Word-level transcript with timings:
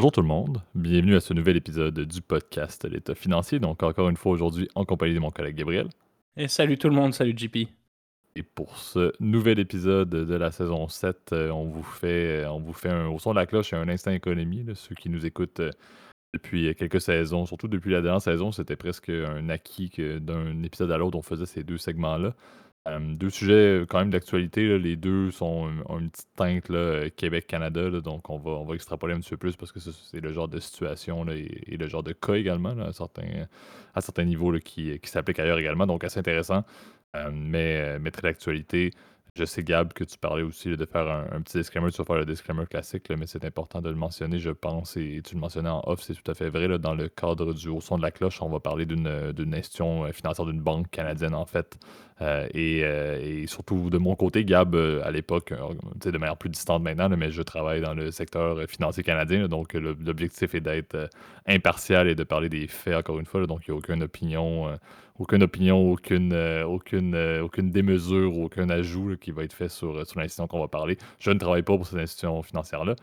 Bonjour 0.00 0.12
tout 0.12 0.22
le 0.22 0.28
monde, 0.28 0.62
bienvenue 0.74 1.14
à 1.14 1.20
ce 1.20 1.34
nouvel 1.34 1.58
épisode 1.58 2.00
du 2.00 2.22
podcast 2.22 2.86
L'État 2.90 3.14
financier. 3.14 3.58
Donc 3.58 3.82
encore 3.82 4.08
une 4.08 4.16
fois 4.16 4.32
aujourd'hui 4.32 4.66
en 4.74 4.86
compagnie 4.86 5.12
de 5.12 5.18
mon 5.18 5.30
collègue 5.30 5.56
Gabriel. 5.56 5.90
Et 6.38 6.48
salut 6.48 6.78
tout 6.78 6.88
le 6.88 6.94
monde, 6.94 7.12
salut 7.12 7.34
JP. 7.36 7.68
Et 8.34 8.42
pour 8.42 8.78
ce 8.78 9.12
nouvel 9.20 9.58
épisode 9.58 10.08
de 10.08 10.34
la 10.34 10.52
saison 10.52 10.88
7, 10.88 11.34
euh, 11.34 11.50
on 11.50 11.66
vous 11.66 11.82
fait, 11.82 12.46
on 12.46 12.60
vous 12.60 12.72
fait 12.72 12.88
un, 12.88 13.08
au 13.08 13.18
son 13.18 13.32
de 13.32 13.36
la 13.36 13.44
cloche 13.44 13.74
et 13.74 13.76
un 13.76 13.90
instant 13.90 14.10
économie. 14.10 14.64
ceux 14.74 14.94
qui 14.94 15.10
nous 15.10 15.26
écoutent 15.26 15.60
euh, 15.60 15.70
depuis 16.32 16.74
quelques 16.76 17.02
saisons, 17.02 17.44
surtout 17.44 17.68
depuis 17.68 17.92
la 17.92 18.00
dernière 18.00 18.22
saison, 18.22 18.52
c'était 18.52 18.76
presque 18.76 19.10
un 19.10 19.50
acquis 19.50 19.90
que 19.90 20.18
d'un 20.18 20.62
épisode 20.62 20.92
à 20.92 20.96
l'autre, 20.96 21.18
on 21.18 21.22
faisait 21.22 21.44
ces 21.44 21.62
deux 21.62 21.76
segments-là 21.76 22.34
deux 22.86 23.30
sujets 23.30 23.84
quand 23.88 23.98
même 23.98 24.10
d'actualité. 24.10 24.78
Les 24.78 24.96
deux 24.96 25.30
sont 25.30 25.68
une 25.88 26.10
petite 26.10 26.28
teinte 26.36 27.14
Québec-Canada. 27.16 27.90
donc, 28.00 28.30
on 28.30 28.38
va, 28.38 28.50
on 28.52 28.64
va 28.64 28.74
extrapoler 28.74 29.14
un 29.14 29.20
petit 29.20 29.30
peu 29.30 29.36
plus 29.36 29.56
parce 29.56 29.72
que 29.72 29.80
c'est 29.80 30.20
le 30.20 30.32
genre 30.32 30.48
de 30.48 30.58
situation 30.60 31.26
et, 31.28 31.76
le 31.76 31.88
genre 31.88 32.02
de 32.02 32.12
cas 32.12 32.34
également 32.34 32.70
à, 32.80 32.92
certains, 32.92 33.46
à 33.94 34.00
certains 34.00 34.24
niveaux 34.24 34.52
qui, 34.58 34.98
qui 34.98 35.10
s'appliquent 35.10 35.40
ailleurs 35.40 35.58
également. 35.58 35.86
Donc, 35.86 36.04
assez 36.04 36.18
intéressant. 36.18 36.64
mais, 37.32 37.98
mais 37.98 38.10
très 38.10 38.22
d'actualité. 38.22 38.92
Je 39.36 39.44
sais, 39.44 39.62
Gab, 39.62 39.92
que 39.92 40.02
tu 40.02 40.18
parlais 40.18 40.42
aussi 40.42 40.76
de 40.76 40.84
faire 40.84 41.08
un, 41.08 41.40
petit 41.42 41.58
disclaimer. 41.58 41.90
Tu 41.90 41.98
vas 41.98 42.04
faire 42.04 42.16
le 42.16 42.26
disclaimer 42.26 42.66
classique, 42.66 43.08
mais 43.10 43.26
c'est 43.26 43.44
important 43.44 43.80
de 43.80 43.88
le 43.88 43.94
mentionner, 43.94 44.38
je 44.38 44.50
pense. 44.50 44.96
Et 44.96 45.22
tu 45.24 45.34
le 45.36 45.40
mentionnais 45.40 45.68
en 45.68 45.82
off, 45.86 46.02
c'est 46.02 46.14
tout 46.14 46.28
à 46.30 46.34
fait 46.34 46.48
vrai. 46.50 46.78
dans 46.78 46.94
le 46.94 47.08
cadre 47.08 47.54
du 47.54 47.68
haut 47.68 47.80
son 47.80 47.96
de 47.96 48.02
la 48.02 48.10
cloche, 48.10 48.42
on 48.42 48.48
va 48.48 48.58
parler 48.58 48.86
d'une 48.86 49.54
institution 49.54 50.04
euh, 50.04 50.12
financière 50.12 50.46
d'une 50.46 50.60
banque 50.60 50.90
canadienne, 50.90 51.34
en 51.34 51.46
fait. 51.46 51.78
Euh, 52.22 52.48
euh, 52.54 53.18
et, 53.22 53.46
surtout 53.46 53.88
de 53.88 53.98
mon 53.98 54.16
côté, 54.16 54.44
Gab, 54.44 54.74
à 54.74 55.10
l'époque, 55.10 55.54
de 55.94 56.18
manière 56.18 56.36
plus 56.36 56.50
distante 56.50 56.82
maintenant, 56.82 57.08
mais 57.08 57.30
je 57.30 57.42
travaille 57.42 57.80
dans 57.80 57.94
le 57.94 58.10
secteur 58.10 58.68
financier 58.68 59.02
canadien. 59.04 59.46
donc, 59.48 59.74
l'objectif 59.74 60.54
est 60.54 60.60
d'être 60.60 61.08
impartial 61.46 62.08
et 62.08 62.14
de 62.14 62.24
parler 62.24 62.48
des 62.48 62.66
faits, 62.66 62.96
encore 62.96 63.20
une 63.20 63.26
fois. 63.26 63.46
donc, 63.46 63.62
il 63.66 63.70
n'y 63.70 63.76
a 63.76 63.78
aucune 63.78 64.02
opinion 64.02 64.76
aucune 65.20 65.42
opinion, 65.42 65.92
aucune, 65.92 66.32
euh, 66.32 66.64
aucune, 66.64 67.14
euh, 67.14 67.42
aucune 67.44 67.70
démesure, 67.70 68.38
aucun 68.38 68.70
ajout 68.70 69.18
qui 69.20 69.32
va 69.32 69.44
être 69.44 69.52
fait 69.52 69.68
sur, 69.68 69.98
euh, 69.98 70.04
sur 70.06 70.18
l'institution 70.18 70.46
qu'on 70.48 70.60
va 70.60 70.68
parler. 70.68 70.96
Je 71.18 71.30
ne 71.30 71.38
travaille 71.38 71.62
pas 71.62 71.76
pour 71.76 71.86
cette 71.86 71.98
institution 71.98 72.42
financière-là, 72.42 72.96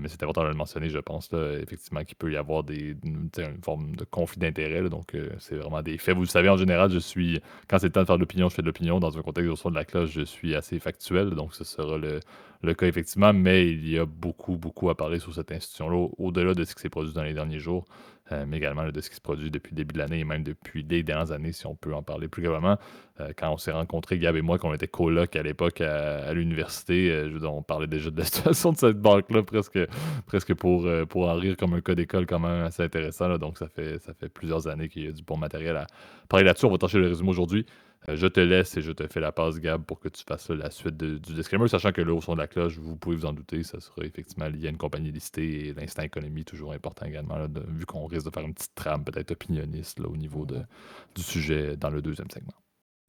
mais 0.00 0.08
c'est 0.08 0.22
important 0.22 0.44
de 0.44 0.48
le 0.48 0.54
mentionner, 0.54 0.88
je 0.88 0.98
pense, 0.98 1.30
effectivement, 1.62 2.04
qu'il 2.04 2.16
peut 2.16 2.32
y 2.32 2.36
avoir 2.36 2.62
des, 2.64 2.96
une, 3.04 3.30
forme 3.62 3.96
de 3.96 4.04
conflit 4.04 4.38
d'intérêt. 4.38 4.86
Donc, 4.88 5.16
c'est 5.38 5.56
vraiment 5.56 5.80
des 5.80 5.96
faits. 5.96 6.14
Vous 6.14 6.22
le 6.22 6.28
savez, 6.28 6.50
en 6.50 6.58
général, 6.58 6.90
je 6.90 6.98
suis, 6.98 7.40
quand 7.68 7.78
c'est 7.78 7.86
le 7.86 7.92
temps 7.92 8.02
de 8.02 8.06
faire 8.06 8.16
de 8.16 8.20
l'opinion, 8.20 8.50
je 8.50 8.54
fais 8.54 8.60
de 8.62 8.66
l'opinion. 8.66 9.00
Dans 9.00 9.16
un 9.16 9.22
contexte 9.22 9.50
au 9.50 9.56
son 9.56 9.70
de 9.70 9.76
la 9.76 9.86
cloche, 9.86 10.10
je 10.10 10.20
suis 10.20 10.54
assez 10.54 10.78
factuel. 10.78 11.30
Donc, 11.30 11.54
ce 11.54 11.64
sera 11.64 11.96
le, 11.96 12.20
le 12.62 12.74
cas, 12.74 12.86
effectivement. 12.86 13.32
Mais 13.32 13.66
il 13.66 13.88
y 13.88 13.98
a 13.98 14.04
beaucoup, 14.04 14.58
beaucoup 14.58 14.90
à 14.90 14.94
parler 14.94 15.20
sur 15.20 15.34
cette 15.34 15.52
institution-là, 15.52 16.08
au-delà 16.18 16.52
de 16.52 16.64
ce 16.64 16.74
qui 16.74 16.82
s'est 16.82 16.90
produit 16.90 17.14
dans 17.14 17.22
les 17.22 17.32
derniers 17.32 17.60
jours. 17.60 17.86
Euh, 18.32 18.44
mais 18.46 18.58
également 18.58 18.86
de 18.86 19.00
ce 19.00 19.08
qui 19.08 19.16
se 19.16 19.20
produit 19.20 19.50
depuis 19.50 19.70
le 19.70 19.76
début 19.76 19.94
de 19.94 19.98
l'année 19.98 20.20
et 20.20 20.24
même 20.24 20.42
depuis 20.42 20.84
les 20.88 21.02
dernières 21.02 21.32
années, 21.32 21.52
si 21.52 21.66
on 21.66 21.74
peut 21.74 21.94
en 21.94 22.02
parler 22.02 22.28
plus 22.28 22.42
globalement. 22.42 22.76
Euh, 23.20 23.32
quand 23.36 23.50
on 23.50 23.56
s'est 23.56 23.72
rencontrés, 23.72 24.18
Gab 24.18 24.36
et 24.36 24.42
moi, 24.42 24.58
qu'on 24.58 24.74
était 24.74 24.88
coloc 24.88 25.34
à 25.34 25.42
l'époque 25.42 25.80
à, 25.80 26.32
l'université, 26.34 27.10
euh, 27.10 27.38
on 27.44 27.62
parlait 27.62 27.86
déjà 27.86 28.10
de 28.10 28.18
la 28.18 28.24
situation 28.26 28.72
de 28.72 28.76
cette 28.76 29.00
banque-là, 29.00 29.42
presque, 29.42 29.78
presque 30.26 30.54
pour, 30.54 30.86
pour 31.08 31.28
en 31.28 31.34
rire 31.34 31.56
comme 31.56 31.74
un 31.74 31.80
cas 31.80 31.94
d'école 31.94 32.26
quand 32.26 32.38
même 32.38 32.64
assez 32.64 32.82
intéressant. 32.82 33.38
donc 33.38 33.58
ça 33.58 33.68
fait, 33.68 33.98
ça 33.98 34.12
fait 34.12 34.28
plusieurs 34.28 34.68
années 34.68 34.88
qu'il 34.88 35.04
y 35.04 35.08
a 35.08 35.12
du 35.12 35.22
bon 35.22 35.36
matériel 35.36 35.76
à 35.76 35.86
parler 36.28 36.44
là-dessus. 36.44 36.66
On 36.66 36.70
va 36.70 36.78
tâcher 36.78 36.98
le 36.98 37.08
résumé 37.08 37.30
aujourd'hui. 37.30 37.64
Euh, 38.08 38.16
je 38.16 38.26
te 38.26 38.40
laisse 38.40 38.76
et 38.76 38.82
je 38.82 38.92
te 38.92 39.06
fais 39.06 39.20
la 39.20 39.32
passe, 39.32 39.58
Gab, 39.58 39.82
pour 39.82 39.98
que 39.98 40.08
tu 40.08 40.22
fasses 40.24 40.50
la 40.50 40.70
suite 40.70 40.96
du 40.96 41.34
disclaimer, 41.34 41.68
sachant 41.68 41.92
que 41.92 42.00
là, 42.00 42.12
au 42.14 42.20
son 42.20 42.34
de 42.34 42.38
la 42.38 42.46
cloche, 42.46 42.78
vous 42.78 42.96
pouvez 42.96 43.16
vous 43.16 43.26
en 43.26 43.32
douter, 43.32 43.62
ça 43.64 43.80
sera 43.80 44.04
effectivement 44.04 44.48
lié 44.48 44.66
à 44.68 44.70
une 44.70 44.76
compagnie 44.76 45.10
listée 45.10 45.68
et 45.68 45.74
l'instant 45.74 46.02
économie, 46.02 46.44
toujours 46.44 46.72
important 46.72 47.06
également, 47.06 47.36
vu 47.68 47.86
qu'on 47.86 48.06
risque 48.06 48.26
de 48.26 48.30
faire 48.30 48.44
une 48.44 48.54
petite 48.54 48.74
trame 48.74 49.04
peut-être 49.04 49.32
opinionniste 49.32 50.00
au 50.00 50.16
niveau 50.16 50.46
du 50.46 51.22
sujet 51.22 51.76
dans 51.76 51.90
le 51.90 52.00
deuxième 52.00 52.30
segment. 52.30 52.54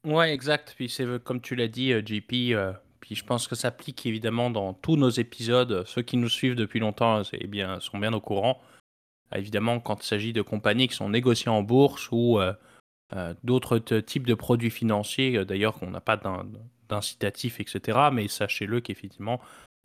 Ouais, 0.06 0.32
exact. 0.32 0.74
Puis 0.76 0.88
c'est 0.88 1.22
comme 1.22 1.40
tu 1.40 1.54
l'as 1.54 1.68
dit, 1.68 1.92
euh, 1.92 2.02
JP, 2.04 2.32
euh, 2.54 2.72
puis 3.00 3.14
je 3.14 3.24
pense 3.24 3.46
que 3.46 3.54
ça 3.54 3.62
s'applique 3.62 4.06
évidemment 4.06 4.50
dans 4.50 4.72
tous 4.72 4.96
nos 4.96 5.10
épisodes. 5.10 5.84
Ceux 5.86 6.02
qui 6.02 6.16
nous 6.16 6.28
suivent 6.28 6.54
depuis 6.54 6.80
longtemps 6.80 7.22
eh 7.32 7.46
bien, 7.46 7.80
sont 7.80 7.98
bien 7.98 8.12
au 8.12 8.20
courant. 8.20 8.60
évidemment, 9.34 9.78
quand 9.78 10.02
il 10.02 10.06
s'agit 10.06 10.32
de 10.32 10.42
compagnies 10.42 10.88
qui 10.88 10.96
sont 10.96 11.08
négociées 11.10 11.50
en 11.50 11.62
bourse 11.62 12.08
ou 12.10 12.40
d'autres 13.42 13.78
types 13.78 14.26
de 14.26 14.34
produits 14.34 14.70
financiers, 14.70 15.36
euh, 15.36 15.44
d'ailleurs 15.44 15.74
qu'on 15.74 15.90
n'a 15.90 16.00
pas 16.00 16.20
d'incitatif, 16.88 17.60
etc. 17.60 17.98
Mais 18.12 18.28
sachez-le 18.28 18.80
qu'effectivement, 18.80 19.40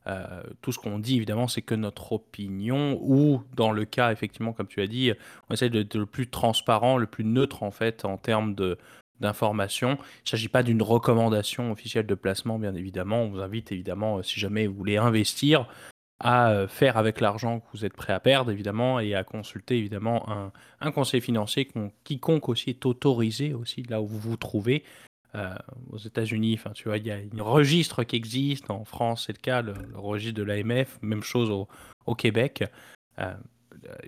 euh, 0.07 0.43
tout 0.61 0.71
ce 0.71 0.79
qu'on 0.79 0.99
dit, 0.99 1.15
évidemment, 1.15 1.47
c'est 1.47 1.61
que 1.63 1.75
notre 1.75 2.13
opinion, 2.13 2.99
ou 3.01 3.41
dans 3.55 3.71
le 3.71 3.85
cas, 3.85 4.11
effectivement, 4.11 4.53
comme 4.53 4.67
tu 4.67 4.81
as 4.81 4.87
dit, 4.87 5.11
on 5.49 5.53
essaie 5.53 5.69
d'être 5.69 5.95
le 5.95 6.05
plus 6.05 6.29
transparent, 6.29 6.97
le 6.97 7.07
plus 7.07 7.23
neutre, 7.23 7.63
en 7.63 7.71
fait, 7.71 8.05
en 8.05 8.17
termes 8.17 8.55
de 8.55 8.77
d'information. 9.21 9.91
Il 9.91 10.25
ne 10.25 10.29
s'agit 10.29 10.49
pas 10.49 10.61
d'une 10.61 10.81
recommandation 10.81 11.71
officielle 11.71 12.05
de 12.05 12.15
placement, 12.15 12.59
bien 12.59 12.75
évidemment. 12.75 13.21
On 13.21 13.29
vous 13.29 13.39
invite, 13.39 13.71
évidemment, 13.71 14.21
si 14.21 14.41
jamais 14.41 14.67
vous 14.67 14.75
voulez 14.75 14.97
investir, 14.97 15.69
à 16.19 16.51
euh, 16.51 16.67
faire 16.67 16.97
avec 16.97 17.19
l'argent 17.19 17.59
que 17.59 17.65
vous 17.73 17.85
êtes 17.85 17.93
prêt 17.93 18.13
à 18.13 18.19
perdre, 18.19 18.51
évidemment, 18.51 18.99
et 18.99 19.15
à 19.15 19.23
consulter, 19.23 19.77
évidemment, 19.77 20.29
un, 20.29 20.51
un 20.81 20.91
conseiller 20.91 21.21
financier 21.21 21.69
quiconque 22.03 22.49
aussi 22.49 22.69
est 22.71 22.85
autorisé, 22.85 23.53
aussi, 23.53 23.83
là 23.83 24.01
où 24.01 24.07
vous 24.07 24.19
vous 24.19 24.37
trouvez. 24.37 24.83
Euh, 25.35 25.53
aux 25.91 25.97
États-Unis, 25.97 26.59
tu 26.75 26.87
vois, 26.87 26.97
il 26.97 27.05
y 27.05 27.11
a 27.11 27.15
un 27.15 27.43
registre 27.43 28.03
qui 28.03 28.15
existe. 28.15 28.71
En 28.71 28.85
France, 28.85 29.25
c'est 29.27 29.33
le 29.33 29.41
cas, 29.41 29.61
le, 29.61 29.73
registre 29.93 30.35
de 30.35 30.43
l'AMF. 30.43 30.97
Même 31.01 31.23
chose 31.23 31.49
au, 31.49 31.67
au 32.05 32.15
Québec. 32.15 32.63
Euh, 33.19 33.33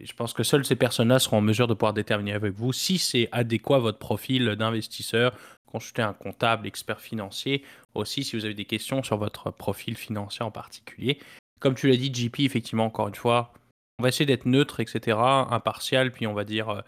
je 0.02 0.14
pense 0.14 0.32
que 0.32 0.44
seules 0.44 0.64
ces 0.64 0.78
personnes-là 0.78 1.20
seront 1.20 1.38
en 1.38 1.42
mesure 1.42 1.68
de 1.68 1.74
pouvoir 1.74 1.94
déterminer 1.94 2.32
avec 2.32 2.54
vous 2.54 2.72
si 2.72 2.98
c'est 2.98 3.28
adéquat 3.34 3.80
votre 3.80 4.00
profil 4.00 4.56
d'investisseur. 4.56 5.38
Consultez 5.66 6.02
un 6.02 6.14
comptable, 6.14 6.66
expert 6.66 7.02
financier. 7.02 7.64
Aussi, 7.94 8.24
si 8.24 8.38
vous 8.38 8.46
avez 8.46 8.54
des 8.54 8.66
questions 8.66 9.04
sur 9.04 9.18
votre 9.18 9.52
profil 9.52 9.98
financier 9.98 10.46
en 10.46 10.52
particulier. 10.52 11.20
Comme 11.60 11.76
tu 11.76 11.88
l'as 11.88 11.98
dit, 11.98 12.14
JP, 12.14 12.42
effectivement, 12.42 12.86
encore 12.86 13.08
une 13.08 13.16
fois, 13.16 13.54
on 14.00 14.04
va 14.04 14.10
essayer 14.10 14.26
d'être 14.26 14.46
neutre, 14.46 14.80
etc., 14.80 15.18
impartial, 15.18 16.12
puis 16.12 16.28
on 16.28 16.34
va 16.34 16.44
dire 16.44 16.70
euh, 16.70 16.82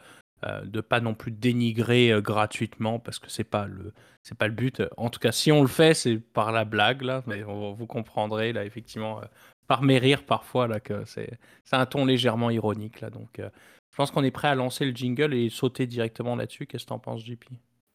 euh, 0.45 0.61
de 0.63 0.79
pas 0.81 1.01
non 1.01 1.15
plus 1.15 1.31
dénigrer 1.31 2.11
euh, 2.11 2.21
gratuitement 2.21 2.99
parce 2.99 3.19
que 3.19 3.29
c'est 3.29 3.43
pas 3.43 3.65
le 3.65 3.93
pas 4.37 4.47
le 4.47 4.53
but. 4.53 4.83
En 4.95 5.09
tout 5.09 5.19
cas, 5.19 5.31
si 5.31 5.51
on 5.51 5.63
le 5.63 5.67
fait, 5.67 5.95
c'est 5.95 6.17
par 6.17 6.51
la 6.51 6.65
blague 6.65 7.01
là, 7.01 7.23
mais 7.25 7.41
vous 7.41 7.87
comprendrez 7.87 8.53
là 8.53 8.63
effectivement 8.63 9.21
par 9.67 9.81
mes 9.81 9.97
rires 9.97 10.23
parfois 10.23 10.67
là 10.67 10.79
que 10.79 11.03
c'est 11.05 11.39
un 11.71 11.87
ton 11.87 12.05
légèrement 12.05 12.51
ironique 12.51 13.01
là. 13.01 13.09
Donc, 13.09 13.39
je 13.39 13.95
pense 13.97 14.11
qu'on 14.11 14.23
est 14.23 14.29
prêt 14.29 14.49
à 14.49 14.53
lancer 14.53 14.85
le 14.85 14.95
jingle 14.95 15.33
et 15.33 15.49
sauter 15.49 15.87
directement 15.87 16.35
là-dessus. 16.35 16.67
Qu'est-ce 16.67 16.83
que 16.83 16.89
tu 16.89 16.93
en 16.93 16.99
penses, 16.99 17.25
JP 17.25 17.45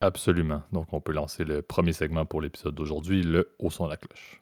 Absolument. 0.00 0.62
Donc, 0.72 0.92
on 0.92 1.00
peut 1.00 1.12
lancer 1.12 1.44
le 1.44 1.62
premier 1.62 1.92
segment 1.92 2.26
pour 2.26 2.40
l'épisode 2.40 2.74
d'aujourd'hui, 2.74 3.22
le 3.22 3.54
au 3.60 3.70
son 3.70 3.86
la 3.86 3.96
cloche. 3.96 4.40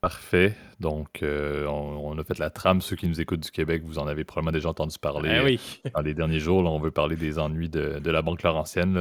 Parfait. 0.00 0.54
Donc, 0.80 1.22
euh, 1.22 1.66
on, 1.66 2.18
a 2.18 2.24
fait 2.24 2.38
la 2.38 2.48
trame. 2.48 2.80
Ceux 2.80 2.96
qui 2.96 3.06
nous 3.06 3.20
écoutent 3.20 3.40
du 3.40 3.50
Québec, 3.50 3.82
vous 3.84 3.98
en 3.98 4.06
avez 4.06 4.24
probablement 4.24 4.52
déjà 4.52 4.70
entendu 4.70 4.96
parler 4.98 5.28
ben 5.28 5.44
oui. 5.44 5.60
dans 5.94 6.00
les 6.00 6.14
derniers 6.14 6.38
jours. 6.38 6.62
Là, 6.62 6.70
on 6.70 6.78
veut 6.78 6.90
parler 6.90 7.16
des 7.16 7.38
ennuis 7.38 7.68
de, 7.68 8.00
la 8.10 8.22
Banque 8.22 8.42
Laurentienne. 8.42 8.94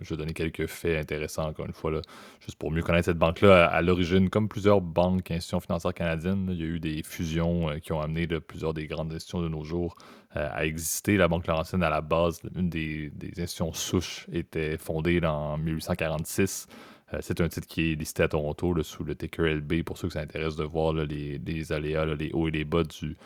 je 0.00 0.10
vais 0.10 0.16
donner 0.16 0.32
quelques 0.32 0.68
faits 0.68 0.96
intéressants, 0.96 1.48
encore 1.48 1.66
une 1.66 1.72
fois, 1.72 1.90
là, 1.90 2.02
juste 2.38 2.56
pour 2.56 2.70
mieux 2.70 2.82
connaître 2.82 3.06
cette 3.06 3.18
banque-là. 3.18 3.66
À, 3.66 3.82
l'origine, 3.82 4.30
comme 4.30 4.48
plusieurs 4.48 4.80
banques, 4.80 5.28
institutions 5.32 5.58
financières 5.58 5.94
canadiennes, 5.94 6.46
il 6.52 6.60
y 6.60 6.62
a 6.62 6.66
eu 6.66 6.78
des 6.78 7.02
fusions 7.02 7.70
euh, 7.70 7.78
qui 7.80 7.92
ont 7.92 8.00
amené 8.00 8.28
plusieurs 8.28 8.74
des 8.74 8.86
grandes 8.86 9.12
institutions 9.12 9.42
de 9.42 9.48
nos 9.48 9.64
jours 9.64 9.96
euh, 10.36 10.48
à 10.52 10.66
exister. 10.66 11.16
La 11.16 11.26
Banque 11.26 11.48
Laurentienne, 11.48 11.82
à 11.82 11.90
la 11.90 12.00
base, 12.00 12.40
une 12.54 12.70
des, 12.70 13.10
des 13.10 13.42
institutions 13.42 13.72
souches, 13.72 14.28
était 14.32 14.78
fondée 14.78 15.20
en 15.24 15.58
1846. 15.58 16.68
Euh, 17.14 17.18
c'est 17.20 17.40
un 17.40 17.48
titre 17.48 17.66
qui 17.66 17.92
est 17.92 17.94
listé 17.94 18.22
à 18.22 18.28
Toronto 18.28 18.82
sous 18.82 19.04
le 19.04 19.14
ticker 19.14 19.54
LB 19.54 19.82
pour 19.82 19.98
ceux 19.98 20.08
que 20.08 20.14
ça 20.14 20.20
intéresse 20.20 20.56
de 20.56 20.64
voir 20.64 20.92
les, 20.92 21.72
aléas, 21.72 22.04
les 22.04 22.30
hauts 22.32 22.48
et 22.48 22.50
les 22.50 22.64
bas 22.64 22.82
du, 22.84 23.16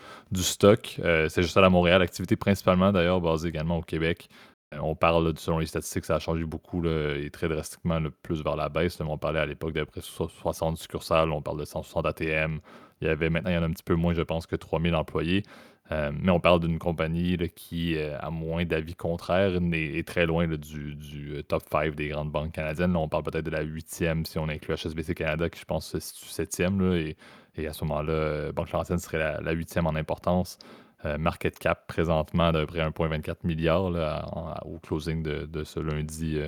stock. 0.42 0.96
Euh, 1.00 1.28
c'est 1.28 1.42
juste 1.42 1.56
à 1.56 1.60
la 1.60 1.70
Montréal, 1.70 2.02
activité 2.02 2.36
principalement 2.36 2.92
d'ailleurs 2.92 3.20
basée 3.20 3.48
également 3.48 3.78
au 3.78 3.82
Québec. 3.82 4.28
Euh, 4.74 4.78
on 4.82 4.94
parle, 4.94 5.32
selon 5.38 5.58
les 5.58 5.66
statistiques, 5.66 6.04
ça 6.04 6.16
a 6.16 6.18
changé 6.18 6.44
beaucoup 6.44 6.84
et 6.86 7.30
très 7.30 7.48
drastiquement 7.48 8.00
plus 8.22 8.42
vers 8.42 8.56
la 8.56 8.68
baisse. 8.68 9.00
on 9.00 9.18
parlait 9.18 9.40
à 9.40 9.46
l'époque 9.46 9.72
d'à 9.72 9.86
peu 9.86 10.00
60 10.00 10.78
succursales, 10.78 11.30
on 11.32 11.42
parle 11.42 11.60
de 11.60 11.64
160 11.64 12.06
ATM. 12.06 12.60
Il 13.00 13.06
y 13.06 13.10
avait 13.10 13.30
maintenant, 13.30 13.50
il 13.50 13.54
y 13.54 13.58
en 13.58 13.62
a 13.62 13.66
un 13.66 13.72
petit 13.72 13.84
peu 13.84 13.94
moins, 13.94 14.12
je 14.12 14.22
pense, 14.22 14.46
que 14.46 14.56
3000 14.56 14.94
employés. 14.94 15.44
Euh, 15.90 16.10
mais 16.20 16.30
on 16.30 16.40
parle 16.40 16.60
d'une 16.60 16.78
compagnie 16.78 17.36
qui, 17.54 17.96
euh, 17.96 18.18
a 18.20 18.30
moins 18.30 18.64
d'avis 18.64 18.94
contraires, 18.94 19.52
est, 19.72 20.06
très 20.06 20.26
loin 20.26 20.46
du, 20.46 20.96
euh, 21.34 21.42
top 21.42 21.62
5 21.70 21.94
des 21.94 22.08
grandes 22.08 22.30
banques 22.30 22.52
canadiennes. 22.52 22.94
on 22.96 23.08
parle 23.08 23.22
peut-être 23.22 23.46
de 23.46 23.50
la 23.50 23.62
huitième 23.62 24.26
si 24.26 24.38
on 24.38 24.48
inclut 24.48 24.74
HSBC 24.74 25.14
Canada, 25.14 25.48
qui 25.48 25.60
je 25.60 25.64
pense 25.64 25.88
se 25.88 25.98
situe 25.98 26.28
septième, 26.28 26.80
et, 26.94 27.16
Et 27.56 27.66
à 27.66 27.72
ce 27.72 27.84
moment-là, 27.84 28.52
Banque 28.52 28.70
Laurentienne 28.70 28.98
serait 28.98 29.40
la 29.42 29.52
huitième 29.52 29.86
en 29.86 29.94
importance. 29.94 30.58
market 31.18 31.58
cap 31.58 31.86
présentement 31.86 32.52
d'à 32.52 32.60
peu 32.60 32.66
près 32.66 32.80
1,24 32.80 33.44
milliard 33.44 33.84
au 34.66 34.78
closing 34.78 35.22
de, 35.22 35.64
ce 35.64 35.80
lundi 35.80 36.38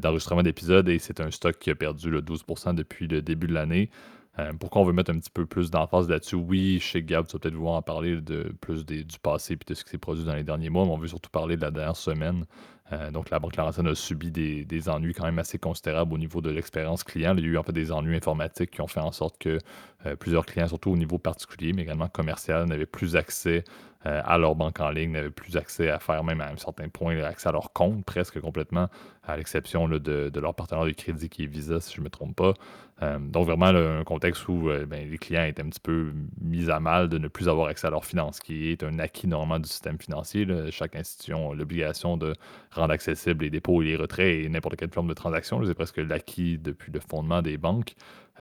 d'enregistrement 0.00 0.42
d'épisode. 0.42 0.88
Et 0.88 0.98
c'est 0.98 1.20
un 1.20 1.30
stock 1.30 1.58
qui 1.58 1.70
a 1.70 1.74
perdu 1.74 2.10
le 2.10 2.20
12% 2.20 2.74
depuis 2.74 3.06
le 3.06 3.22
début 3.22 3.46
de 3.46 3.54
l'année. 3.54 3.90
Euh, 4.38 4.52
pourquoi 4.58 4.82
on 4.82 4.84
veut 4.84 4.92
mettre 4.92 5.10
un 5.10 5.18
petit 5.18 5.30
peu 5.30 5.46
plus 5.46 5.70
d'emphase 5.70 6.08
là-dessus? 6.08 6.36
Oui, 6.36 6.78
chez 6.80 7.02
Gab, 7.02 7.26
tu 7.26 7.32
vas 7.32 7.40
peut-être 7.40 7.54
vouloir 7.54 7.74
en 7.74 7.82
parler 7.82 8.20
de 8.20 8.54
plus 8.60 8.86
du 8.86 9.04
passé 9.20 9.54
et 9.54 9.56
de 9.56 9.74
ce 9.74 9.84
qui 9.84 9.90
s'est 9.90 9.98
produit 9.98 10.24
dans 10.24 10.34
les 10.34 10.44
derniers 10.44 10.70
mois, 10.70 10.84
mais 10.84 10.92
on 10.92 10.98
veut 10.98 11.08
surtout 11.08 11.30
parler 11.30 11.56
de 11.56 11.62
la 11.62 11.70
dernière 11.70 11.96
semaine. 11.96 12.44
Euh, 12.92 13.10
donc, 13.10 13.30
la 13.30 13.38
Banque 13.38 13.56
Laurentienne 13.56 13.88
a 13.88 13.94
subi 13.94 14.30
des, 14.30 14.88
ennuis 14.88 15.12
quand 15.12 15.24
même 15.24 15.38
assez 15.38 15.58
considérables 15.58 16.14
au 16.14 16.18
niveau 16.18 16.40
de 16.40 16.50
l'expérience 16.50 17.04
client. 17.04 17.34
Il 17.36 17.44
y 17.44 17.48
a 17.48 17.50
eu 17.50 17.58
en 17.58 17.62
fait 17.62 17.72
des 17.72 17.92
ennuis 17.92 18.16
informatiques 18.16 18.70
qui 18.70 18.80
ont 18.80 18.86
fait 18.86 19.00
en 19.00 19.12
sorte 19.12 19.38
que 19.38 19.58
euh, 20.06 20.16
plusieurs 20.16 20.46
clients, 20.46 20.68
surtout 20.68 20.90
au 20.90 20.96
niveau 20.96 21.18
particulier, 21.18 21.72
mais 21.72 21.82
également 21.82 22.08
commercial, 22.08 22.66
n'avaient 22.66 22.86
plus 22.86 23.16
accès 23.16 23.64
à 24.04 24.38
leur 24.38 24.54
banque 24.54 24.78
en 24.78 24.90
ligne, 24.90 25.10
n'avaient 25.10 25.28
plus 25.28 25.56
accès 25.56 25.90
à 25.90 25.98
faire 25.98 26.22
même 26.22 26.40
à 26.40 26.48
un 26.48 26.56
certain 26.56 26.88
point 26.88 27.18
accès 27.18 27.48
à 27.48 27.52
leur 27.52 27.72
compte 27.72 28.04
presque 28.04 28.40
complètement, 28.40 28.88
à 29.24 29.36
l'exception 29.36 29.88
de, 29.88 30.30
leur 30.40 30.54
partenaire 30.54 30.84
de 30.84 30.92
crédit 30.92 31.28
qui 31.28 31.42
est 31.42 31.46
Visa, 31.46 31.80
si 31.80 31.94
je 31.94 32.00
ne 32.00 32.04
me 32.04 32.10
trompe 32.10 32.36
pas. 32.36 32.54
Euh, 33.02 33.18
donc, 33.18 33.46
vraiment, 33.46 33.66
un 33.66 34.02
contexte 34.04 34.48
où 34.48 34.68
euh, 34.68 34.86
ben, 34.86 35.08
les 35.08 35.18
clients 35.18 35.44
étaient 35.44 35.62
un 35.62 35.68
petit 35.68 35.80
peu 35.80 36.12
mis 36.40 36.70
à 36.70 36.80
mal 36.80 37.08
de 37.08 37.18
ne 37.18 37.28
plus 37.28 37.48
avoir 37.48 37.68
accès 37.68 37.86
à 37.86 37.90
leurs 37.90 38.04
finances, 38.04 38.40
qui 38.40 38.70
est 38.70 38.82
un 38.82 38.98
acquis 38.98 39.28
normalement 39.28 39.60
du 39.60 39.68
système 39.68 39.98
financier. 39.98 40.46
Chaque 40.70 40.96
institution 40.96 41.52
a 41.52 41.54
l'obligation 41.54 42.16
de 42.16 42.32
rendre 42.72 42.92
accessibles 42.92 43.44
les 43.44 43.50
dépôts 43.50 43.82
et 43.82 43.86
les 43.86 43.96
retraits 43.96 44.44
et 44.44 44.48
n'importe 44.48 44.76
quelle 44.76 44.90
forme 44.90 45.08
de 45.08 45.14
transaction. 45.14 45.64
C'est 45.64 45.74
presque 45.74 45.98
l'acquis 45.98 46.58
depuis 46.58 46.90
le 46.90 47.00
fondement 47.00 47.42
des 47.42 47.56
banques. 47.56 47.94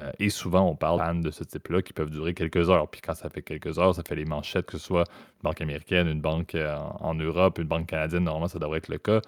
Euh, 0.02 0.10
et 0.18 0.30
souvent, 0.30 0.68
on 0.68 0.76
parle 0.76 1.20
de 1.20 1.30
ce 1.30 1.44
type-là 1.44 1.82
qui 1.82 1.92
peuvent 1.92 2.10
durer 2.10 2.34
quelques 2.34 2.70
heures. 2.70 2.88
Puis 2.88 3.00
quand 3.00 3.14
ça 3.14 3.30
fait 3.30 3.42
quelques 3.42 3.78
heures, 3.78 3.94
ça 3.94 4.02
fait 4.06 4.16
les 4.16 4.24
manchettes, 4.24 4.66
que 4.66 4.78
ce 4.78 4.84
soit 4.84 5.04
une 5.08 5.42
banque 5.42 5.60
américaine, 5.60 6.08
une 6.08 6.20
banque 6.20 6.56
en 7.00 7.14
Europe, 7.14 7.58
une 7.58 7.68
banque 7.68 7.86
canadienne. 7.86 8.24
Normalement, 8.24 8.48
ça 8.48 8.58
devrait 8.58 8.78
être 8.78 8.88
le 8.88 8.98
cas. 8.98 9.20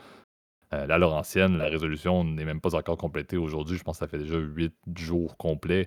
Euh, 0.72 0.86
la 0.86 0.98
Laurentienne, 0.98 1.56
la 1.56 1.66
résolution 1.66 2.24
n'est 2.24 2.44
même 2.44 2.60
pas 2.60 2.74
encore 2.74 2.96
complétée 2.96 3.36
aujourd'hui. 3.36 3.78
Je 3.78 3.84
pense 3.84 3.96
que 3.96 4.00
ça 4.00 4.08
fait 4.08 4.18
déjà 4.18 4.38
huit 4.38 4.74
jours 4.96 5.36
complets 5.36 5.86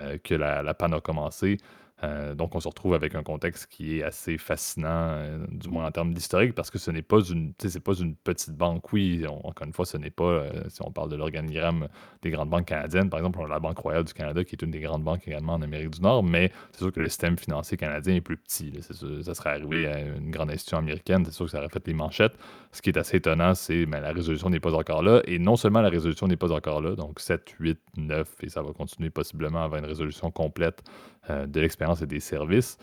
euh, 0.00 0.18
que 0.22 0.34
la, 0.34 0.74
panne 0.74 0.94
a 0.94 1.00
commencé. 1.00 1.58
Euh, 2.02 2.34
donc, 2.34 2.54
on 2.54 2.60
se 2.60 2.68
retrouve 2.68 2.94
avec 2.94 3.14
un 3.14 3.22
contexte 3.22 3.66
qui 3.66 3.98
est 3.98 4.02
assez 4.02 4.38
fascinant, 4.38 4.88
euh, 4.88 5.46
du 5.50 5.68
moins 5.68 5.86
en 5.86 5.90
termes 5.90 6.14
d'historique, 6.14 6.54
parce 6.54 6.70
que 6.70 6.78
ce 6.78 6.90
n'est 6.90 7.02
pas 7.02 7.20
une, 7.20 7.52
pas 7.52 7.94
une 7.94 8.14
petite 8.16 8.54
banque. 8.54 8.92
Oui, 8.92 9.26
encore 9.26 9.66
une 9.66 9.72
fois, 9.72 9.84
ce 9.84 9.96
n'est 9.96 10.10
pas, 10.10 10.24
euh, 10.24 10.50
si 10.68 10.80
on 10.82 10.90
parle 10.90 11.10
de 11.10 11.16
l'organigramme 11.16 11.88
des 12.22 12.30
grandes 12.30 12.50
banques 12.50 12.66
canadiennes, 12.66 13.10
par 13.10 13.20
exemple, 13.20 13.38
on 13.40 13.44
a 13.44 13.48
la 13.48 13.60
Banque 13.60 13.78
royale 13.78 14.04
du 14.04 14.14
Canada, 14.14 14.44
qui 14.44 14.54
est 14.54 14.62
une 14.62 14.70
des 14.70 14.80
grandes 14.80 15.04
banques 15.04 15.26
également 15.26 15.54
en 15.54 15.62
Amérique 15.62 15.90
du 15.90 16.00
Nord, 16.00 16.22
mais 16.22 16.50
c'est 16.72 16.78
sûr 16.78 16.92
que 16.92 17.00
le 17.00 17.08
système 17.08 17.38
financier 17.38 17.76
canadien 17.76 18.14
est 18.14 18.20
plus 18.20 18.36
petit. 18.36 18.72
ça 18.80 19.34
serait 19.34 19.50
arrivé 19.50 19.86
à 19.86 20.00
une 20.00 20.30
grande 20.30 20.50
institution 20.50 20.78
américaine, 20.78 21.24
c'est 21.24 21.32
sûr 21.32 21.46
que 21.46 21.50
ça 21.50 21.58
aurait 21.58 21.68
fait 21.68 21.86
les 21.86 21.94
manchettes. 21.94 22.36
Ce 22.72 22.80
qui 22.80 22.90
est 22.90 22.98
assez 22.98 23.18
étonnant, 23.18 23.54
c'est 23.54 23.84
que 23.84 23.90
ben, 23.90 24.00
la 24.00 24.12
résolution 24.12 24.48
n'est 24.48 24.60
pas 24.60 24.74
encore 24.74 25.02
là, 25.02 25.20
et 25.26 25.38
non 25.38 25.56
seulement 25.56 25.82
la 25.82 25.90
résolution 25.90 26.26
n'est 26.26 26.36
pas 26.36 26.52
encore 26.52 26.80
là, 26.80 26.94
donc 26.94 27.20
7, 27.20 27.54
8, 27.58 27.78
9, 27.96 28.36
et 28.42 28.48
ça 28.48 28.62
va 28.62 28.72
continuer 28.72 29.10
possiblement 29.10 29.62
avant 29.62 29.78
une 29.78 29.86
résolution 29.86 30.30
complète 30.30 30.82
de 31.28 31.60
l'expérience 31.60 31.89
et 31.94 32.06
des 32.06 32.20
services. 32.20 32.78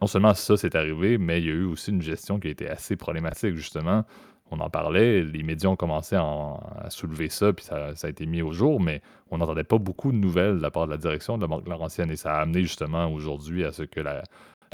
Non 0.00 0.08
seulement 0.08 0.34
ça 0.34 0.56
s'est 0.56 0.76
arrivé, 0.76 1.16
mais 1.16 1.40
il 1.40 1.46
y 1.46 1.50
a 1.50 1.54
eu 1.54 1.64
aussi 1.64 1.90
une 1.90 2.02
gestion 2.02 2.40
qui 2.40 2.48
a 2.48 2.50
été 2.50 2.68
assez 2.68 2.96
problématique, 2.96 3.54
justement. 3.54 4.04
On 4.50 4.60
en 4.60 4.68
parlait, 4.68 5.22
les 5.22 5.42
médias 5.42 5.70
ont 5.70 5.76
commencé 5.76 6.14
à, 6.14 6.90
soulever 6.90 7.28
ça, 7.28 7.52
puis 7.52 7.64
ça, 7.64 7.92
a 8.02 8.08
été 8.08 8.26
mis 8.26 8.42
au 8.42 8.52
jour, 8.52 8.80
mais 8.80 9.00
on 9.30 9.38
n'entendait 9.38 9.64
pas 9.64 9.78
beaucoup 9.78 10.12
de 10.12 10.16
nouvelles 10.16 10.56
de 10.58 10.62
la 10.62 10.70
part 10.70 10.86
de 10.86 10.90
la 10.90 10.98
direction 10.98 11.36
de 11.36 11.42
la 11.42 11.46
Banque 11.46 11.66
Laurentienne. 11.66 12.10
Et 12.10 12.16
ça 12.16 12.34
a 12.34 12.42
amené 12.42 12.62
justement 12.62 13.06
aujourd'hui 13.10 13.64
à 13.64 13.72
ce 13.72 13.84
que 13.84 14.00
la, 14.00 14.22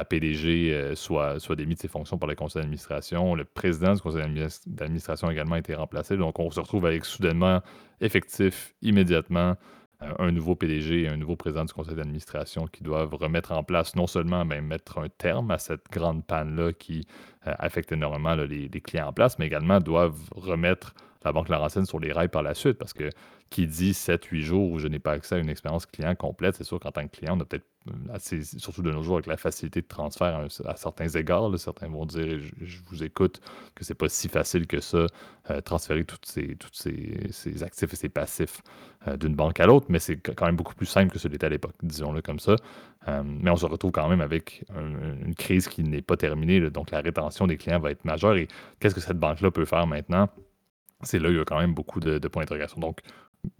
PDG 0.08 0.72
euh, 0.72 0.94
soit, 0.94 1.38
soit 1.38 1.56
de 1.56 1.66
ses 1.76 1.88
fonctions 1.88 2.18
par 2.18 2.28
le 2.28 2.34
conseil 2.34 2.62
d'administration. 2.62 3.34
Le 3.34 3.44
président 3.44 3.92
du 3.94 4.00
conseil 4.00 4.22
d'administration 4.66 5.28
a 5.28 5.32
également 5.32 5.56
été 5.56 5.74
remplacé. 5.74 6.16
Donc, 6.16 6.38
on 6.40 6.50
se 6.50 6.58
retrouve 6.58 6.86
avec 6.86 7.04
soudainement 7.04 7.60
effectif 8.00 8.74
immédiatement 8.82 9.56
un 10.00 10.30
nouveau 10.30 10.54
PDG 10.54 11.02
et 11.02 11.08
un 11.08 11.16
nouveau 11.16 11.36
président 11.36 11.64
du 11.64 11.72
conseil 11.72 11.96
d'administration 11.96 12.66
qui 12.68 12.84
doivent 12.84 13.14
remettre 13.14 13.52
en 13.52 13.64
place, 13.64 13.96
non 13.96 14.06
seulement 14.06 14.44
ben, 14.44 14.64
mettre 14.64 14.98
un 14.98 15.08
terme 15.08 15.50
à 15.50 15.58
cette 15.58 15.90
grande 15.90 16.24
panne-là 16.24 16.72
qui 16.72 17.06
euh, 17.46 17.54
affecte 17.58 17.90
énormément 17.90 18.34
les, 18.34 18.68
clients 18.80 19.08
en 19.08 19.12
place, 19.12 19.38
mais 19.38 19.46
également 19.46 19.80
doivent 19.80 20.20
remettre 20.30 20.94
la 21.24 21.32
Banque 21.32 21.48
Laurentienne 21.48 21.86
sur 21.86 21.98
les 21.98 22.12
rails 22.12 22.28
par 22.28 22.42
la 22.42 22.54
suite 22.54 22.78
parce 22.78 22.92
que 22.92 23.10
qui 23.50 23.66
dit 23.66 23.92
7-8 23.92 24.40
jours 24.42 24.70
où 24.70 24.78
je 24.78 24.88
n'ai 24.88 24.98
pas 24.98 25.12
accès 25.12 25.36
à 25.36 25.38
une 25.38 25.48
expérience 25.48 25.86
client 25.86 26.14
complète, 26.14 26.56
c'est 26.56 26.64
sûr 26.64 26.78
qu'en 26.78 26.90
tant 26.90 27.06
que 27.06 27.16
client, 27.16 27.36
on 27.36 27.40
a 27.40 27.44
peut-être 27.44 27.66
assez, 28.12 28.42
surtout 28.42 28.82
de 28.82 28.90
nos 28.90 29.02
jours 29.02 29.14
avec 29.14 29.26
la 29.26 29.38
facilité 29.38 29.80
de 29.80 29.86
transfert 29.86 30.46
à, 30.66 30.76
certains 30.76 31.08
égards, 31.08 31.58
certains 31.58 31.88
vont 31.88 32.04
dire, 32.04 32.38
je, 32.60 32.78
vous 32.86 33.02
écoute, 33.02 33.40
que 33.74 33.84
c'est 33.84 33.94
pas 33.94 34.10
si 34.10 34.28
facile 34.28 34.66
que 34.66 34.80
ça, 34.80 35.06
euh, 35.50 35.60
transférer 35.62 36.04
tous 36.04 36.18
ces, 36.24 36.58
ces, 37.30 37.62
actifs 37.62 37.92
et 37.92 37.96
ces 37.96 38.08
passifs 38.10 38.60
euh, 39.06 39.16
d'une 39.16 39.34
banque 39.34 39.60
à 39.60 39.66
l'autre, 39.66 39.86
mais 39.88 39.98
c'est 39.98 40.18
quand 40.18 40.44
même 40.44 40.56
beaucoup 40.56 40.74
plus 40.74 40.86
simple 40.86 41.10
que 41.10 41.18
ce 41.18 41.28
l'était 41.28 41.46
à 41.46 41.50
l'époque, 41.50 41.74
disons-le 41.82 42.20
comme 42.20 42.40
ça. 42.40 42.56
Euh, 43.06 43.22
mais 43.24 43.50
on 43.50 43.56
se 43.56 43.64
retrouve 43.64 43.92
quand 43.92 44.08
même 44.08 44.20
avec 44.20 44.64
une 44.76 45.34
crise 45.34 45.68
qui 45.68 45.82
n'est 45.82 46.02
pas 46.02 46.18
terminée, 46.18 46.68
donc 46.70 46.90
la 46.90 47.00
rétention 47.00 47.46
des 47.46 47.56
clients 47.56 47.80
va 47.80 47.90
être 47.90 48.04
majeure. 48.04 48.36
Et 48.36 48.48
qu'est-ce 48.78 48.94
que 48.94 49.00
cette 49.00 49.18
banque-là 49.18 49.50
peut 49.50 49.64
faire 49.64 49.86
maintenant? 49.86 50.28
C'est 51.02 51.18
là 51.18 51.28
où 51.28 51.32
il 51.32 51.38
y 51.38 51.40
a 51.40 51.44
quand 51.44 51.60
même 51.60 51.74
beaucoup 51.74 52.00
de, 52.00 52.18
points 52.28 52.42
d'interrogation. 52.42 52.80
Donc, 52.80 53.00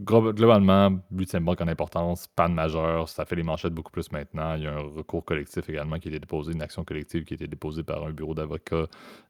globalement, 0.03 0.91
banque 0.91 1.61
en 1.61 1.69
importance, 1.69 2.27
panne 2.27 2.55
majeure, 2.55 3.09
ça 3.09 3.25
fait 3.25 3.37
les 3.37 3.45
manchettes 3.45 3.75
beaucoup 3.75 3.93
plus 3.93 4.11
maintenant. 4.11 4.55
Il 4.55 4.65
y 4.65 4.67
a 4.67 4.75
un 4.75 4.81
recours 4.81 5.25
collectif 5.25 5.69
également 5.69 5.99
qui 5.99 6.09
a 6.09 6.11
été 6.11 6.19
déposé, 6.19 6.53
une 6.53 6.63
action 6.63 6.85
collective 6.85 7.25
qui 7.25 7.35
a 7.35 7.37
été 7.37 7.47
déposée 7.47 7.85
par 7.85 8.05
un 8.05 8.11
bureau 8.11 8.35
d'avocats 8.35 8.87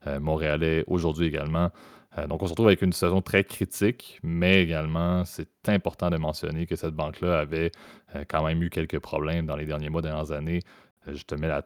euh, 0.07 0.19
montréalais 0.19 0.83
aujourd'hui 0.87 1.27
également. 1.27 1.69
Euh, 2.17 2.25
donc, 2.25 2.41
on 2.41 2.47
se 2.47 2.51
retrouve 2.51 2.67
avec 2.67 2.81
une 2.81 2.93
situation 2.93 3.21
très 3.21 3.43
critique, 3.43 4.19
mais 4.23 4.63
également, 4.63 5.23
c'est 5.25 5.47
important 5.67 6.09
de 6.09 6.17
mentionner 6.17 6.65
que 6.65 6.75
cette 6.75 6.95
banque-là 6.95 7.37
avait 7.37 7.71
euh, 8.15 8.23
quand 8.27 8.43
même 8.43 8.63
eu 8.63 8.71
quelques 8.71 8.99
problèmes 8.99 9.45
dans 9.45 9.55
les 9.55 9.65
derniers 9.65 9.89
mois, 9.89 10.01
dernières 10.01 10.31
années, 10.31 10.61
je 11.07 11.23
te 11.23 11.35
mets 11.35 11.47
la, 11.47 11.61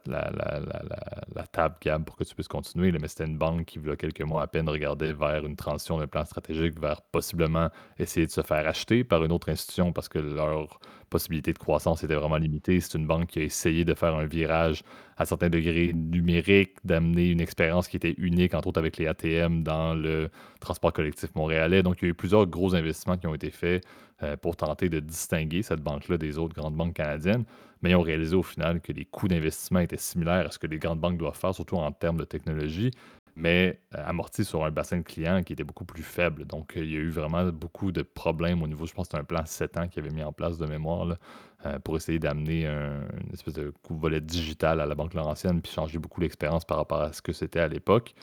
table, 1.52 1.76
Gab, 1.82 2.04
pour 2.04 2.16
que 2.16 2.24
tu 2.24 2.36
puisses 2.36 2.48
continuer. 2.48 2.92
mais 2.92 3.08
c'était 3.08 3.26
une 3.26 3.38
banque 3.38 3.66
qui, 3.66 3.80
il 3.80 3.88
y 3.88 3.92
a 3.92 3.96
quelques 3.96 4.22
mois 4.22 4.44
à 4.44 4.48
peine, 4.48 4.70
regardait 4.70 5.14
vers 5.14 5.46
une 5.46 5.56
transition 5.56 5.98
d'un 5.98 6.08
plan 6.08 6.26
stratégique, 6.26 6.80
vers 6.80 7.02
possiblement 7.02 7.70
essayer 7.98 8.26
de 8.26 8.32
se 8.32 8.42
faire 8.42 8.68
acheter 8.68 9.04
par 9.04 9.24
une 9.24 9.32
autre 9.32 9.50
institution 9.50 9.92
parce 9.92 10.10
que 10.10 10.20
leur 10.20 10.80
possibilité 11.14 11.54
de 11.54 11.60
croissance 11.60 12.04
était 12.04 12.16
vraiment 12.16 12.38
limitée. 12.38 12.80
C'est 12.80 12.98
une 12.98 13.08
banque 13.08 13.28
qui 13.28 13.40
a 13.40 13.44
essayé 13.44 13.86
de 13.86 13.94
faire 13.94 14.16
un 14.16 14.26
virage 14.26 14.84
à 15.16 15.26
certains 15.26 15.50
degrés 15.50 15.94
numériques, 15.94 16.76
d'amener 16.84 17.30
une 17.30 17.40
expérience 17.40 17.88
qui 17.88 17.98
était 17.98 18.16
unique, 18.18 18.54
entre 18.56 18.70
autres 18.70 18.80
avec 18.80 18.98
les 18.98 19.08
ATM 19.08 19.64
dans 19.64 19.94
le 19.94 20.30
transport 20.60 20.92
collectif 20.92 21.30
montréalais. 21.36 21.84
Donc, 21.84 22.02
il 22.02 22.06
y 22.06 22.08
a 22.08 22.12
eu 22.12 22.14
plusieurs 22.16 22.48
gros 22.48 22.74
investissements 22.74 23.18
qui 23.18 23.28
ont 23.28 23.36
été 23.36 23.52
faits 23.52 23.86
euh, 24.24 24.36
pour 24.38 24.56
tenter 24.56 24.90
de 24.90 25.00
distinguer 25.00 25.62
cette 25.62 25.82
banque-là 25.82 26.18
des 26.18 26.38
autres 26.38 26.56
grandes 26.56 26.76
banques 26.76 26.96
canadiennes 26.96 27.46
mais 27.84 27.92
ils 27.92 27.96
ont 27.96 28.02
réalisé 28.02 28.34
au 28.36 28.44
final 28.44 28.80
que 28.80 28.94
les 28.94 29.04
coûts 29.06 29.28
d'investissement 29.28 29.82
étaient 29.82 29.98
similaires 29.98 30.48
à 30.48 30.52
ce 30.52 30.58
que 30.58 30.68
les 30.68 30.80
grandes 30.80 31.02
banques 31.02 31.18
doivent 31.18 31.38
faire, 31.38 31.54
surtout 31.54 31.76
en 31.76 31.92
termes 31.92 32.18
de 32.18 32.24
technologie, 32.24 32.92
mais 33.36 33.80
euh, 33.96 34.04
amortis 34.06 34.46
sur 34.46 34.64
un 34.64 34.72
bassin 34.72 34.98
de 34.98 35.04
clients 35.04 35.42
qui 35.44 35.54
était 35.54 35.64
beaucoup 35.64 35.86
plus 35.86 36.04
faible. 36.04 36.46
Donc, 36.46 36.74
il 36.76 36.92
y 36.92 36.96
a 36.96 37.00
eu 37.00 37.10
vraiment 37.10 37.46
beaucoup 37.46 37.92
de 37.92 38.02
problèmes 38.02 38.62
au 38.62 38.68
niveau, 38.68 38.86
je 38.86 38.94
pense 38.94 39.08
que 39.08 39.18
c'était 39.18 39.22
un 39.22 39.26
plan 39.26 39.46
7 39.46 39.78
ans 39.78 39.88
qui 39.88 40.00
avait 40.00 40.12
mis 40.12 40.24
en 40.24 40.32
place 40.32 40.58
de 40.58 40.66
mémoire 40.66 41.18
euh, 41.66 41.80
pour 41.80 41.96
essayer 41.96 42.20
d'amener 42.20 42.66
une 42.66 43.34
espèce 43.34 43.54
de 43.54 43.72
coup 43.84 43.96
volet 43.96 44.22
digital 44.22 44.82
à 44.82 44.86
la 44.86 44.96
Banque 44.96 45.14
Laurentienne, 45.14 45.62
puis 45.62 45.72
changer 45.72 45.98
beaucoup 45.98 46.22
l'expérience 46.22 46.66
par 46.66 46.78
rapport 46.78 47.02
à 47.02 47.14
ce 47.14 47.22
que 47.22 47.34
c'était 47.34 47.60
à 47.60 47.68
l'époque. 47.68 48.14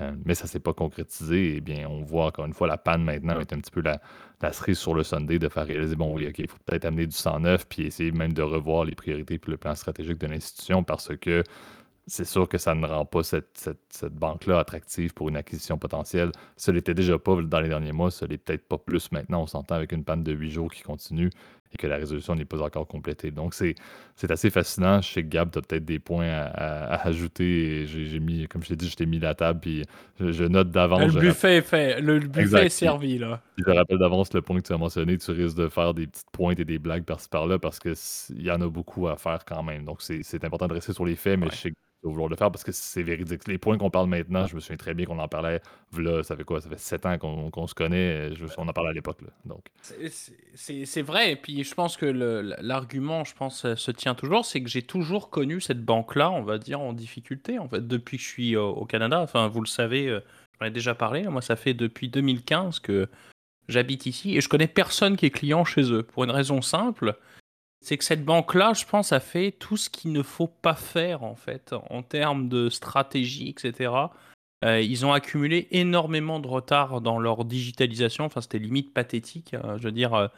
Euh, 0.00 0.12
mais 0.24 0.34
ça 0.34 0.44
ne 0.44 0.48
s'est 0.48 0.60
pas 0.60 0.72
concrétisé. 0.72 1.56
Eh 1.56 1.60
bien, 1.60 1.88
on 1.88 2.02
voit 2.02 2.26
encore 2.26 2.44
une 2.46 2.54
fois 2.54 2.66
la 2.66 2.78
panne 2.78 3.02
maintenant 3.02 3.40
est 3.40 3.52
un 3.52 3.58
petit 3.58 3.70
peu 3.70 3.82
la, 3.82 4.00
cerise 4.52 4.78
sur 4.78 4.94
le 4.94 5.02
Sunday 5.02 5.38
de 5.38 5.48
faire 5.48 5.66
réaliser 5.66 5.96
bon, 5.96 6.14
oui, 6.14 6.28
OK, 6.28 6.38
il 6.38 6.48
faut 6.48 6.58
peut-être 6.64 6.84
amener 6.84 7.06
du 7.06 7.16
109 7.16 7.66
puis 7.68 7.86
essayer 7.86 8.12
même 8.12 8.32
de 8.32 8.42
revoir 8.42 8.84
les 8.84 8.94
priorités 8.94 9.38
pour 9.38 9.50
le 9.50 9.56
plan 9.56 9.74
stratégique 9.74 10.18
de 10.18 10.26
l'institution 10.28 10.84
parce 10.84 11.16
que 11.16 11.42
c'est 12.08 12.24
sûr 12.24 12.48
que 12.48 12.58
ça 12.58 12.74
ne 12.74 12.86
rend 12.86 13.04
pas 13.04 13.22
cette, 13.22 13.70
banque-là 14.10 14.58
attractive 14.58 15.12
pour 15.12 15.28
une 15.28 15.36
acquisition 15.36 15.78
potentielle. 15.78 16.32
Ça 16.56 16.72
l'était 16.72 16.94
déjà 16.94 17.18
pas 17.18 17.36
dans 17.40 17.60
les 17.60 17.68
derniers 17.68 17.92
mois, 17.92 18.10
ça 18.10 18.26
l'est 18.26 18.38
peut-être 18.38 18.66
pas 18.66 18.78
plus 18.78 19.12
maintenant. 19.12 19.42
On 19.42 19.46
s'entend 19.46 19.74
avec 19.74 19.92
une 19.92 20.04
panne 20.04 20.22
de 20.22 20.32
8 20.32 20.50
jours 20.50 20.72
qui 20.72 20.82
continue 20.82 21.30
et 21.72 21.76
que 21.76 21.86
la 21.86 21.96
résolution 21.96 22.34
n'est 22.34 22.46
pas 22.46 22.62
encore 22.62 22.86
complétée. 22.86 23.30
Donc, 23.30 23.52
c'est 23.52 23.74
assez 24.30 24.48
fascinant. 24.48 25.02
Je 25.02 25.08
sais 25.12 25.22
que 25.22 25.28
Gab, 25.28 25.50
tu 25.50 25.58
as 25.58 25.62
peut-être 25.62 25.84
des 25.84 25.98
points 25.98 26.28
à, 26.30 27.06
ajouter. 27.06 27.84
J'ai 27.86 28.20
mis, 28.20 28.48
comme 28.48 28.62
je 28.62 28.68
t'ai 28.68 28.76
dit, 28.76 28.88
je 28.88 28.96
t'ai 28.96 29.04
mis 29.04 29.18
la 29.18 29.34
table, 29.34 29.60
puis 29.60 29.84
je, 30.18 30.44
note 30.44 30.70
d'avance. 30.70 31.12
Le 31.12 31.20
buffet 31.20 31.58
est 31.58 31.62
fait. 31.62 32.00
Le 32.00 32.20
buffet 32.20 32.66
est 32.66 32.70
servi, 32.70 33.18
là. 33.18 33.42
Je 33.58 33.64
te 33.64 33.70
rappelle 33.70 33.98
d'avance 33.98 34.32
le 34.32 34.40
point 34.40 34.58
que 34.60 34.66
tu 34.66 34.72
as 34.72 34.78
mentionné. 34.78 35.18
Tu 35.18 35.30
risques 35.32 35.58
de 35.58 35.68
faire 35.68 35.92
des 35.92 36.06
petites 36.06 36.30
pointes 36.32 36.58
et 36.58 36.64
des 36.64 36.78
blagues 36.78 37.04
par-ci 37.04 37.28
par-là 37.28 37.58
parce 37.58 37.78
qu'il 37.78 38.42
y 38.42 38.50
en 38.50 38.60
a 38.62 38.68
beaucoup 38.68 39.08
à 39.08 39.16
faire 39.16 39.44
quand 39.44 39.62
même. 39.62 39.84
Donc, 39.84 40.00
c'est 40.00 40.44
important 40.44 40.68
de 40.68 40.74
rester 40.74 40.94
sur 40.94 41.04
les 41.04 41.16
faits, 41.16 41.38
mais 41.38 41.48
je 41.50 41.56
sais 41.56 41.70
que 41.70 41.76
de 42.02 42.08
vouloir 42.08 42.28
le 42.28 42.36
faire 42.36 42.50
parce 42.50 42.64
que 42.64 42.72
c'est 42.72 43.02
véridique. 43.02 43.48
Les 43.48 43.58
points 43.58 43.76
qu'on 43.76 43.90
parle 43.90 44.08
maintenant, 44.08 44.46
je 44.46 44.54
me 44.54 44.60
souviens 44.60 44.76
très 44.76 44.94
bien 44.94 45.06
qu'on 45.06 45.18
en 45.18 45.28
parlait. 45.28 45.60
Là, 45.96 46.22
ça 46.22 46.36
fait 46.36 46.44
quoi? 46.44 46.60
Ça 46.60 46.68
fait 46.68 46.78
sept 46.78 47.06
ans 47.06 47.18
qu'on 47.18 47.66
se 47.66 47.74
connaît. 47.74 48.30
on 48.56 48.68
en 48.68 48.72
parlait 48.72 48.90
à 48.90 48.92
l'époque. 48.92 49.18
Donc. 49.44 49.64
C'est 50.54 51.02
vrai. 51.02 51.32
Et 51.32 51.36
puis, 51.36 51.64
je 51.64 51.74
pense 51.74 51.96
que 51.96 52.06
l'argument, 52.60 53.24
je 53.24 53.34
pense, 53.34 53.64
euh, 53.64 53.74
se 53.74 53.90
tient 53.90 54.14
toujours, 54.14 54.44
c'est 54.44 54.62
que 54.62 54.68
j'ai 54.68 54.82
toujours 54.82 55.30
connu 55.30 55.60
cette 55.60 55.84
banque-là, 55.84 56.30
on 56.30 56.42
va 56.42 56.58
dire, 56.58 56.80
en 56.80 56.92
difficulté, 56.92 57.58
en 57.58 57.68
fait, 57.68 57.86
depuis 57.86 58.16
que 58.16 58.22
je 58.22 58.28
suis 58.28 58.56
au, 58.56 58.84
Canada. 58.84 59.20
Enfin, 59.20 59.48
vous 59.48 59.60
le 59.60 59.66
savez, 59.66 60.08
euh, 60.08 60.20
j'en 60.60 60.66
ai 60.66 60.70
déjà 60.70 60.94
parlé. 60.94 61.24
Moi, 61.24 61.42
ça 61.42 61.56
fait 61.56 61.74
depuis 61.74 62.08
2015 62.08 62.78
que 62.78 63.08
j'habite 63.68 64.06
ici 64.06 64.36
et 64.36 64.40
je 64.40 64.48
connais 64.48 64.68
personne 64.68 65.16
qui 65.16 65.26
est 65.26 65.30
client 65.30 65.64
chez 65.64 65.92
eux. 65.92 66.02
Pour 66.02 66.24
une 66.24 66.30
raison 66.30 66.62
simple, 66.62 67.16
c'est 67.80 67.96
que 67.96 68.04
cette 68.04 68.24
banque-là, 68.24 68.72
je 68.74 68.84
pense, 68.84 69.12
a 69.12 69.20
fait 69.20 69.52
tout 69.52 69.76
ce 69.76 69.88
qu'il 69.88 70.12
ne 70.12 70.22
faut 70.22 70.48
pas 70.48 70.74
faire, 70.74 71.22
en 71.22 71.36
fait, 71.36 71.74
en 71.90 72.02
termes 72.02 72.48
de 72.48 72.68
stratégie, 72.68 73.48
etc. 73.48 73.92
Euh, 74.64 74.80
ils 74.80 75.06
ont 75.06 75.12
accumulé 75.12 75.68
énormément 75.70 76.40
de 76.40 76.48
retard 76.48 77.00
dans 77.00 77.18
leur 77.18 77.44
digitalisation. 77.44 78.24
Enfin, 78.24 78.40
c'était 78.40 78.58
limite 78.58 78.92
pathétique. 78.92 79.54
Hein. 79.54 79.76
je 79.78 79.84
veux 79.84 79.92
dire, 79.92 80.14
euh, 80.14 80.28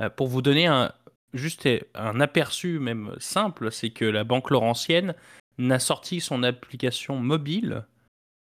euh, 0.00 0.10
pour 0.10 0.28
vous 0.28 0.42
donner 0.42 0.66
un, 0.66 0.92
juste 1.32 1.68
un 1.94 2.20
aperçu 2.20 2.78
même 2.78 3.14
simple, 3.18 3.72
c'est 3.72 3.90
que 3.90 4.04
la 4.04 4.24
Banque 4.24 4.50
Laurentienne 4.50 5.14
n'a 5.56 5.78
sorti 5.78 6.20
son 6.20 6.42
application 6.42 7.16
mobile 7.16 7.86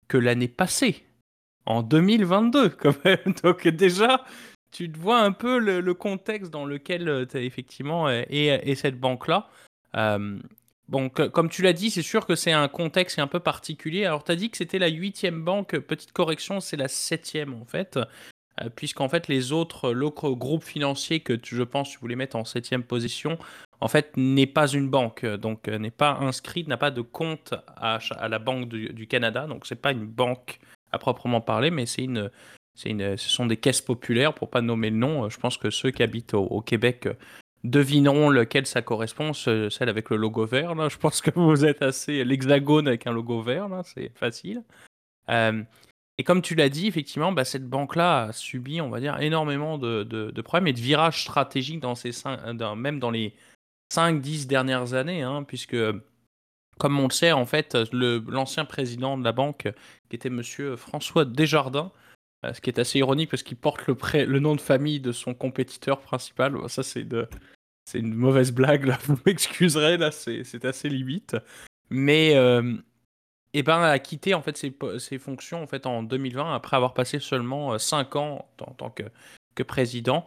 que 0.08 0.18
l'année 0.18 0.48
passée, 0.48 1.06
en 1.66 1.84
2022 1.84 2.70
quand 2.82 3.06
même. 3.06 3.36
Donc 3.44 3.68
déjà, 3.68 4.26
tu 4.72 4.92
te 4.92 4.98
vois 4.98 5.20
un 5.20 5.32
peu 5.32 5.60
le, 5.60 5.94
contexte 5.94 6.51
dans 6.51 6.66
lequel 6.66 7.28
tu 7.30 7.38
effectivement 7.38 8.10
et, 8.10 8.75
cette 8.75 9.00
banque-là. 9.00 9.50
Bon, 10.92 11.08
comme 11.10 11.50
tu 11.50 11.62
l'as 11.62 11.72
dit, 11.72 11.90
c'est 11.90 12.01
sûr 12.01 12.25
que 12.25 12.36
c'est 12.36 12.51
un 12.51 12.68
contexte 12.68 13.18
un 13.18 13.28
peu 13.28 13.40
particulier. 13.40 14.06
Alors, 14.06 14.25
tu 14.25 14.32
as 14.34 14.36
dit 14.36 14.50
que 14.50 14.58
c'était 14.58 14.80
la 14.80 14.90
huitième 14.90 15.42
banque. 15.42 15.78
Petite 15.78 16.12
correction, 16.12 16.60
c'est 16.60 16.75
la 16.75 16.90
septième 16.90 17.54
en 17.54 17.63
fait. 17.63 17.98
Euh, 18.62 18.70
puisqu'en 18.75 19.08
fait, 19.08 19.28
les 19.28 19.51
autres, 19.51 19.94
groupes 19.94 20.63
financiers 20.63 21.22
que 21.22 21.40
je 21.42 21.63
pense 21.63 21.92
tu 21.92 22.00
voulais 22.00 22.16
mettre 22.16 22.36
en 22.36 22.44
septième 22.44 22.84
position, 22.84 23.38
en 23.80 23.88
fait, 23.88 24.12
n'est 24.18 24.48
pas 24.48 24.68
une 24.68 24.90
banque. 24.90 25.25
Donc, 25.25 25.68
euh, 25.68 25.78
n'est 25.78 25.92
pas 25.92 26.18
inscrite, 26.20 26.68
n'a 26.68 26.78
pas 26.78 26.92
de 26.92 27.01
compte 27.01 27.54
à, 27.78 28.00
la 28.28 28.40
Banque 28.40 28.68
du, 28.68 29.08
Canada. 29.08 29.48
Donc, 29.48 29.66
c'est 29.66 29.75
pas 29.82 29.92
une 29.92 30.06
banque 30.06 30.60
à 30.92 31.00
proprement 31.00 31.42
parler, 31.42 31.72
mais 31.72 31.86
c'est 31.86 32.04
une, 32.04 32.30
ce 32.75 33.18
sont 33.18 33.46
des 33.46 33.58
caisses 33.58 33.82
populaires, 33.82 34.34
pour 34.34 34.50
pas 34.50 34.62
nommer 34.62 34.90
le 34.90 34.98
nom. 34.98 35.30
Je 35.30 35.40
pense 35.40 35.58
que 35.58 35.70
ceux 35.70 35.92
qui 35.92 36.04
habitent 36.04 36.34
au 36.34 36.62
Québec 36.62 37.08
devineront 37.63 38.30
lequel 38.30 38.66
ça 38.66 38.82
correspond, 38.82 39.34
celle 39.34 39.90
avec 39.90 40.10
le 40.10 40.18
logo 40.18 40.46
vert. 40.46 40.90
Je 40.90 40.98
pense 40.98 41.22
que 41.22 41.32
vous 41.36 41.66
êtes 41.66 41.82
assez 41.82 42.24
l'hexagone 42.24 42.88
avec 42.88 43.08
un 43.08 43.12
logo 43.12 43.42
vert, 43.42 43.70
c'est 43.84 44.12
facile. 44.16 44.63
Euh, 45.30 45.63
et 46.18 46.24
comme 46.24 46.42
tu 46.42 46.56
l'as 46.56 46.70
dit, 46.70 46.88
effectivement, 46.88 47.32
bah, 47.32 47.46
cette 47.46 47.68
banque-là 47.68 48.24
a 48.24 48.34
subi, 48.34 48.82
on 48.82 48.90
va 48.90 49.00
dire, 49.00 49.20
énormément 49.22 49.78
de, 49.78 50.42
problèmes 50.42 50.68
et 50.68 50.74
de 50.74 50.80
virages 50.80 51.22
stratégiques 51.22 51.80
dans 51.80 51.96
ces 51.96 52.12
même 52.75 53.00
dans 53.00 53.12
les 53.12 53.34
5-10 53.94 54.48
dernières 54.48 54.94
années, 54.94 55.22
hein, 55.22 55.44
puisque, 55.44 55.78
comme 56.80 57.00
on 57.00 57.08
le 57.08 57.13
sait, 57.13 57.32
en 57.32 57.46
fait, 57.46 57.78
l'ancien 57.94 58.66
président 58.66 59.18
de 59.18 59.24
la 59.24 59.32
banque, 59.32 59.68
qui 60.10 60.16
était 60.16 60.30
monsieur 60.30 60.75
François 60.75 61.25
Desjardins, 61.25 61.92
euh, 61.92 62.11
ce 62.44 62.60
qui 62.60 62.70
est 62.70 62.80
assez 62.80 63.00
ironique 63.00 63.30
parce 63.30 63.44
qu'il 63.44 63.58
porte 63.58 63.88
le, 63.88 63.96
le, 64.26 64.40
nom 64.40 64.56
de 64.56 64.62
famille 64.62 65.00
de 65.00 65.12
son 65.12 65.34
compétiteur 65.34 66.02
principal. 66.02 66.58
Ça, 66.70 66.82
c'est 66.82 67.04
de... 67.04 67.28
une 67.94 68.14
mauvaise 68.14 68.52
blague, 68.52 68.86
là. 68.86 68.98
Vous 69.06 69.18
m'excuserez, 69.26 69.98
là, 69.98 70.12
c'est 70.12 70.66
assez 70.66 70.90
limite. 70.90 71.38
Mais, 71.90 72.36
euh, 72.36 72.74
eh 73.54 73.64
ben, 73.64 73.82
a 73.82 74.00
quitté 74.00 74.34
en 74.34 74.42
fait 74.42 74.58
ses, 74.58 74.76
ses, 74.98 75.20
fonctions 75.20 75.62
en 75.62 75.68
fait 75.68 75.86
en 75.86 76.04
2020 76.04 76.56
après 76.56 76.78
avoir 76.78 76.94
passé 76.94 77.20
seulement 77.20 77.78
5 77.78 78.16
euh, 78.16 78.20
ans 78.20 78.50
en, 78.62 78.72
tant 78.72 78.90
que, 78.90 79.04
que 79.56 79.64
président. 79.64 80.26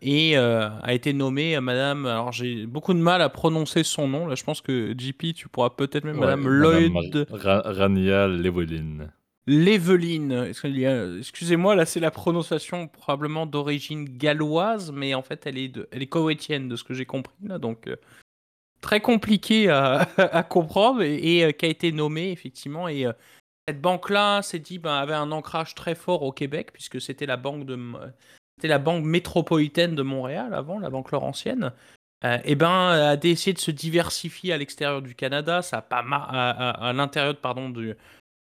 et 0.00 0.36
a 0.36 0.92
été 0.94 1.12
nommé 1.12 1.60
Madame. 1.60 2.06
Alors 2.06 2.32
j'ai 2.32 2.66
beaucoup 2.66 2.94
de 2.94 2.98
mal 2.98 3.20
à 3.20 3.28
prononcer 3.28 3.84
son 3.84 4.08
nom. 4.08 4.26
Là, 4.26 4.34
je 4.34 4.42
pense 4.42 4.62
que 4.62 4.94
JP, 4.98 5.34
tu 5.34 5.48
pourras 5.48 5.70
peut-être 5.70 6.04
même 6.04 6.18
Madame 6.18 6.48
Lloyd. 6.48 7.26
Rania 7.30 8.26
Leveline. 8.26 9.12
L'Eveline, 9.52 10.46
excusez-moi, 11.18 11.74
là 11.74 11.84
c'est 11.84 11.98
la 11.98 12.12
prononciation 12.12 12.86
probablement 12.86 13.46
d'origine 13.46 14.04
galloise, 14.04 14.92
mais 14.92 15.12
en 15.12 15.22
fait 15.22 15.44
elle 15.44 15.58
est, 15.58 15.66
de, 15.66 15.88
elle 15.90 16.02
est 16.02 16.06
koweïtienne 16.06 16.68
de 16.68 16.76
ce 16.76 16.84
que 16.84 16.94
j'ai 16.94 17.04
compris 17.04 17.34
là, 17.42 17.58
donc 17.58 17.88
euh, 17.88 17.96
très 18.80 19.00
compliqué 19.00 19.68
à, 19.68 20.06
comprendre 20.48 21.02
et, 21.02 21.42
euh, 21.42 21.50
qui 21.50 21.66
a 21.66 21.68
été 21.68 21.90
nommée 21.90 22.30
effectivement. 22.30 22.86
Et 22.86 23.04
euh, 23.04 23.12
cette 23.66 23.80
banque-là, 23.80 24.40
s'est 24.42 24.60
dit, 24.60 24.78
ben, 24.78 24.94
avait 24.94 25.14
un 25.14 25.32
ancrage 25.32 25.74
très 25.74 25.96
fort 25.96 26.22
au 26.22 26.30
Québec 26.30 26.70
puisque 26.72 27.00
c'était 27.00 27.26
la 27.26 27.36
banque 27.36 27.68
la 28.62 28.78
banque 28.78 29.04
métropolitaine 29.04 29.96
de 29.96 30.02
Montréal 30.02 30.54
avant, 30.54 30.78
la 30.78 30.90
banque 30.90 31.10
Laurentienne. 31.10 31.72
et 32.44 32.54
ben 32.54 32.90
a 32.90 33.16
décidé 33.16 33.54
de 33.54 33.58
se 33.58 33.72
diversifier 33.72 34.52
à 34.52 34.58
l'extérieur 34.58 35.02
du 35.02 35.16
Canada, 35.16 35.60
ça 35.60 35.78
a 35.78 35.82
pas 35.82 36.04
à, 36.08 36.88
à 36.88 36.92
l'intérieur 36.92 37.34
pardon 37.34 37.68
du 37.68 37.96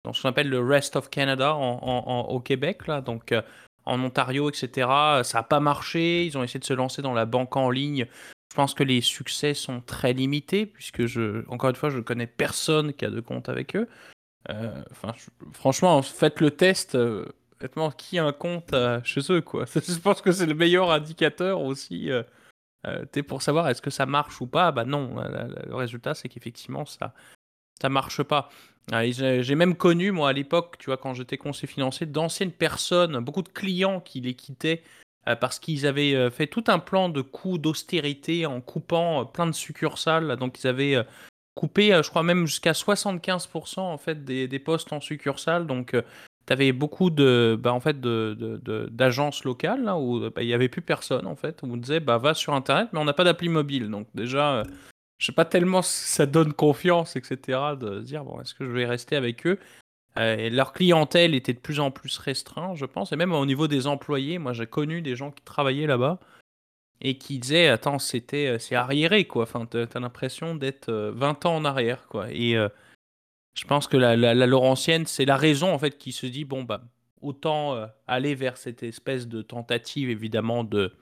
dans 0.08 0.14
ce 0.14 0.22
qu'on 0.22 0.30
appelle 0.30 0.50
le 0.50 0.62
Rest 0.62 0.96
of 0.96 1.10
Canada 1.10 1.54
au 1.54 2.40
Québec, 2.40 2.88
là, 2.88 3.02
donc 3.02 3.34
euh, 3.34 3.42
en 3.86 4.02
Ontario, 4.02 4.50
etc. 4.50 4.88
Ça 5.24 5.40
n'a 5.40 5.44
pas 5.44 5.60
marché. 5.60 6.26
Ils 6.26 6.38
ont 6.38 6.44
essayé 6.44 6.62
de 6.62 6.66
se 6.66 6.74
lancer 6.74 7.02
dans 7.02 7.14
la 7.14 7.26
banque 7.26 7.58
en 7.58 7.70
ligne. 7.70 8.08
Je 8.50 8.56
pense 8.56 8.74
que 8.74 8.84
les 8.84 9.02
succès 9.02 9.54
sont 9.54 9.82
très 9.82 10.14
limités, 10.14 10.66
puisque, 10.66 11.04
encore 11.50 11.70
une 11.72 11.76
fois, 11.76 11.90
je 11.90 11.98
ne 11.98 12.04
connais 12.04 12.26
personne 12.26 12.94
qui 12.94 13.04
a 13.04 13.10
de 13.10 13.20
compte 13.20 13.50
avec 13.50 13.76
eux. 13.76 13.90
Euh, 14.50 14.82
franchement, 15.52 16.02
faites 16.02 16.40
le 16.40 16.52
test. 16.52 16.96
Euh, 16.96 17.26
qui 17.98 18.20
a 18.20 18.24
un 18.24 18.32
compte 18.32 18.74
chez 19.04 19.22
eux, 19.30 19.42
quoi? 19.42 19.66
Je 19.76 20.00
pense 20.00 20.22
que 20.22 20.32
c'est 20.32 20.46
le 20.46 20.54
meilleur 20.54 20.92
indicateur 20.92 21.60
aussi. 21.60 22.12
pour 23.28 23.42
savoir 23.42 23.68
est-ce 23.68 23.82
que 23.82 23.90
ça 23.90 24.06
marche 24.06 24.40
ou 24.40 24.48
pas. 24.48 24.72
Bah 24.72 24.86
non, 24.86 25.16
le 25.18 25.76
résultat, 25.76 26.14
c'est 26.14 26.30
qu'effectivement, 26.30 26.86
ça, 26.86 27.14
ça 27.82 27.90
marche 27.90 28.24
pas. 28.24 28.50
Ah, 28.92 29.06
j'ai 29.10 29.56
même 29.56 29.76
connu, 29.76 30.12
moi, 30.12 30.30
à 30.30 30.34
l'époque, 30.34 30.78
tu 30.80 30.86
vois, 30.86 30.98
quand 30.98 31.14
j'étais 31.14 31.38
conseiller 31.38 31.68
financier, 31.68 32.06
d'anciennes 32.06 32.54
personnes, 32.54 33.20
beaucoup 33.20 33.42
de 33.42 33.50
clients 33.50 34.00
qui 34.00 34.22
les 34.22 34.34
quittaient 34.34 34.82
euh, 35.28 35.36
parce 35.36 35.60
qu'ils 35.60 35.86
avaient 35.86 36.16
euh, 36.16 36.30
fait 36.30 36.48
tout 36.48 36.64
un 36.68 36.80
plan 36.80 37.10
de 37.10 37.22
coûts 37.22 37.58
d'austérité 37.58 38.46
en 38.46 38.62
coupant 38.62 39.22
euh, 39.22 39.24
plein 39.26 39.46
de 39.46 39.52
succursales. 39.52 40.38
Donc, 40.38 40.64
ils 40.64 40.68
avaient 40.68 41.06
coupé, 41.54 42.00
je 42.02 42.10
crois 42.10 42.24
même 42.24 42.46
jusqu'à 42.46 42.72
75% 42.72 43.80
en 43.80 43.98
fait 43.98 44.24
des, 44.24 44.60
postes 44.60 44.94
en 44.94 45.02
succursale. 45.02 45.68
Donc, 45.68 45.92
tu 46.46 46.54
avais 46.54 46.72
beaucoup 46.72 47.10
de, 47.10 47.60
bah, 47.60 47.74
en 47.74 47.82
fait, 47.82 48.00
d'agences 48.00 49.44
locales 49.44 49.90
où 49.98 50.30
bah, 50.30 50.44
il 50.44 50.48
n'y 50.48 50.54
avait 50.54 50.70
plus 50.70 50.82
personne 50.82 51.28
en 51.28 51.36
fait. 51.36 51.60
On 51.64 51.68
vous 51.68 51.78
disait, 51.78 52.00
bah, 52.00 52.20
va 52.20 52.34
sur 52.34 52.54
Internet, 52.54 52.90
mais 52.94 53.00
on 53.00 53.06
n'a 53.06 53.14
pas 53.14 53.26
d'appli 53.26 53.50
mobile. 53.50 53.90
Donc, 53.90 54.08
déjà 54.14 54.64
je 55.18 55.26
sais 55.26 55.32
pas 55.32 55.46
tellement 55.46 55.82
si 55.82 56.08
ça 56.10 56.26
donne 56.26 56.54
confiance, 56.54 57.16
etc. 57.16 57.60
De 57.80 58.02
dire, 58.02 58.24
bon, 58.24 58.40
est-ce 58.42 58.54
que 58.54 58.66
je 58.66 58.72
vais 58.72 58.86
rester 58.86 59.16
avec 59.16 59.48
eux? 59.48 59.60
Euh, 60.18 60.50
Leur 60.50 60.74
clientèle 60.74 61.34
était 61.36 61.54
de 61.54 61.60
plus 61.60 61.80
en 61.80 61.92
plus 61.92 62.18
restreinte, 62.18 62.78
je 62.78 62.86
pense. 62.86 63.12
Et 63.12 63.16
même 63.16 63.34
au 63.34 63.46
niveau 63.46 63.68
des 63.68 63.88
employés, 63.88 64.38
moi 64.40 64.54
j'ai 64.54 64.68
connu 64.68 65.02
des 65.02 65.16
gens 65.16 65.32
qui 65.32 65.44
travaillaient 65.44 65.88
là-bas 65.88 66.20
et 67.02 67.18
qui 67.18 67.40
disaient, 67.40 67.68
attends, 67.68 68.00
c'était, 68.00 68.48
euh, 68.48 68.60
c'est 68.60 68.76
arriéré, 68.76 69.26
quoi. 69.26 69.44
Enfin, 69.44 69.66
t'as, 69.66 69.86
as, 69.94 70.00
l'impression 70.00 70.56
d'être 70.56 70.92
20 70.92 71.46
euh, 71.46 71.50
ans 71.50 71.56
en 71.56 71.66
arrière, 71.66 72.08
quoi. 72.08 72.32
Et 72.32 72.56
je 73.56 73.66
pense 73.66 73.88
que 73.88 73.98
la, 73.98 74.16
la, 74.16 74.34
Laurentienne, 74.46 75.06
c'est 75.06 75.26
la 75.26 75.38
raison, 75.38 75.74
en 75.74 75.80
fait, 75.80 75.98
qui 75.98 76.12
se 76.12 76.28
dit, 76.28 76.46
bon, 76.46 76.64
bah, 76.64 76.82
autant 77.22 77.88
aller 78.08 78.36
vers 78.36 78.58
cette 78.58 78.84
espèce 78.84 79.28
de 79.28 79.42
tentative, 79.42 80.10
évidemment, 80.10 80.64
de, 80.64 80.94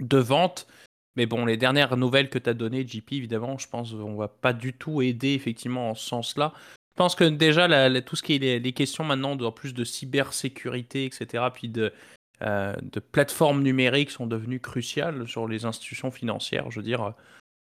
de 0.00 0.18
vente 0.18 0.68
mais 1.16 1.26
bon, 1.26 1.46
les 1.46 1.56
dernières 1.56 1.96
nouvelles 1.96 2.28
que 2.28 2.38
tu 2.38 2.50
as 2.50 2.54
données, 2.54 2.86
JP, 2.86 3.12
évidemment, 3.12 3.58
je 3.58 3.68
pense 3.68 3.92
qu'on 3.92 4.16
va 4.16 4.28
pas 4.28 4.52
du 4.52 4.74
tout 4.74 5.00
aider 5.02 5.32
effectivement 5.32 5.90
en 5.90 5.94
ce 5.94 6.06
sens-là. 6.06 6.52
Je 6.96 6.98
pense 6.98 7.14
que 7.14 7.24
déjà, 7.24 7.68
tout 8.02 8.16
ce 8.16 8.22
qui 8.22 8.36
est 8.36 8.58
les, 8.58 8.72
questions 8.72 9.04
maintenant 9.04 9.36
de 9.36 9.48
plus 9.50 9.74
de 9.74 9.84
cybersécurité, 9.84 11.04
etc., 11.04 11.44
puis 11.52 11.68
de, 11.68 11.92
euh, 12.42 12.74
de 12.80 13.00
plateformes 13.00 13.62
numériques 13.62 14.10
sont 14.10 14.26
devenues 14.26 14.60
cruciales 14.60 15.26
sur 15.26 15.48
les 15.48 15.64
institutions 15.64 16.10
financières. 16.10 16.70
Je 16.70 16.80
veux 16.80 16.84
dire, 16.84 17.12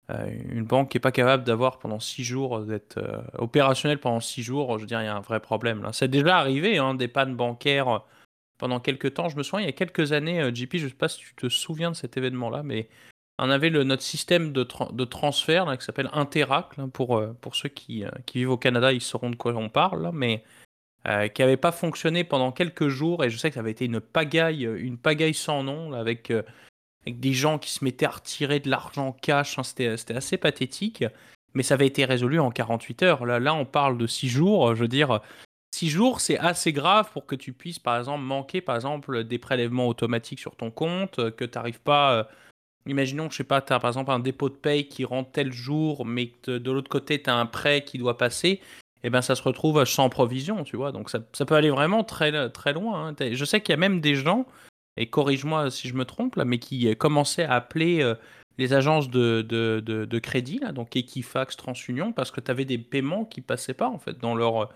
euh, 0.10 0.32
une 0.50 0.64
banque 0.64 0.92
qui 0.92 0.98
n'est 0.98 1.02
pas 1.02 1.12
capable 1.12 1.44
d'avoir 1.44 1.80
pendant 1.80 2.00
six 2.00 2.24
jours, 2.24 2.62
d'être 2.62 2.98
euh, 2.98 3.22
opérationnelle 3.38 4.00
pendant 4.00 4.22
six 4.22 4.44
jours, 4.44 4.78
je 4.78 4.84
veux 4.84 4.88
dire, 4.88 5.02
il 5.02 5.06
y 5.06 5.10
a 5.10 5.16
un 5.16 5.22
vrai 5.22 5.40
problème. 5.40 5.82
Là. 5.84 5.92
C'est 5.92 6.08
déjà 6.08 6.38
arrivé, 6.38 6.78
hein, 6.78 6.94
des 6.94 7.08
pannes 7.08 7.36
bancaires 7.36 8.04
pendant 8.58 8.80
quelques 8.80 9.14
temps. 9.14 9.30
Je 9.30 9.38
me 9.38 9.44
souviens, 9.44 9.66
il 9.66 9.68
y 9.68 9.70
a 9.70 9.74
quelques 9.74 10.14
années, 10.14 10.50
JP, 10.54 10.78
je 10.78 10.84
ne 10.86 10.90
sais 10.90 10.96
pas 10.96 11.10
si 11.10 11.20
tu 11.20 11.36
te 11.36 11.50
souviens 11.50 11.92
de 11.92 11.96
cet 11.96 12.16
événement-là, 12.16 12.64
mais 12.64 12.90
on 13.40 13.50
avait 13.50 13.70
notre 13.70 14.04
système 14.04 14.52
de, 14.52 14.64
transfert 15.06 15.78
qui 15.78 15.86
s'appelle 15.86 16.10
Interac. 16.14 16.76
pour, 16.94 17.18
euh, 17.18 17.36
pour 17.40 17.56
ceux 17.56 17.70
qui, 17.70 18.04
euh, 18.04 18.10
qui, 18.26 18.40
vivent 18.40 18.52
au 18.52 18.58
Canada, 18.58 18.92
ils 18.92 19.02
sauront 19.02 19.30
de 19.30 19.36
quoi 19.36 19.54
on 19.56 19.70
parle. 19.70 20.12
mais 20.14 20.44
euh, 21.08 21.30
qui 21.30 21.42
n'avait 21.42 21.58
pas 21.58 21.72
fonctionné 21.72 22.26
pendant 22.26 22.52
quelques 22.52 22.90
jours. 22.90 23.24
Et 23.24 23.30
je 23.30 23.38
sais 23.38 23.50
que 23.50 23.54
ça 23.54 23.62
avait 23.62 23.72
été 23.72 23.86
une 23.86 24.02
pagaille, 24.02 24.64
une 24.64 24.98
pagaille 24.98 25.34
sans 25.34 25.64
nom, 25.64 25.94
avec, 25.94 26.34
des 27.08 27.34
gens 27.34 27.58
qui 27.58 27.72
se 27.72 27.84
mettaient 27.84 28.06
à 28.06 28.12
retirer 28.12 28.60
de 28.60 28.70
l'argent 28.70 29.14
cash. 29.14 29.58
Hein, 29.58 29.64
c'était 29.64 29.96
assez 30.14 30.38
pathétique. 30.38 31.06
Mais 31.54 31.64
ça 31.64 31.76
avait 31.76 31.88
été 31.88 32.06
résolu 32.06 32.40
en 32.40 32.52
48 32.52 33.04
heures. 33.04 33.26
Là, 33.26 33.40
là 33.40 33.56
on 33.56 33.66
parle 33.66 33.98
de 33.98 34.06
6 34.06 34.28
jours. 34.28 34.76
Je 34.76 34.82
veux 34.82 34.88
dire, 34.90 35.22
6 35.74 35.90
jours, 35.90 36.20
c'est 36.20 36.38
assez 36.38 36.74
grave 36.74 37.10
pour 37.14 37.26
que 37.26 37.36
tu 37.36 37.54
puisses, 37.54 37.80
par 37.80 37.98
exemple, 37.98 38.24
manquer 38.24 38.60
par 38.60 38.76
exemple, 38.76 39.24
des 39.24 39.40
prélèvements 39.40 39.88
automatiques 39.88 40.40
sur 40.40 40.58
ton 40.58 40.70
compte, 40.70 41.32
que 41.32 41.46
tu 41.46 41.58
n'arrives 41.58 41.80
pas 41.80 42.28
imaginons, 42.90 43.30
je 43.30 43.38
sais 43.38 43.44
pas, 43.44 43.62
tu 43.62 43.74
as 43.74 43.80
par 43.80 43.90
exemple 43.90 44.12
un 44.12 44.20
dépôt 44.20 44.50
de 44.50 44.56
paye 44.56 44.88
qui 44.88 45.06
rentre 45.06 45.32
tel 45.32 45.54
jour, 45.54 46.06
mais 46.06 46.32
de 46.48 46.72
l'autre 46.72 46.90
côté, 46.90 47.22
tu 47.22 47.30
as 47.30 47.36
un 47.36 47.46
prêt 47.46 47.84
qui 47.84 47.98
doit 47.98 48.18
passer, 48.18 48.50
et 48.50 48.62
eh 49.06 49.10
ben 49.10 49.22
ça 49.22 49.36
se 49.36 49.44
retrouve 49.44 49.86
sans 49.86 50.10
provision, 50.10 50.64
tu 50.64 50.76
vois. 50.76 50.92
Donc 50.92 51.10
ça, 51.10 51.20
peut 51.20 51.56
aller 51.56 51.70
vraiment 51.70 52.04
très, 52.04 52.32
loin. 52.74 53.10
hein. 53.10 53.16
Je 53.32 53.46
sais 53.46 53.62
qu'il 53.62 53.72
y 53.72 53.74
a 53.74 53.78
même 53.78 54.02
des 54.02 54.16
gens, 54.16 54.46
et 54.98 55.08
corrige-moi 55.08 55.72
si 55.72 55.88
je 55.88 55.94
me 55.94 56.04
trompe, 56.04 56.36
mais 56.38 56.60
qui 56.60 56.94
commençaient 56.98 57.46
à 57.46 57.54
appeler 57.54 58.02
euh, 58.02 58.16
les 58.58 58.74
agences 58.74 59.10
de, 59.10 60.20
crédit, 60.22 60.60
là, 60.60 60.72
donc 60.72 60.96
Equifax, 60.96 61.56
TransUnion, 61.56 62.12
parce 62.12 62.32
que 62.32 62.42
tu 62.42 62.52
avais 62.52 62.66
des 62.66 62.78
paiements 62.78 63.24
qui 63.24 63.42
passaient 63.42 63.74
pas, 63.74 63.88
en 63.88 64.00
fait, 64.00 64.20
dans 64.20 64.36
leur. 64.36 64.70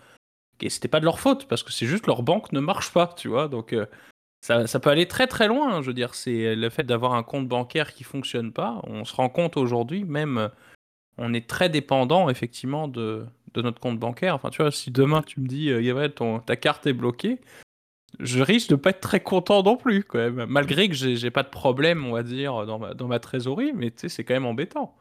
Et 0.61 0.69
c'était 0.69 0.87
pas 0.87 1.01
de 1.01 1.05
leur 1.05 1.19
faute, 1.19 1.47
parce 1.47 1.63
que 1.63 1.73
c'est 1.73 1.87
juste 1.87 2.07
leur 2.07 2.23
banque 2.23 2.53
ne 2.53 2.59
marche 2.59 2.91
pas, 2.93 3.13
tu 3.17 3.27
vois. 3.27 3.47
Donc. 3.47 3.73
euh, 3.73 3.85
ça, 4.43 4.79
peut 4.81 4.89
aller 4.89 5.07
très 5.07 5.27
très 5.27 5.47
loin, 5.47 5.73
hein, 5.73 5.81
je 5.81 5.87
veux 5.87 5.93
dire, 5.93 6.15
c'est 6.15 6.53
le 6.53 6.69
fait 6.69 6.83
d'avoir 6.83 7.13
un 7.13 7.23
compte 7.23 7.47
bancaire 7.47 7.93
qui 7.93 8.03
fonctionne 8.03 8.51
pas. 8.51 8.81
On 8.83 9.05
se 9.05 9.15
rend 9.15 9.29
compte 9.29 9.55
aujourd'hui, 9.55 10.03
même, 10.03 10.37
euh, 10.37 10.47
on 11.17 11.33
est 11.33 11.47
très 11.47 11.69
dépendant 11.69 12.29
effectivement 12.29 12.89
de, 12.89 13.25
de 13.53 13.61
notre 13.61 13.79
compte 13.79 13.99
bancaire. 13.99 14.35
Enfin, 14.35 14.49
tu 14.49 14.61
vois, 14.61 14.69
si 14.71 14.91
demain 14.91 15.21
tu 15.21 15.39
me 15.39 15.47
dis, 15.47 15.69
euh, 15.69 15.81
Gabriel, 15.81 16.13
ta 16.45 16.55
carte 16.57 16.85
est 16.87 16.93
bloquée, 16.93 17.39
je 18.19 18.41
risque 18.41 18.69
de 18.69 18.75
pas 18.75 18.89
être 18.89 18.99
très 18.99 19.21
content 19.21 19.63
non 19.63 19.77
plus, 19.77 20.03
quand 20.03 20.19
même. 20.19 20.45
Malgré 20.49 20.89
que 20.89 20.93
j'ai 20.93 21.15
j'ai 21.15 21.31
pas 21.31 21.43
de 21.43 21.49
problème, 21.49 22.05
on 22.05 22.11
va 22.11 22.23
dire, 22.23 22.65
dans 22.65 22.79
ma, 22.79 22.93
dans 22.93 23.07
ma 23.07 23.19
trésorerie, 23.19 23.71
mais 23.73 23.91
tu 23.91 24.01
sais, 24.01 24.09
c'est 24.09 24.25
quand 24.25 24.33
même 24.33 24.45
embêtant. 24.45 24.93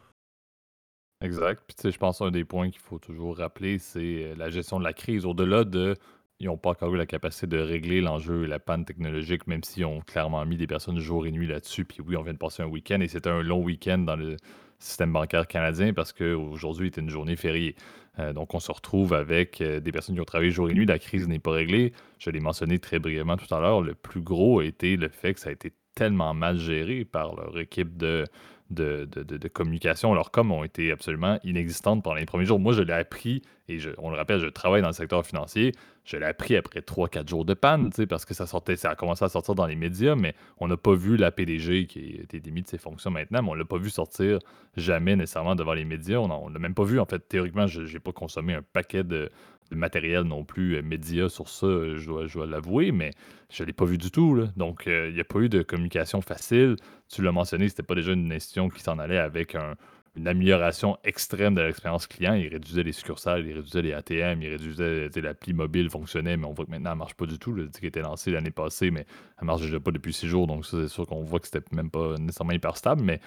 Exact. 1.20 1.62
Puis 1.66 1.74
tu 1.74 1.82
sais, 1.82 1.90
je 1.90 1.98
pense 1.98 2.20
un 2.20 2.30
des 2.30 2.44
points 2.44 2.70
qu'il 2.70 2.80
faut 2.80 2.98
toujours 2.98 3.36
rappeler, 3.38 3.78
c'est 3.78 4.24
euh, 4.24 4.34
la 4.36 4.50
gestion 4.50 4.78
de 4.78 4.84
la 4.84 4.92
crise. 4.92 5.24
Au-delà 5.24 5.64
de 5.64 5.96
ils 6.42 6.46
n'ont 6.46 6.56
pas 6.56 6.70
encore 6.70 6.92
eu 6.92 6.98
la 6.98 7.06
capacité 7.06 7.46
de 7.46 7.58
régler 7.58 8.00
l'enjeu 8.00 8.44
et 8.44 8.46
la 8.48 8.58
panne 8.58 8.84
technologique, 8.84 9.46
même 9.46 9.62
s'ils 9.62 9.84
ont 9.84 10.00
clairement 10.00 10.44
mis 10.44 10.56
des 10.56 10.66
personnes 10.66 10.98
jour 10.98 11.24
et 11.24 11.30
nuit 11.30 11.46
là-dessus. 11.46 11.84
Puis 11.84 12.00
oui, 12.04 12.16
on 12.16 12.22
vient 12.22 12.32
de 12.32 12.38
passer 12.38 12.64
un 12.64 12.66
week-end 12.66 13.00
et 13.00 13.06
c'était 13.06 13.30
un 13.30 13.42
long 13.42 13.62
week-end 13.62 13.98
dans 13.98 14.16
le 14.16 14.36
système 14.80 15.12
bancaire 15.12 15.46
canadien 15.46 15.92
parce 15.92 16.12
qu'aujourd'hui 16.12 16.88
était 16.88 17.00
une 17.00 17.10
journée 17.10 17.36
fériée. 17.36 17.76
Euh, 18.18 18.32
donc 18.32 18.54
on 18.54 18.58
se 18.58 18.72
retrouve 18.72 19.14
avec 19.14 19.60
euh, 19.60 19.78
des 19.78 19.92
personnes 19.92 20.16
qui 20.16 20.20
ont 20.20 20.24
travaillé 20.24 20.50
jour 20.50 20.68
et 20.68 20.74
nuit. 20.74 20.84
La 20.84 20.98
crise 20.98 21.28
n'est 21.28 21.38
pas 21.38 21.52
réglée. 21.52 21.92
Je 22.18 22.30
l'ai 22.30 22.40
mentionné 22.40 22.80
très 22.80 22.98
brièvement 22.98 23.36
tout 23.36 23.54
à 23.54 23.60
l'heure. 23.60 23.80
Le 23.80 23.94
plus 23.94 24.20
gros 24.20 24.58
a 24.58 24.64
été 24.64 24.96
le 24.96 25.08
fait 25.08 25.34
que 25.34 25.40
ça 25.40 25.50
a 25.50 25.52
été 25.52 25.72
tellement 25.94 26.34
mal 26.34 26.58
géré 26.58 27.04
par 27.04 27.36
leur 27.36 27.56
équipe 27.56 27.96
de 27.96 28.26
communication. 29.52 30.12
Leurs 30.12 30.32
coms 30.32 30.50
ont 30.50 30.64
été 30.64 30.90
absolument 30.90 31.38
inexistantes 31.44 32.02
pendant 32.02 32.16
les 32.16 32.26
premiers 32.26 32.46
jours. 32.46 32.58
Moi, 32.58 32.72
je 32.72 32.82
l'ai 32.82 32.94
appris, 32.94 33.42
et 33.68 33.78
on 33.98 34.10
le 34.10 34.16
rappelle, 34.16 34.40
je 34.40 34.46
travaille 34.46 34.82
dans 34.82 34.88
le 34.88 34.94
secteur 34.94 35.24
financier. 35.24 35.72
Je 36.04 36.16
l'ai 36.16 36.26
appris 36.26 36.56
après 36.56 36.80
3-4 36.80 37.28
jours 37.28 37.44
de 37.44 37.54
panne, 37.54 37.90
parce 38.08 38.24
que 38.24 38.34
ça 38.34 38.46
sortait, 38.46 38.74
ça 38.76 38.90
a 38.90 38.94
commencé 38.96 39.24
à 39.24 39.28
sortir 39.28 39.54
dans 39.54 39.66
les 39.66 39.76
médias, 39.76 40.16
mais 40.16 40.34
on 40.58 40.66
n'a 40.66 40.76
pas 40.76 40.94
vu 40.94 41.16
la 41.16 41.30
PDG 41.30 41.86
qui 41.86 42.16
été 42.16 42.40
démise 42.40 42.64
de 42.64 42.68
ses 42.70 42.78
fonctions 42.78 43.10
maintenant, 43.10 43.42
mais 43.42 43.50
on 43.50 43.54
l'a 43.54 43.64
pas 43.64 43.78
vu 43.78 43.88
sortir 43.88 44.40
jamais 44.76 45.14
nécessairement 45.14 45.54
devant 45.54 45.74
les 45.74 45.84
médias. 45.84 46.18
On 46.18 46.48
ne 46.48 46.54
l'a 46.54 46.58
même 46.58 46.74
pas 46.74 46.84
vu. 46.84 46.98
En 46.98 47.06
fait, 47.06 47.20
théoriquement, 47.28 47.68
je 47.68 47.82
n'ai 47.82 48.00
pas 48.00 48.12
consommé 48.12 48.54
un 48.54 48.62
paquet 48.62 49.04
de, 49.04 49.30
matériel 49.74 50.22
non 50.24 50.44
plus 50.44 50.76
euh, 50.76 50.82
média 50.82 51.28
sur 51.28 51.48
ça, 51.48 51.66
euh, 51.66 51.98
je 51.98 52.06
dois, 52.06 52.46
l'avouer, 52.46 52.92
mais 52.92 53.10
je 53.50 53.62
ne 53.62 53.68
l'ai 53.68 53.72
pas 53.72 53.84
vu 53.84 53.98
du 53.98 54.10
tout. 54.10 54.46
Donc, 54.56 54.86
euh, 54.86 55.08
il 55.08 55.14
n'y 55.14 55.20
a 55.20 55.24
pas 55.24 55.38
eu 55.38 55.48
de 55.48 55.62
communication 55.62 56.20
facile. 56.20 56.76
Tu 57.08 57.22
l'as 57.22 57.32
mentionné, 57.32 57.68
c'était 57.68 57.82
pas 57.82 57.94
déjà 57.94 58.12
une 58.12 58.32
institution 58.32 58.68
qui 58.68 58.82
s'en 58.82 58.98
allait 58.98 59.18
avec 59.18 59.54
un- 59.54 59.74
une 60.14 60.28
amélioration 60.28 60.98
extrême 61.04 61.54
de 61.54 61.62
l'expérience 61.62 62.06
client. 62.06 62.34
Il 62.34 62.48
réduisait 62.48 62.82
les 62.82 62.92
succursales, 62.92 63.46
il 63.46 63.54
réduisait 63.54 63.82
les 63.82 63.92
ATM, 63.94 64.42
il 64.42 64.50
réduisait 64.50 65.06
tu 65.08 65.14
sais, 65.14 65.20
l'appli 65.22 65.54
mobile 65.54 65.88
fonctionnait, 65.88 66.36
mais 66.36 66.46
on 66.46 66.52
voit 66.52 66.66
que 66.66 66.70
maintenant 66.70 66.92
elle 66.92 66.98
marche 66.98 67.14
pas 67.14 67.26
du 67.26 67.38
tout. 67.38 67.52
Le 67.52 67.68
qui 67.68 67.86
était 67.86 68.02
lancé 68.02 68.30
l'année 68.30 68.50
passée, 68.50 68.90
mais 68.90 69.06
elle 69.40 69.46
marche 69.46 69.62
déjà 69.62 69.80
pas 69.80 69.90
depuis 69.90 70.12
six 70.12 70.28
jours. 70.28 70.46
Donc 70.46 70.66
ça, 70.66 70.76
c'est 70.82 70.88
sûr 70.88 71.06
qu'on 71.06 71.22
voit 71.24 71.40
que 71.40 71.46
c'était 71.46 71.64
même 71.74 71.90
pas 71.90 72.16
nécessairement 72.18 72.52
hyper 72.52 72.76
stable, 72.76 73.02
mais 73.02 73.20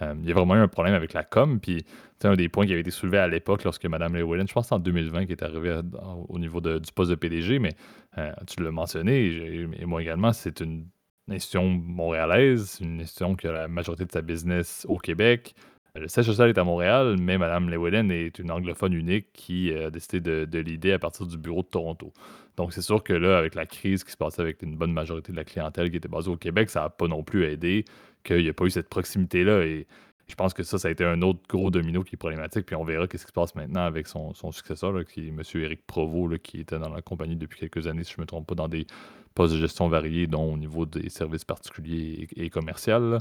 euh, 0.00 0.14
il 0.20 0.28
y 0.28 0.32
a 0.32 0.34
vraiment 0.34 0.56
eu 0.56 0.58
un 0.58 0.68
problème 0.68 0.94
avec 0.94 1.12
la 1.12 1.22
com. 1.22 1.60
Puis 1.60 1.84
un 2.24 2.34
des 2.34 2.48
points 2.48 2.66
qui 2.66 2.72
avait 2.72 2.80
été 2.82 2.90
soulevé 2.92 3.18
à 3.18 3.26
l'époque 3.28 3.64
lorsque 3.64 3.84
Mme 3.84 4.16
Lewin, 4.16 4.44
je 4.46 4.52
pense 4.52 4.68
que 4.68 4.74
en 4.74 4.78
2020 4.78 5.26
qui 5.26 5.32
est 5.32 5.42
arrivé 5.42 5.70
à- 5.70 5.82
au 6.28 6.38
niveau 6.38 6.60
du 6.60 6.92
poste 6.94 7.10
de 7.10 7.16
PDG, 7.16 7.58
mais 7.58 7.74
euh, 8.18 8.32
tu 8.46 8.62
l'as 8.62 8.70
mentionné, 8.70 9.66
moi 9.86 10.02
également, 10.02 10.32
c'est 10.32 10.60
une 10.60 10.86
institution 11.28 11.68
montréalaise, 11.68 12.78
une 12.80 13.00
institution 13.00 13.34
qui 13.36 13.46
a 13.46 13.52
la 13.52 13.68
majorité 13.68 14.04
de 14.04 14.12
sa 14.12 14.22
business 14.22 14.86
au 14.88 14.98
Québec. 14.98 15.54
Le 15.94 16.08
siège 16.08 16.24
social 16.24 16.48
est 16.48 16.56
à 16.56 16.64
Montréal, 16.64 17.16
mais 17.20 17.36
Mme 17.36 17.68
Lewellen 17.68 18.10
est 18.10 18.38
une 18.38 18.50
anglophone 18.50 18.94
unique 18.94 19.26
qui 19.34 19.70
euh, 19.70 19.88
a 19.88 19.90
décidé 19.90 20.20
de, 20.20 20.46
de 20.46 20.58
l'aider 20.58 20.92
à 20.92 20.98
partir 20.98 21.26
du 21.26 21.36
bureau 21.36 21.60
de 21.62 21.66
Toronto. 21.66 22.14
Donc, 22.56 22.72
c'est 22.72 22.80
sûr 22.80 23.02
que 23.02 23.12
là, 23.12 23.36
avec 23.36 23.54
la 23.54 23.66
crise 23.66 24.02
qui 24.02 24.10
se 24.10 24.16
passait 24.16 24.40
avec 24.40 24.62
une 24.62 24.76
bonne 24.76 24.92
majorité 24.92 25.32
de 25.32 25.36
la 25.36 25.44
clientèle 25.44 25.90
qui 25.90 25.98
était 25.98 26.08
basée 26.08 26.30
au 26.30 26.38
Québec, 26.38 26.70
ça 26.70 26.80
n'a 26.80 26.88
pas 26.88 27.08
non 27.08 27.22
plus 27.22 27.44
aidé 27.44 27.84
qu'il 28.24 28.38
n'y 28.38 28.46
ait 28.46 28.54
pas 28.54 28.64
eu 28.64 28.70
cette 28.70 28.88
proximité-là. 28.88 29.66
Et 29.66 29.86
je 30.28 30.34
pense 30.34 30.54
que 30.54 30.62
ça, 30.62 30.78
ça 30.78 30.88
a 30.88 30.90
été 30.90 31.04
un 31.04 31.20
autre 31.20 31.40
gros 31.46 31.70
domino 31.70 32.02
qui 32.02 32.14
est 32.14 32.16
problématique. 32.16 32.64
Puis 32.64 32.74
on 32.74 32.84
verra 32.84 33.06
qu'est-ce 33.06 33.26
qui 33.26 33.28
se 33.28 33.34
passe 33.34 33.54
maintenant 33.54 33.84
avec 33.84 34.06
son, 34.06 34.32
successeur, 34.50 35.04
qui 35.04 35.26
est 35.26 35.28
M. 35.28 35.42
Éric 35.56 35.86
Provost, 35.86 36.38
qui 36.38 36.60
était 36.60 36.78
dans 36.78 36.88
la 36.88 37.02
compagnie 37.02 37.36
depuis 37.36 37.60
quelques 37.60 37.86
années, 37.86 38.04
si 38.04 38.12
je 38.12 38.18
ne 38.18 38.22
me 38.22 38.26
trompe 38.26 38.46
pas, 38.46 38.54
dans 38.54 38.68
des 38.68 38.86
postes 39.32 39.54
de 39.54 39.60
gestion 39.60 39.88
variés, 39.88 40.26
dont 40.26 40.52
au 40.52 40.56
niveau 40.56 40.86
des 40.86 41.08
services 41.08 41.44
particuliers 41.44 42.28
et, 42.36 42.44
et 42.46 42.50
commerciaux. 42.50 43.18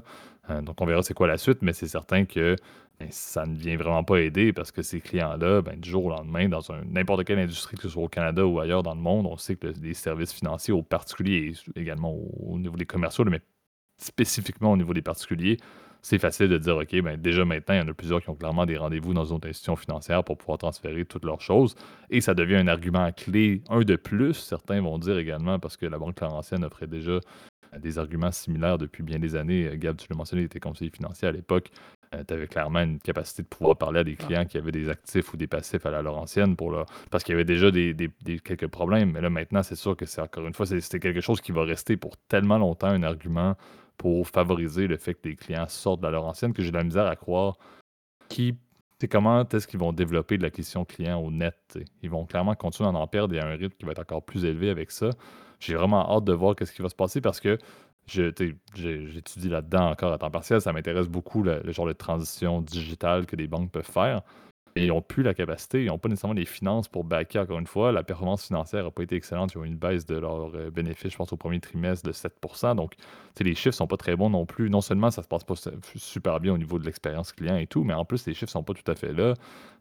Euh, 0.49 0.61
donc 0.61 0.79
on 0.81 0.85
verra 0.85 1.03
c'est 1.03 1.13
quoi 1.13 1.27
la 1.27 1.37
suite, 1.37 1.59
mais 1.61 1.73
c'est 1.73 1.87
certain 1.87 2.25
que 2.25 2.55
ben, 2.99 3.07
ça 3.11 3.45
ne 3.45 3.55
vient 3.55 3.77
vraiment 3.77 4.03
pas 4.03 4.19
aider 4.21 4.53
parce 4.53 4.71
que 4.71 4.81
ces 4.81 5.01
clients-là, 5.01 5.61
ben, 5.61 5.79
du 5.79 5.89
jour 5.89 6.05
au 6.05 6.09
lendemain, 6.09 6.47
dans 6.49 6.61
n'importe 6.91 7.23
quelle 7.25 7.39
industrie, 7.39 7.75
que 7.77 7.83
ce 7.83 7.89
soit 7.89 8.03
au 8.03 8.07
Canada 8.09 8.45
ou 8.45 8.59
ailleurs 8.59 8.83
dans 8.83 8.93
le 8.95 9.01
monde, 9.01 9.25
on 9.25 9.37
sait 9.37 9.55
que 9.55 9.67
le- 9.67 9.73
les 9.81 9.93
services 9.93 10.33
financiers, 10.33 10.73
aux 10.73 10.83
particuliers 10.83 11.53
également 11.75 12.11
au, 12.13 12.53
au 12.53 12.59
niveau 12.59 12.75
des 12.77 12.85
commerciaux, 12.85 13.25
mais 13.25 13.41
spécifiquement 13.97 14.71
au 14.71 14.77
niveau 14.77 14.93
des 14.93 15.01
particuliers, 15.01 15.57
c'est 16.01 16.17
facile 16.19 16.49
de 16.49 16.57
dire, 16.57 16.77
OK, 16.77 16.99
ben, 17.01 17.15
déjà 17.19 17.45
maintenant, 17.45 17.75
il 17.75 17.77
y 17.79 17.81
en 17.81 17.87
a 17.87 17.93
plusieurs 17.93 18.21
qui 18.21 18.29
ont 18.29 18.35
clairement 18.35 18.65
des 18.65 18.77
rendez-vous 18.77 19.13
dans 19.13 19.25
une 19.25 19.35
autre 19.35 19.47
institution 19.47 19.75
financière 19.75 20.23
pour 20.23 20.37
pouvoir 20.37 20.57
transférer 20.57 21.05
toutes 21.05 21.25
leurs 21.25 21.41
choses. 21.41 21.75
Et 22.09 22.21
ça 22.21 22.33
devient 22.33 22.55
un 22.55 22.67
argument 22.67 23.11
clé, 23.11 23.61
un 23.69 23.81
de 23.81 23.95
plus, 23.95 24.33
certains 24.33 24.81
vont 24.81 24.97
dire 24.97 25.17
également, 25.17 25.59
parce 25.59 25.77
que 25.77 25.85
la 25.85 25.97
Banque 25.99 26.19
Laurentienne 26.19 26.63
offrait 26.63 26.87
déjà 26.87 27.11
euh, 27.11 27.19
des 27.79 27.99
arguments 27.99 28.31
similaires 28.31 28.77
depuis 28.77 29.03
bien 29.03 29.19
des 29.19 29.35
années. 29.35 29.67
Euh, 29.67 29.77
Gab, 29.77 29.95
tu 29.97 30.07
l'as 30.09 30.15
mentionné, 30.17 30.41
il 30.41 30.45
était 30.45 30.59
conseiller 30.59 30.89
financier 30.91 31.27
à 31.27 31.31
l'époque. 31.31 31.69
tu 32.27 32.33
avais 32.33 32.47
clairement 32.47 32.79
une 32.81 32.99
capacité 32.99 33.43
de 33.43 33.47
pouvoir 33.47 33.77
parler 33.77 33.99
à 33.99 34.03
des 34.03 34.15
clients 34.15 34.45
qui 34.45 34.57
avaient 34.57 34.71
des 34.73 34.89
actifs 34.89 35.31
ou 35.33 35.37
des 35.37 35.47
passifs 35.47 35.85
à 35.85 35.91
la 35.91 36.01
Laurentienne 36.01 36.55
pour 36.55 36.71
leur... 36.71 36.85
parce 37.09 37.23
qu'il 37.23 37.33
y 37.33 37.35
avait 37.35 37.45
déjà 37.45 37.69
des, 37.71 37.93
des- 37.93 38.09
des- 38.23 38.39
quelques 38.39 38.67
problèmes. 38.67 39.11
Mais 39.13 39.21
là, 39.21 39.29
maintenant, 39.29 39.63
c'est 39.63 39.75
sûr 39.77 39.95
que 39.95 40.05
c'est 40.05 40.19
encore 40.21 40.45
une 40.47 40.53
fois, 40.53 40.65
c'est 40.65 40.99
quelque 40.99 41.21
chose 41.21 41.39
qui 41.41 41.51
va 41.53 41.63
rester 41.63 41.95
pour 41.95 42.17
tellement 42.27 42.57
longtemps 42.57 42.87
un 42.89 43.03
argument 43.03 43.55
pour 44.01 44.27
favoriser 44.27 44.87
le 44.87 44.97
fait 44.97 45.13
que 45.13 45.29
les 45.29 45.35
clients 45.35 45.67
sortent 45.67 45.99
de 45.99 46.07
la 46.07 46.11
Laurentienne 46.11 46.53
que 46.53 46.63
j'ai 46.63 46.71
de 46.71 46.77
la 46.77 46.83
misère 46.83 47.05
à 47.05 47.15
croire 47.15 47.59
qui 48.29 48.57
c'est 48.99 49.07
comment 49.07 49.47
est-ce 49.47 49.67
qu'ils 49.67 49.79
vont 49.79 49.93
développer 49.93 50.39
de 50.39 50.43
l'acquisition 50.43 50.85
client 50.85 51.19
au 51.19 51.29
net. 51.29 51.77
Ils 52.01 52.09
vont 52.09 52.25
clairement 52.25 52.55
continuer 52.55 52.89
à 52.89 52.91
en 52.93 53.05
perdre 53.05 53.35
et 53.35 53.39
à 53.39 53.45
un 53.45 53.55
rythme 53.55 53.75
qui 53.77 53.85
va 53.85 53.91
être 53.91 53.99
encore 53.99 54.23
plus 54.23 54.43
élevé 54.43 54.71
avec 54.71 54.89
ça. 54.89 55.09
J'ai 55.59 55.75
vraiment 55.75 56.15
hâte 56.15 56.23
de 56.23 56.33
voir 56.33 56.55
qu'est-ce 56.55 56.73
qui 56.73 56.81
va 56.81 56.89
se 56.89 56.95
passer 56.95 57.21
parce 57.21 57.39
que 57.39 57.59
j'étudie 58.07 59.49
là-dedans 59.49 59.91
encore 59.91 60.13
à 60.13 60.17
temps 60.17 60.31
partiel. 60.31 60.61
Ça 60.61 60.73
m'intéresse 60.73 61.07
beaucoup 61.07 61.43
le, 61.43 61.61
le 61.63 61.71
genre 61.71 61.87
de 61.87 61.93
transition 61.93 62.61
digitale 62.61 63.27
que 63.27 63.35
les 63.35 63.47
banques 63.47 63.71
peuvent 63.71 63.83
faire. 63.83 64.23
Et 64.77 64.85
ils 64.85 64.87
n'ont 64.87 65.01
plus 65.01 65.21
la 65.21 65.33
capacité, 65.33 65.83
ils 65.83 65.87
n'ont 65.87 65.97
pas 65.97 66.07
nécessairement 66.07 66.33
les 66.33 66.45
finances 66.45 66.87
pour 66.87 67.03
backer, 67.03 67.41
encore 67.43 67.59
une 67.59 67.67
fois. 67.67 67.91
La 67.91 68.03
performance 68.03 68.45
financière 68.47 68.85
n'a 68.85 68.91
pas 68.91 69.03
été 69.03 69.15
excellente. 69.17 69.51
Ils 69.53 69.57
ont 69.57 69.65
eu 69.65 69.67
une 69.67 69.75
baisse 69.75 70.05
de 70.05 70.15
leurs 70.15 70.55
euh, 70.55 70.69
bénéfices, 70.71 71.11
je 71.11 71.17
pense, 71.17 71.33
au 71.33 71.37
premier 71.37 71.59
trimestre 71.59 72.07
de 72.07 72.13
7% 72.13 72.75
Donc, 72.75 72.95
tu 72.95 73.03
sais, 73.37 73.43
les 73.43 73.53
chiffres 73.53 73.75
sont 73.75 73.87
pas 73.87 73.97
très 73.97 74.15
bons 74.15 74.29
non 74.29 74.45
plus. 74.45 74.69
Non 74.69 74.79
seulement 74.79 75.11
ça 75.11 75.23
se 75.23 75.27
passe 75.27 75.43
pas 75.43 75.55
su- 75.55 75.69
super 75.97 76.39
bien 76.39 76.53
au 76.53 76.57
niveau 76.57 76.79
de 76.79 76.85
l'expérience 76.85 77.33
client 77.33 77.57
et 77.57 77.67
tout, 77.67 77.83
mais 77.83 77.93
en 77.93 78.05
plus, 78.05 78.25
les 78.27 78.33
chiffres 78.33 78.51
sont 78.51 78.63
pas 78.63 78.73
tout 78.73 78.89
à 78.89 78.95
fait 78.95 79.11
là. 79.11 79.33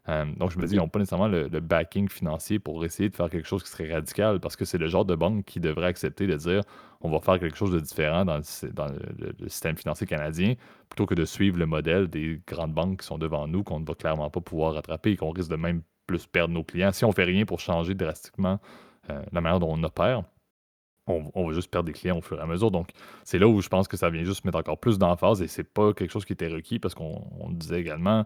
Euh, 0.09 0.25
donc, 0.37 0.51
je 0.51 0.57
me 0.59 0.65
dis, 0.65 0.73
ils 0.75 0.77
n'ont 0.77 0.89
pas 0.89 0.99
nécessairement 0.99 1.27
le, 1.29 1.47
le 1.47 1.59
backing 1.61 2.09
financier 2.09 2.59
pour 2.59 2.83
essayer 2.83 3.07
de 3.09 3.15
faire 3.15 3.29
quelque 3.29 3.47
chose 3.47 3.63
qui 3.63 3.69
serait 3.69 3.93
radical 3.93 4.39
parce 4.41 4.55
que 4.57 4.65
c'est 4.65 4.77
le 4.77 4.87
genre 4.87 5.05
de 5.05 5.15
banque 5.15 5.45
qui 5.45 5.59
devrait 5.61 5.87
accepter 5.87 6.27
de 6.27 6.35
dire 6.35 6.63
on 7.03 7.09
va 7.09 7.19
faire 7.19 7.39
quelque 7.39 7.57
chose 7.57 7.71
de 7.71 7.79
différent 7.79 8.25
dans 8.25 8.37
le, 8.37 9.49
système 9.49 9.77
financier 9.77 10.07
canadien 10.07 10.55
plutôt 10.89 11.05
que 11.05 11.15
de 11.15 11.25
suivre 11.25 11.57
le 11.57 11.65
modèle 11.65 12.07
des 12.07 12.41
grandes 12.47 12.73
banques 12.73 13.01
qui 13.01 13.07
sont 13.07 13.17
devant 13.17 13.47
nous, 13.47 13.63
qu'on 13.63 13.79
ne 13.79 13.85
va 13.85 13.95
clairement 13.95 14.29
pas 14.29 14.41
pouvoir 14.41 14.73
rattraper 14.73 15.11
et 15.11 15.17
qu'on 15.17 15.31
risque 15.31 15.49
de 15.49 15.55
même 15.55 15.81
plus 16.07 16.25
perdre 16.27 16.53
nos 16.53 16.63
clients. 16.63 16.91
Si 16.91 17.05
on 17.05 17.11
fait 17.11 17.23
rien 17.23 17.45
pour 17.45 17.59
changer 17.59 17.95
drastiquement 17.95 18.59
euh, 19.09 19.21
la 19.31 19.41
manière 19.41 19.59
dont 19.59 19.71
on 19.71 19.83
opère, 19.83 20.23
on, 21.07 21.31
on 21.33 21.47
va 21.47 21.53
juste 21.53 21.71
perdre 21.71 21.87
des 21.87 21.93
clients 21.93 22.17
au 22.17 22.21
fur 22.21 22.37
et 22.37 22.41
à 22.41 22.45
mesure. 22.45 22.71
Donc, 22.71 22.89
c'est 23.23 23.39
là 23.39 23.47
où 23.47 23.61
je 23.61 23.69
pense 23.69 23.87
que 23.87 23.97
ça 23.97 24.09
vient 24.09 24.23
juste 24.23 24.45
mettre 24.45 24.59
encore 24.59 24.79
plus 24.79 24.97
d'emphase 24.97 25.41
et 25.41 25.47
c'est 25.47 25.63
pas 25.63 25.93
quelque 25.93 26.11
chose 26.11 26.25
qui 26.25 26.33
était 26.33 26.47
requis 26.47 26.79
parce 26.79 26.93
qu'on 26.93 27.49
disait 27.51 27.79
également. 27.79 28.25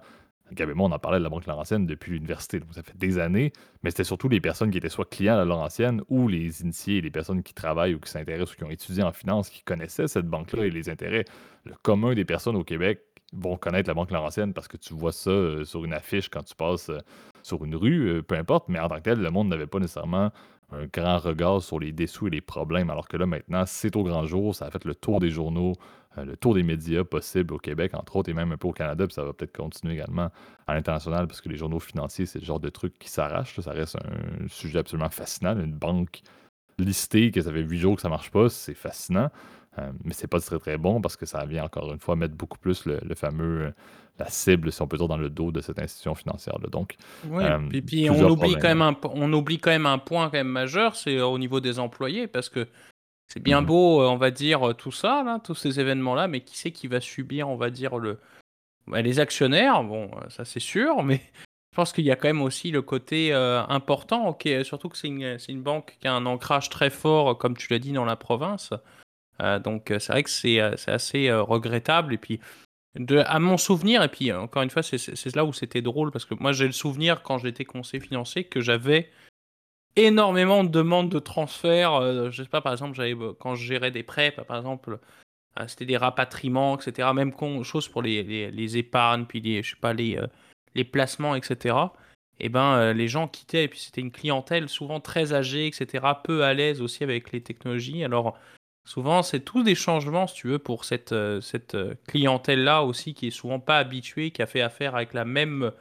Gab 0.53 0.69
et 0.69 0.73
on 0.77 0.86
en 0.86 0.99
parlait 0.99 1.17
de 1.17 1.23
la 1.23 1.29
Banque 1.29 1.47
Laurentienne 1.47 1.86
depuis 1.86 2.12
l'université. 2.12 2.60
Donc, 2.60 2.73
ça 2.73 2.84
fait 2.84 2.97
des 2.97 3.17
années, 3.17 3.51
mais 3.84 3.89
c'était 3.89 4.03
surtout 4.03 4.29
les 4.29 4.39
personnes 4.39 4.69
qui 4.69 4.77
étaient 4.77 4.89
soit 4.89 5.10
clients 5.10 5.34
à 5.34 5.38
la 5.38 5.45
Laurentienne 5.45 6.01
ou 6.10 6.27
les 6.27 6.62
initiés, 6.62 7.01
les 7.01 7.10
personnes 7.10 7.41
qui 7.41 7.53
travaillent 7.53 7.95
ou 7.95 7.99
qui 7.99 8.12
s'intéressent 8.12 8.53
ou 8.53 8.58
qui 8.58 8.63
ont 8.63 8.69
étudié 8.69 9.03
en 9.03 9.12
finance, 9.12 9.49
qui 9.49 9.63
connaissaient 9.63 10.08
cette 10.08 10.27
banque-là 10.27 10.65
et 10.65 10.71
les 10.71 10.89
intérêts. 10.89 11.25
Le 11.65 11.73
commun 11.81 12.13
des 12.13 12.25
personnes 12.25 12.55
au 12.55 12.63
Québec 12.63 13.01
vont 13.34 13.58
connaître 13.58 13.89
la 13.89 13.93
Banque 13.93 14.12
Laurentienne 14.12 14.53
parce 14.53 14.67
que 14.67 14.77
tu 14.77 14.93
vois 14.93 15.12
ça 15.12 15.31
euh, 15.31 15.65
sur 15.65 15.84
une 15.84 15.93
affiche 15.93 16.29
quand 16.29 16.43
tu 16.43 16.55
passes 16.55 16.89
euh, 16.89 16.99
sur 17.41 17.63
une 17.65 17.75
rue, 17.75 18.08
euh, 18.08 18.21
peu 18.21 18.36
importe, 18.36 18.69
mais 18.69 18.79
en 18.79 18.88
tant 18.88 18.97
que 18.97 19.01
tel, 19.01 19.19
le 19.19 19.29
monde 19.31 19.49
n'avait 19.49 19.67
pas 19.67 19.79
nécessairement 19.79 20.31
un 20.71 20.86
grand 20.86 21.19
regard 21.19 21.62
sur 21.62 21.79
les 21.79 21.91
dessous 21.91 22.27
et 22.27 22.29
les 22.31 22.41
problèmes, 22.41 22.89
alors 22.89 23.08
que 23.08 23.17
là, 23.17 23.25
maintenant, 23.25 23.63
c'est 23.65 23.95
au 23.95 24.03
grand 24.03 24.25
jour, 24.25 24.55
ça 24.55 24.65
a 24.65 24.71
fait 24.71 24.84
le 24.86 24.95
tour 24.95 25.19
des 25.19 25.29
journaux 25.29 25.73
le 26.23 26.38
tour 26.38 26.54
des 26.54 26.63
médias 26.63 27.04
possibles 27.04 27.54
au 27.54 27.58
Québec, 27.58 27.93
entre 27.93 28.15
autres, 28.15 28.30
et 28.30 28.34
même 28.34 28.51
un 28.51 28.58
peu 28.58 28.67
au 28.67 28.73
Canada, 28.73 29.06
puis 29.06 29.13
ça 29.13 29.23
va 29.23 29.34
peut-être 29.34 29.56
continuer 29.56 29.95
également 29.95 30.30
à 30.67 30.73
l'international, 30.73 31.28
parce 31.28 31.41
que 31.41 31.49
les 31.49 31.58
journaux 31.58 31.80
financiers, 31.80 32.25
c'est 32.25 32.39
le 32.39 32.45
genre 32.45 32.60
de 32.60 32.69
truc 32.69 32.97
qui 32.97 33.10
s'arrache. 33.10 33.60
Ça 33.60 33.71
reste 33.71 33.97
un 33.97 34.47
sujet 34.47 34.80
absolument 34.80 35.10
fascinant. 35.10 35.58
Une 35.60 35.73
banque 35.73 36.21
listée, 36.78 37.32
que 37.32 37.41
ça 37.41 37.51
fait 37.51 37.62
huit 37.62 37.80
jours 37.80 37.95
que 37.95 38.01
ça 38.01 38.10
marche 38.10 38.32
pas, 38.32 38.49
c'est 38.49 38.73
fascinant. 38.73 39.30
Euh, 39.78 39.91
mais 40.06 40.13
c'est 40.13 40.28
pas 40.28 40.39
très 40.39 40.58
très 40.58 40.78
bon 40.78 41.01
parce 41.01 41.17
que 41.17 41.25
ça 41.25 41.45
vient 41.45 41.65
encore 41.65 41.91
une 41.91 41.99
fois 41.99 42.15
mettre 42.15 42.36
beaucoup 42.36 42.58
plus 42.58 42.86
le, 42.86 43.13
fameux 43.15 43.73
la 44.17 44.30
cible, 44.30 44.71
si 44.71 44.82
on 44.82 44.88
peut 44.88 44.97
dire, 44.97 45.10
dans 45.10 45.17
le 45.17 45.30
dos 45.30 45.51
de 45.51 45.60
cette 45.60 45.80
institution 45.80 46.15
financière. 46.15 46.58
-là. 46.60 46.69
Donc, 46.69 46.95
oui, 47.28 47.43
euh, 47.43 47.82
puis, 47.86 48.10
on 48.10 48.30
oublie 48.30 48.54
quand 48.54 48.69
même 48.69 48.82
un, 48.82 48.95
on 49.04 49.32
oublie 49.34 49.58
quand 49.58 49.71
même 49.71 49.86
un 49.86 49.97
point 49.97 50.28
quand 50.28 50.38
même 50.38 50.47
majeur, 50.47 50.95
c'est 50.95 51.19
au 51.19 51.38
niveau 51.38 51.60
des 51.60 51.80
employés, 51.80 52.28
parce 52.28 52.47
que 52.47 52.67
c'est 53.27 53.41
bien 53.41 53.61
mmh 53.61 53.65
beau, 53.65 54.01
euh, 54.01 54.07
on 54.07 54.17
va 54.17 54.31
dire, 54.31 54.75
tout 54.77 54.91
ça, 54.91 55.23
là, 55.23 55.39
tous 55.43 55.55
ces 55.55 55.79
événements-là, 55.79 56.27
mais 56.27 56.41
qui 56.41 56.57
c'est 56.57 56.71
qui 56.71 56.88
va 56.88 57.01
subir, 57.01 57.49
on 57.49 57.55
va 57.55 57.69
dire, 57.69 57.97
le... 57.97 58.19
Bah, 58.88 59.01
les 59.01 59.19
actionnaires, 59.19 59.83
bon, 59.83 60.11
ça 60.29 60.45
c'est 60.45 60.59
sûr, 60.59 61.03
mais 61.03 61.15
je 61.71 61.75
pense 61.75 61.91
qu'il 61.91 62.05
y 62.05 62.11
a 62.11 62.15
quand 62.15 62.27
même 62.27 62.43
aussi 62.43 62.71
le 62.71 62.81
côté 62.81 63.33
important, 63.33 64.27
ok, 64.27 64.47
surtout 64.63 64.89
que 64.89 64.97
c'est 64.97 65.07
une, 65.07 65.38
une, 65.49 65.63
banque 65.63 65.97
qui 65.99 66.07
a 66.07 66.13
un 66.13 66.25
ancrage 66.25 66.69
très 66.69 66.91
fort, 66.91 67.38
comme 67.38 67.57
tu 67.57 67.71
l'as 67.73 67.79
dit, 67.79 67.93
dans 67.93 68.05
la 68.05 68.15
province. 68.15 68.73
donc 69.63 69.85
c'est 69.88 70.09
vrai 70.09 70.23
que 70.23 70.29
c'est 70.29 70.59
assez 70.59 71.33
regrettable. 71.33 72.13
Et 72.13 72.19
puis, 72.19 72.39
de, 72.95 73.17
à 73.17 73.39
mon 73.39 73.57
souvenir, 73.57 74.03
et 74.03 74.07
puis 74.07 74.31
encore 74.31 74.61
une 74.61 74.69
fois, 74.69 74.83
c'est 74.83 75.35
là 75.35 75.43
où 75.43 75.51
c'était 75.51 75.81
drôle, 75.81 76.11
parce 76.11 76.25
que 76.25 76.35
moi 76.35 76.53
j'ai 76.53 76.65
le 76.65 76.71
souvenir 76.71 77.23
quand 77.23 77.39
j'étais 77.39 77.65
conseiller 77.65 78.01
financier 78.01 78.45
que 78.45 78.61
j'avais 78.61 79.09
énormément 79.95 80.63
de 80.63 80.69
demandes 80.69 81.10
de 81.10 81.19
transfert. 81.19 81.93
Euh, 81.93 82.31
je 82.31 82.43
sais 82.43 82.49
pas, 82.49 82.62
par 82.62 82.73
exemple, 82.73 82.99
euh, 82.99 83.34
quand 83.39 83.55
je 83.55 83.65
gérais 83.65 83.91
des 83.91 84.03
prêts, 84.03 84.31
par 84.31 84.58
exemple, 84.58 84.99
euh, 85.60 85.67
c'était 85.67 85.86
des 85.86 85.97
rapatriements, 85.97 86.77
etc. 86.77 87.10
Même 87.13 87.34
chose 87.63 87.88
pour 87.88 88.01
les, 88.01 88.51
les, 88.51 88.77
épargnes, 88.77 89.25
puis 89.25 89.39
les, 89.39 89.63
je 89.63 89.71
sais 89.71 89.79
pas, 89.79 89.93
les, 89.93 90.19
les 90.75 90.84
placements, 90.84 91.36
etc. 91.36 91.75
Et 92.38 92.47
eh 92.47 92.49
ben, 92.49 92.91
les 92.91 93.08
gens 93.08 93.29
quittaient, 93.29 93.63
et 93.63 93.67
puis 93.69 93.79
c'était 93.79 94.01
une 94.01 94.12
clientèle 94.12 94.67
souvent 94.67 94.99
très 94.99 95.31
âgée, 95.34 95.67
etc., 95.67 96.05
peu 96.21 96.43
à 96.43 96.53
l'aise 96.53 96.81
aussi 96.81 97.01
avec 97.03 97.31
les 97.31 97.39
technologies. 97.41 98.03
Alors, 98.03 98.38
souvent, 98.86 99.23
c'est 99.23 99.39
tous 99.39 99.63
des 99.63 99.75
changements, 99.75 100.27
si 100.27 100.36
tu 100.36 100.47
veux, 100.49 100.60
pour 100.60 100.84
cette, 100.84 101.15
cette 101.39 101.77
clientèle-là 102.08 102.84
aussi, 102.84 103.13
qui 103.13 103.27
est 103.27 103.31
souvent 103.31 103.62
pas 103.62 103.77
habituée, 103.77 104.31
qui 104.31 104.41
a 104.41 104.47
fait 104.47 104.60
affaire 104.60 104.95
avec 104.95 105.13
la 105.13 105.23
même 105.23 105.71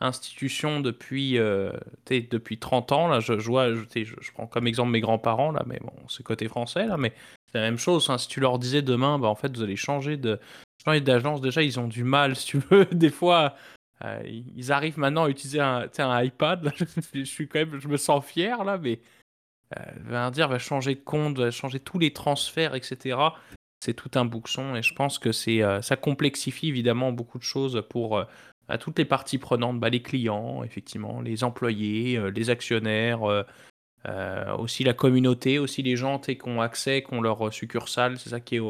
institution 0.00 0.80
depuis, 0.80 1.38
euh, 1.38 1.72
depuis 2.08 2.58
30 2.58 2.92
ans. 2.92 3.08
Là, 3.08 3.20
je, 3.20 3.32
vois, 3.32 3.72
je, 3.72 3.82
je, 3.94 4.32
prends 4.32 4.46
comme 4.46 4.66
exemple 4.66 4.90
mes 4.90 5.00
grands-parents, 5.00 5.52
là, 5.52 5.62
mais 5.66 5.78
bon, 5.80 5.92
c'est 6.08 6.22
côté 6.22 6.48
français, 6.48 6.86
là, 6.86 6.96
mais 6.96 7.12
c'est 7.50 7.58
la 7.58 7.64
même 7.64 7.78
chose. 7.78 8.08
Hein. 8.10 8.18
Si 8.18 8.28
tu 8.28 8.40
leur 8.40 8.58
disais 8.58 8.82
demain, 8.82 9.18
bah, 9.18 9.28
en 9.28 9.34
fait, 9.34 9.56
vous 9.56 9.62
allez 9.62 9.76
changer 9.76 10.16
de 10.16 10.38
d'agence, 10.86 11.40
déjà, 11.40 11.62
ils 11.62 11.80
ont 11.80 11.88
du 11.88 12.04
mal, 12.04 12.36
si 12.36 12.46
tu 12.46 12.58
veux. 12.58 12.84
Des 12.92 13.10
fois, 13.10 13.56
euh, 14.04 14.22
ils 14.24 14.70
arrivent 14.70 14.98
maintenant 14.98 15.24
à 15.24 15.28
utiliser 15.28 15.58
un, 15.58 15.88
un 15.98 16.22
iPad. 16.22 16.72
je, 17.14 17.24
suis 17.24 17.48
quand 17.48 17.58
même, 17.58 17.80
je 17.80 17.88
me 17.88 17.96
sens 17.96 18.24
fier, 18.24 18.62
là, 18.62 18.78
mais 18.78 19.00
euh, 19.76 20.30
dire, 20.30 20.46
va 20.46 20.60
changer 20.60 20.94
de 20.94 21.00
compte, 21.00 21.38
va 21.38 21.50
changer 21.50 21.80
tous 21.80 21.98
les 21.98 22.12
transferts, 22.12 22.76
etc. 22.76 23.18
C'est 23.80 23.94
tout 23.94 24.10
un 24.14 24.24
bouxon 24.24 24.76
et 24.76 24.82
je 24.82 24.94
pense 24.94 25.18
que 25.18 25.32
c'est 25.32 25.60
ça 25.82 25.96
complexifie 25.96 26.68
évidemment 26.68 27.12
beaucoup 27.12 27.38
de 27.38 27.44
choses 27.44 27.84
pour 27.90 28.24
à 28.68 28.78
toutes 28.78 28.98
les 28.98 29.04
parties 29.04 29.38
prenantes, 29.38 29.78
bah, 29.78 29.90
les 29.90 30.02
clients, 30.02 30.62
effectivement, 30.64 31.20
les 31.20 31.44
employés, 31.44 32.16
euh, 32.16 32.30
les 32.30 32.50
actionnaires, 32.50 33.24
euh, 33.24 33.42
euh, 34.06 34.56
aussi 34.56 34.84
la 34.84 34.94
communauté, 34.94 35.58
aussi 35.58 35.82
les 35.82 35.96
gens 35.96 36.18
qui 36.18 36.38
ont 36.44 36.60
accès, 36.60 37.02
qui 37.02 37.14
ont 37.14 37.20
leur 37.20 37.52
succursale. 37.52 38.18
C'est 38.18 38.30
ça 38.30 38.40
qui 38.40 38.56
est, 38.56 38.62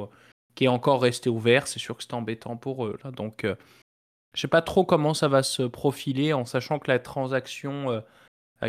qui 0.54 0.64
est 0.64 0.68
encore 0.68 1.02
resté 1.02 1.30
ouvert. 1.30 1.66
C'est 1.66 1.78
sûr 1.78 1.96
que 1.96 2.02
c'est 2.02 2.14
embêtant 2.14 2.56
pour 2.56 2.86
eux. 2.86 2.98
Donc, 3.14 3.40
je 3.42 3.48
ne 3.48 4.40
sais 4.40 4.48
pas 4.48 4.62
trop 4.62 4.84
comment 4.84 5.14
ça 5.14 5.28
va 5.28 5.42
se 5.42 5.62
profiler 5.62 6.32
en 6.32 6.44
sachant 6.44 6.78
que 6.78 6.90
la 6.90 6.98
transaction 6.98 8.02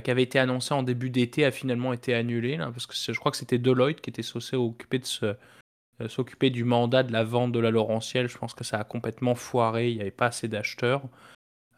qui 0.03 0.11
avait 0.11 0.23
été 0.23 0.39
annoncée 0.39 0.73
en 0.73 0.83
début 0.83 1.09
d'été 1.09 1.45
a 1.45 1.51
finalement 1.51 1.93
été 1.93 2.13
annulée. 2.13 2.57
Parce 2.57 2.85
que 2.85 2.95
je 2.95 3.17
crois 3.17 3.31
que 3.31 3.37
c'était 3.37 3.59
Deloitte 3.59 4.01
qui 4.01 4.09
était 4.09 4.21
censé 4.21 4.57
occupé 4.57 4.99
de 4.99 5.05
ce 5.05 5.35
euh, 6.01 6.07
s'occuper 6.07 6.49
du 6.49 6.63
mandat 6.63 7.03
de 7.03 7.11
la 7.11 7.23
vente 7.23 7.51
de 7.51 7.59
la 7.59 7.71
Laurentielle, 7.71 8.27
je 8.27 8.37
pense 8.37 8.53
que 8.53 8.63
ça 8.63 8.79
a 8.79 8.83
complètement 8.83 9.35
foiré, 9.35 9.89
il 9.89 9.95
n'y 9.95 10.01
avait 10.01 10.11
pas 10.11 10.27
assez 10.27 10.47
d'acheteurs. 10.47 11.03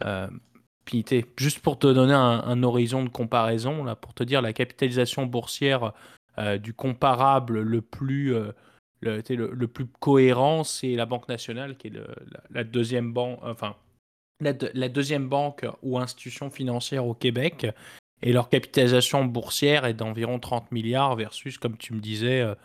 Euh, 0.05 0.27
juste 1.37 1.59
pour 1.59 1.77
te 1.77 1.87
donner 1.87 2.13
un, 2.13 2.63
horizon 2.63 3.03
de 3.03 3.09
comparaison, 3.09 3.83
là, 3.83 3.95
pour 3.95 4.13
te 4.15 4.23
dire 4.23 4.41
la 4.41 4.53
capitalisation 4.53 5.27
boursière 5.27 5.93
euh, 6.39 6.57
du 6.57 6.73
comparable 6.73 7.61
le 7.61 7.81
plus, 7.81 8.33
le, 9.01 9.21
le, 9.29 9.67
plus 9.67 9.85
cohérent, 9.85 10.63
c'est 10.63 10.95
la 10.95 11.05
Banque 11.05 11.29
nationale, 11.29 11.77
qui 11.77 11.89
est 11.89 11.93
la, 12.49 12.63
deuxième 12.63 13.13
banque, 13.13 13.39
enfin, 13.43 13.75
la, 14.41 14.53
deuxième 14.89 15.27
banque 15.27 15.65
ou 15.83 15.99
institution 15.99 16.49
financière 16.49 17.05
au 17.05 17.13
Québec. 17.13 17.67
Et 18.21 18.33
leur 18.33 18.49
capitalisation 18.49 19.23
boursière 19.25 19.85
est 19.85 19.93
d'environ 19.93 20.39
30 20.39 20.71
milliards 20.71 21.15
versus, 21.15 21.57
comme 21.57 21.77
tu 21.77 21.93
me 21.93 21.99
disais, 21.99 22.41
euh, 22.41 22.55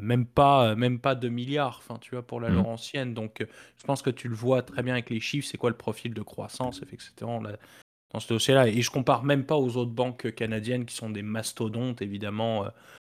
même 0.00 0.26
pas, 0.26 0.70
euh, 0.70 0.76
même 0.76 1.00
pas 1.00 1.14
2 1.14 1.28
milliards, 1.28 1.78
enfin, 1.78 1.98
tu 2.00 2.12
vois, 2.12 2.26
pour 2.26 2.40
la 2.40 2.50
mmh. 2.50 2.54
Laurentienne. 2.54 3.14
Donc, 3.14 3.40
euh, 3.40 3.46
je 3.78 3.84
pense 3.84 4.02
que 4.02 4.10
tu 4.10 4.28
le 4.28 4.34
vois 4.34 4.62
très 4.62 4.82
bien 4.82 4.94
avec 4.94 5.10
les 5.10 5.20
chiffres, 5.20 5.48
c'est 5.50 5.58
quoi 5.58 5.70
le 5.70 5.76
profil 5.76 6.14
de 6.14 6.22
croissance, 6.22 6.82
effectivement, 6.82 7.42
dans 8.12 8.20
ce 8.20 8.28
dossier-là. 8.28 8.68
Et 8.68 8.82
je 8.82 8.90
compare 8.90 9.24
même 9.24 9.44
pas 9.44 9.56
aux 9.56 9.76
autres 9.76 9.92
banques 9.92 10.32
canadiennes 10.34 10.84
qui 10.84 10.94
sont 10.94 11.10
des 11.10 11.22
mastodontes, 11.22 12.02
évidemment, 12.02 12.66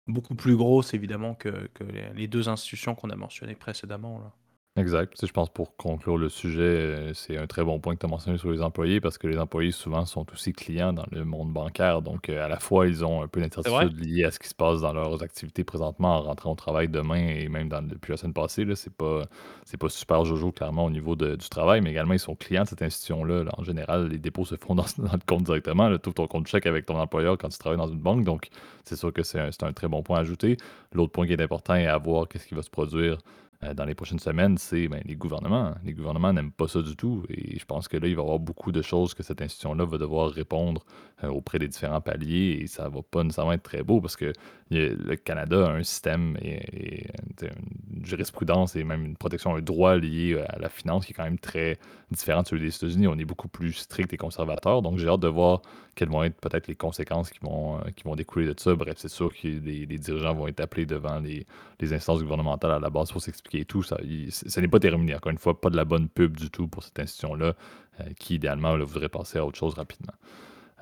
beaucoup 0.07 0.35
plus 0.35 0.55
grosses, 0.55 0.93
évidemment, 0.93 1.35
que, 1.35 1.69
que 1.73 1.83
les 2.15 2.27
deux 2.27 2.47
institutions 2.47 2.95
qu'on 2.95 3.09
a 3.09 3.15
mentionnées 3.15 3.55
précédemment. 3.55 4.19
Là. 4.19 4.33
Exact. 4.77 5.17
Tu 5.19 5.27
je 5.27 5.33
pense 5.33 5.49
pour 5.49 5.75
conclure 5.75 6.17
le 6.17 6.29
sujet, 6.29 6.61
euh, 6.61 7.13
c'est 7.13 7.37
un 7.37 7.45
très 7.45 7.61
bon 7.61 7.81
point 7.81 7.93
que 7.93 7.99
tu 7.99 8.05
as 8.05 8.09
mentionné 8.09 8.37
sur 8.37 8.51
les 8.51 8.61
employés 8.61 9.01
parce 9.01 9.17
que 9.17 9.27
les 9.27 9.37
employés 9.37 9.71
souvent 9.71 10.05
sont 10.05 10.25
aussi 10.31 10.53
clients 10.53 10.93
dans 10.93 11.05
le 11.11 11.25
monde 11.25 11.51
bancaire. 11.51 12.01
Donc, 12.01 12.29
euh, 12.29 12.45
à 12.45 12.47
la 12.47 12.57
fois, 12.57 12.87
ils 12.87 13.03
ont 13.03 13.21
un 13.21 13.27
peu 13.27 13.41
d'incertitude 13.41 13.99
liée 13.99 14.23
à 14.23 14.31
ce 14.31 14.39
qui 14.39 14.47
se 14.47 14.55
passe 14.55 14.79
dans 14.79 14.93
leurs 14.93 15.21
activités 15.23 15.65
présentement 15.65 16.15
en 16.15 16.21
rentrant 16.21 16.53
au 16.53 16.55
travail 16.55 16.87
demain 16.87 17.17
et 17.17 17.49
même 17.49 17.67
dans, 17.67 17.85
depuis 17.85 18.11
la 18.11 18.17
semaine 18.17 18.33
passée. 18.33 18.63
Là, 18.63 18.77
c'est 18.77 18.93
pas, 18.95 19.23
c'est 19.65 19.75
pas 19.75 19.89
super 19.89 20.23
jojo 20.23 20.53
clairement 20.53 20.85
au 20.85 20.89
niveau 20.89 21.17
du 21.17 21.49
travail, 21.49 21.81
mais 21.81 21.91
également 21.91 22.13
ils 22.13 22.19
sont 22.19 22.35
clients 22.35 22.63
de 22.63 22.69
cette 22.69 22.81
institution-là. 22.81 23.43
En 23.57 23.63
général, 23.65 24.07
les 24.07 24.19
dépôts 24.19 24.45
se 24.45 24.55
font 24.55 24.75
dans, 24.75 24.85
le 24.97 25.19
compte 25.27 25.43
directement. 25.43 25.89
Tu 25.97 26.07
ouvres 26.07 26.15
ton 26.15 26.27
compte 26.27 26.47
chèque 26.47 26.65
avec 26.65 26.85
ton 26.85 26.97
employeur 26.97 27.37
quand 27.37 27.49
tu 27.49 27.57
travailles 27.57 27.77
dans 27.77 27.91
une 27.91 27.99
banque. 27.99 28.23
Donc, 28.23 28.47
c'est 28.85 28.95
sûr 28.95 29.11
que 29.11 29.23
c'est 29.23 29.39
un, 29.41 29.51
c'est 29.51 29.63
un 29.63 29.73
très 29.73 29.89
bon 29.89 30.01
point 30.01 30.19
à 30.19 30.21
ajouter. 30.21 30.55
L'autre 30.93 31.11
point 31.11 31.27
qui 31.27 31.33
est 31.33 31.41
important 31.41 31.75
est 31.75 31.87
à 31.87 31.97
voir 31.97 32.29
qu'est-ce 32.29 32.47
qui 32.47 32.55
va 32.55 32.61
se 32.61 32.69
produire 32.69 33.17
euh, 33.63 33.73
dans 33.73 33.85
les 33.85 33.95
prochaines 33.95 34.19
semaines, 34.19 34.57
c'est 34.57 34.87
ben, 34.87 35.01
les 35.05 35.15
gouvernements. 35.15 35.75
Les 35.83 35.93
gouvernements 35.93 36.33
n'aiment 36.33 36.51
pas 36.51 36.67
ça 36.67 36.81
du 36.81 36.95
tout. 36.95 37.23
Et 37.29 37.59
je 37.59 37.65
pense 37.65 37.87
que 37.87 37.97
là, 37.97 38.07
il 38.07 38.15
va 38.15 38.21
y 38.21 38.25
avoir 38.25 38.39
beaucoup 38.39 38.71
de 38.71 38.81
choses 38.81 39.13
que 39.13 39.23
cette 39.23 39.41
institution-là 39.41 39.85
va 39.85 39.97
devoir 39.97 40.31
répondre 40.31 40.83
euh, 41.23 41.29
auprès 41.29 41.59
des 41.59 41.67
différents 41.67 42.01
paliers. 42.01 42.59
Et 42.61 42.67
ça 42.67 42.89
va 42.89 43.01
pas 43.01 43.23
nécessairement 43.23 43.53
être 43.53 43.63
très 43.63 43.83
beau 43.83 44.01
parce 44.01 44.15
que 44.15 44.33
le 44.71 45.15
Canada 45.15 45.67
a 45.67 45.71
un 45.73 45.83
système 45.83 46.37
et, 46.41 47.05
une 47.41 48.05
jurisprudence 48.05 48.75
et 48.75 48.83
même 48.83 49.05
une 49.05 49.17
protection, 49.17 49.55
un 49.55 49.61
droit 49.61 49.97
lié 49.97 50.41
à 50.47 50.59
la 50.59 50.69
finance 50.69 51.05
qui 51.05 51.11
est 51.11 51.15
quand 51.15 51.25
même 51.25 51.39
très 51.39 51.77
différent 52.09 52.41
de 52.41 52.47
celui 52.47 52.61
des 52.61 52.75
États-Unis. 52.75 53.07
On 53.07 53.17
est 53.17 53.25
beaucoup 53.25 53.49
plus 53.49 53.73
strict 53.73 54.13
et 54.13 54.17
conservateur. 54.17 54.81
Donc, 54.81 54.97
j'ai 54.97 55.07
hâte 55.09 55.19
de 55.19 55.27
voir 55.27 55.61
quelles 55.95 56.09
vont 56.09 56.23
être 56.23 56.39
peut-être 56.39 56.67
les 56.67 56.75
conséquences 56.75 57.29
qui 57.29 57.39
vont, 57.41 57.77
euh, 57.77 57.91
qui 57.95 58.03
vont 58.03 58.15
découler 58.15 58.45
de 58.45 58.59
ça. 58.59 58.73
Bref, 58.75 58.95
c'est 58.97 59.09
sûr 59.09 59.33
que 59.33 59.47
les, 59.47 59.85
dirigeants 59.85 60.33
vont 60.33 60.47
être 60.47 60.59
appelés 60.59 60.85
devant 60.85 61.19
les, 61.19 61.45
instances 61.93 62.21
gouvernementales 62.21 62.71
à 62.71 62.79
la 62.79 62.89
base 62.89 63.11
pour 63.11 63.21
s'expliquer 63.21 63.65
tout. 63.65 63.83
Ça, 63.83 63.97
n'est 64.01 64.67
pas 64.67 64.79
terminé. 64.79 65.15
Encore 65.15 65.31
une 65.31 65.37
fois, 65.37 65.59
pas 65.59 65.69
de 65.69 65.75
la 65.75 65.85
bonne 65.85 66.07
pub 66.07 66.37
du 66.37 66.49
tout 66.49 66.67
pour 66.67 66.83
cette 66.83 66.99
institution-là 66.99 67.55
euh, 67.99 68.03
qui, 68.19 68.35
idéalement, 68.35 68.77
voudrait 68.77 69.09
passer 69.09 69.39
à 69.39 69.45
autre 69.45 69.57
chose 69.57 69.73
rapidement. 69.73 70.13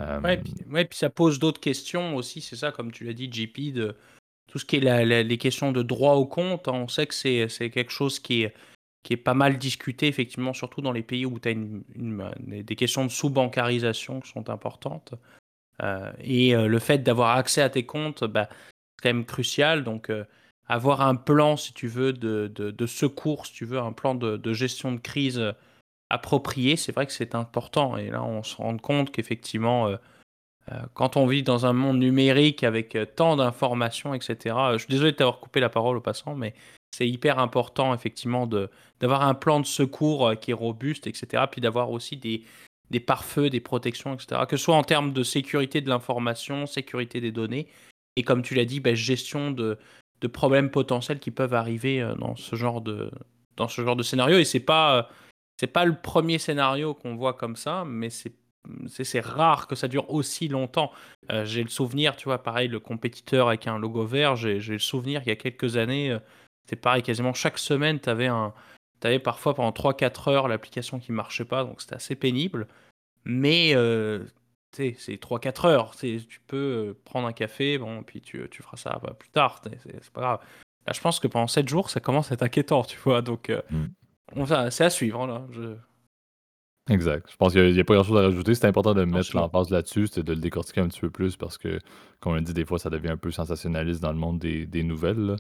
Euh, 0.02 0.38
oui, 0.70 0.86
puis, 0.86 0.98
ça 0.98 1.10
pose 1.10 1.40
d'autres 1.40 1.60
questions 1.60 2.16
aussi. 2.16 2.42
C'est 2.42 2.56
ça, 2.56 2.72
comme 2.72 2.92
tu 2.92 3.04
l'as 3.04 3.14
dit, 3.14 3.30
JP, 3.32 3.74
de 3.74 3.96
tout 4.48 4.60
ce 4.60 4.66
qui 4.66 4.78
est 4.78 5.24
les 5.24 5.38
questions 5.38 5.72
de 5.72 5.84
droit 5.84 6.14
au 6.14 6.26
compte. 6.26 6.68
On 6.68 6.88
sait 6.88 7.08
que 7.08 7.14
c'est 7.14 7.70
quelque 7.70 7.92
chose 7.92 8.20
qui 8.20 8.44
est 8.44 8.54
qui 9.04 9.14
est 9.14 9.18
pas 9.18 9.34
mal 9.34 9.58
discuté, 9.58 10.08
effectivement, 10.08 10.54
surtout 10.54 10.82
dans 10.82 10.92
les 10.92 11.04
pays 11.04 11.26
où 11.26 11.40
tu 11.40 11.50
as 11.50 11.54
des 12.40 12.76
questions 12.76 13.06
de 13.06 13.10
sous-bancarisation 13.10 14.20
qui 14.20 14.30
sont 14.30 14.50
importantes. 14.50 15.14
Euh, 15.82 16.12
et 16.20 16.56
euh, 16.56 16.68
le 16.68 16.80
fait 16.80 17.00
d'avoir 17.00 17.38
accès 17.38 17.62
à 17.62 17.70
tes 17.70 17.86
comptes, 17.86 18.26
bah, 18.26 18.50
c'est 18.52 19.04
quand 19.04 19.10
même 19.10 19.26
crucial. 19.26 19.84
Donc, 19.84 20.10
euh, 20.10 20.26
avoir 20.68 21.02
un 21.02 21.16
plan, 21.16 21.56
si 21.56 21.74
tu 21.74 21.88
veux, 21.88 22.14
de, 22.14 22.48
de, 22.48 22.86
secours, 22.86 23.46
si 23.46 23.54
tu 23.54 23.66
veux, 23.66 23.80
un 23.80 23.94
plan 23.94 24.16
de, 24.16 24.38
de 24.38 24.54
gestion 24.54 24.92
de 24.92 25.00
crise 25.00 25.42
approprié, 26.10 26.76
c'est 26.76 26.92
vrai 26.92 27.06
que 27.08 27.14
c'est 27.14 27.34
important. 27.36 27.98
Et 27.98 28.10
là, 28.10 28.24
on 28.24 28.44
se 28.44 28.56
rend 28.58 28.78
compte 28.78 29.12
qu'effectivement, 29.12 29.92
quand 30.94 31.18
on 31.18 31.26
vit 31.26 31.42
dans 31.42 31.66
un 31.66 31.74
monde 31.74 31.98
numérique 31.98 32.64
avec 32.64 32.96
tant 33.16 33.36
d'informations, 33.36 34.14
etc., 34.14 34.56
je 34.74 34.78
suis 34.78 34.92
désolé 34.92 35.12
de 35.14 35.18
t'avoir 35.18 35.40
coupé 35.40 35.60
la 35.60 35.70
parole 35.70 35.98
au 35.98 36.02
passant, 36.02 36.36
mais 36.36 36.54
c'est 36.92 37.08
hyper 37.08 37.40
important, 37.40 37.94
effectivement, 37.94 38.48
de, 38.48 38.70
d'avoir 39.00 39.24
un 39.24 39.34
plan 39.34 39.60
de 39.60 39.66
secours 39.66 40.28
euh, 40.28 40.36
qui 40.36 40.52
est 40.52 40.56
robuste, 40.56 41.08
etc. 41.08 41.44
Puis 41.52 41.62
d'avoir 41.62 41.92
aussi 41.92 42.18
des, 42.18 42.44
des 42.90 43.00
pare-feux, 43.00 43.50
des 43.50 43.60
protections, 43.60 44.14
etc. 44.14 44.42
Que 44.48 44.58
ce 44.58 44.64
soit 44.64 44.76
en 44.76 44.84
termes 44.84 45.14
de 45.14 45.24
sécurité 45.24 45.82
de 45.82 45.90
l'information, 45.90 46.66
sécurité 46.66 47.22
des 47.22 47.32
données, 47.32 47.68
et 48.16 48.24
comme 48.24 48.42
tu 48.42 48.56
l'as 48.56 48.66
dit, 48.66 48.80
bah, 48.80 48.96
gestion 48.96 49.52
de, 49.52 49.78
de 50.22 50.28
problèmes 50.28 50.70
potentiels 50.70 51.20
qui 51.20 51.32
peuvent 51.32 51.54
arriver 51.54 52.02
euh, 52.02 52.16
dans 52.16 52.36
ce 52.36 52.56
genre 52.56 52.82
de, 52.82 53.12
dans 53.56 53.68
ce 53.68 53.82
genre 53.84 53.96
de 53.96 54.04
scénario. 54.04 54.38
Et 54.38 54.46
c'est 54.46 54.60
pas, 54.60 55.10
c'est 55.60 55.68
pas 55.68 55.86
le 55.86 55.96
premier 55.96 56.38
scénario 56.40 56.94
qu'on 56.94 57.16
voit 57.16 57.34
comme 57.34 57.56
ça, 57.56 57.84
mais 57.86 58.10
c'est 58.10 59.20
rare 59.20 59.68
que 59.68 59.76
ça 59.76 59.88
dure 59.88 60.10
aussi 60.10 60.48
longtemps. 60.48 60.92
Euh, 61.32 61.46
j'ai 61.46 61.64
le 61.64 61.70
souvenir, 61.70 62.16
tu 62.16 62.26
vois, 62.26 62.42
pareil, 62.42 62.68
le 62.68 62.80
compétiteur 62.80 63.50
avec 63.50 63.68
un 63.68 63.78
logo 63.78 64.06
vert, 64.06 64.36
j'ai 64.36 64.60
le 64.60 64.80
souvenir 64.80 65.22
qu'il 65.22 65.30
y 65.30 65.34
a 65.34 65.36
quelques 65.36 65.78
années, 65.78 66.12
euh, 66.12 66.20
c'était 66.70 66.82
pareil, 66.82 67.02
quasiment 67.02 67.34
chaque 67.34 67.58
semaine, 67.58 68.00
tu 68.00 68.10
avais, 68.10 68.28
un, 68.28 68.54
avais 69.04 69.18
parfois 69.18 69.56
pendant 69.56 69.72
3-4 69.72 70.30
heures 70.30 70.48
l'application 70.48 71.00
qui 71.00 71.12
marchait 71.12 71.46
pas, 71.46 71.64
donc 71.64 71.82
c'était 71.82 71.96
assez 71.96 72.16
pénible. 72.16 72.68
Mais 73.26 73.72
euh, 73.74 74.24
c'est 74.72 74.94
3-4 74.94 75.68
heures, 75.68 75.96
tu 75.96 76.40
peux 76.46 76.96
prendre 77.06 77.28
un 77.28 77.34
café, 77.34 77.80
bon, 77.80 78.04
puis 78.04 78.22
tu, 78.22 78.48
tu 78.52 78.62
feras 78.62 78.78
ça 78.78 79.00
bah, 79.02 79.16
plus 79.18 79.30
tard, 79.30 79.64
c'est 79.64 80.12
pas 80.12 80.22
grave. 80.22 80.40
Là, 80.86 80.94
je 80.94 81.02
pense 81.02 81.20
que 81.20 81.28
pendant 81.28 81.48
7 81.48 81.68
jours, 81.68 81.90
ça 81.90 82.00
commence 82.00 82.32
à 82.32 82.36
être 82.36 82.44
inquiétant, 82.44 82.84
tu 82.84 83.00
vois, 83.00 83.24
donc 83.24 83.52
mm. 83.72 84.46
c'est 84.70 84.84
à 84.84 84.90
suivre. 84.92 85.26
Là. 85.26 85.48
Je, 85.50 85.76
Exact. 86.90 87.30
Je 87.32 87.38
pense 87.38 87.54
qu'il 87.54 87.72
n'y 87.72 87.80
a, 87.80 87.84
pas 87.84 87.94
grand-chose 87.94 88.18
à 88.18 88.22
rajouter. 88.22 88.56
C'est 88.56 88.66
important 88.66 88.94
de 88.94 89.04
mettre 89.06 89.36
l'emphase 89.36 89.70
là-dessus, 89.70 90.08
c'est 90.08 90.24
de 90.24 90.34
le 90.34 90.40
décortiquer 90.40 90.82
un 90.82 90.88
petit 90.88 91.02
peu 91.02 91.10
plus 91.10 91.36
parce 91.36 91.58
que, 91.58 91.80
comme 92.20 92.34
on 92.34 92.36
l'a 92.36 92.42
dit, 92.42 92.54
des 92.54 92.66
fois, 92.66 92.80
ça 92.80 92.90
devient 92.90 93.10
un 93.10 93.18
peu 93.18 93.32
sensationnaliste 93.32 94.02
dans 94.02 94.12
le 94.12 94.18
monde 94.18 94.40
des, 94.40 94.66
des 94.66 94.84
nouvelles. 94.84 95.36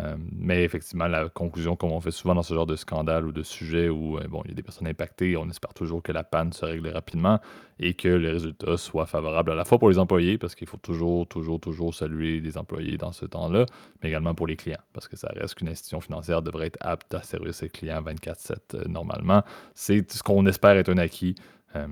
Euh, 0.00 0.16
mais 0.32 0.62
effectivement, 0.62 1.08
la 1.08 1.28
conclusion, 1.28 1.74
comme 1.74 1.92
on 1.92 2.00
fait 2.00 2.10
souvent 2.10 2.34
dans 2.34 2.42
ce 2.42 2.54
genre 2.54 2.66
de 2.66 2.76
scandale 2.76 3.26
ou 3.26 3.32
de 3.32 3.42
sujet 3.42 3.88
où 3.88 4.18
euh, 4.18 4.28
bon, 4.28 4.42
il 4.44 4.50
y 4.50 4.52
a 4.52 4.54
des 4.54 4.62
personnes 4.62 4.86
impactées, 4.86 5.36
on 5.36 5.48
espère 5.48 5.74
toujours 5.74 6.02
que 6.02 6.12
la 6.12 6.22
panne 6.22 6.52
se 6.52 6.64
règle 6.64 6.88
rapidement 6.88 7.40
et 7.80 7.94
que 7.94 8.08
les 8.08 8.30
résultats 8.30 8.76
soient 8.76 9.06
favorables 9.06 9.50
à 9.50 9.54
la 9.54 9.64
fois 9.64 9.78
pour 9.78 9.88
les 9.88 9.98
employés, 9.98 10.38
parce 10.38 10.54
qu'il 10.54 10.68
faut 10.68 10.76
toujours, 10.76 11.26
toujours, 11.26 11.60
toujours 11.60 11.94
saluer 11.94 12.40
les 12.40 12.58
employés 12.58 12.96
dans 12.96 13.12
ce 13.12 13.26
temps-là, 13.26 13.66
mais 14.02 14.08
également 14.08 14.34
pour 14.34 14.46
les 14.46 14.56
clients, 14.56 14.80
parce 14.92 15.08
que 15.08 15.16
ça 15.16 15.30
reste 15.34 15.56
qu'une 15.56 15.68
institution 15.68 16.00
financière 16.00 16.42
devrait 16.42 16.66
être 16.66 16.78
apte 16.80 17.14
à 17.14 17.22
servir 17.22 17.54
ses 17.54 17.68
clients 17.68 18.02
24-7 18.02 18.56
euh, 18.74 18.84
normalement. 18.88 19.42
C'est 19.74 20.10
ce 20.10 20.22
qu'on 20.22 20.46
espère 20.46 20.76
être 20.76 20.90
un 20.90 20.98
acquis. 20.98 21.34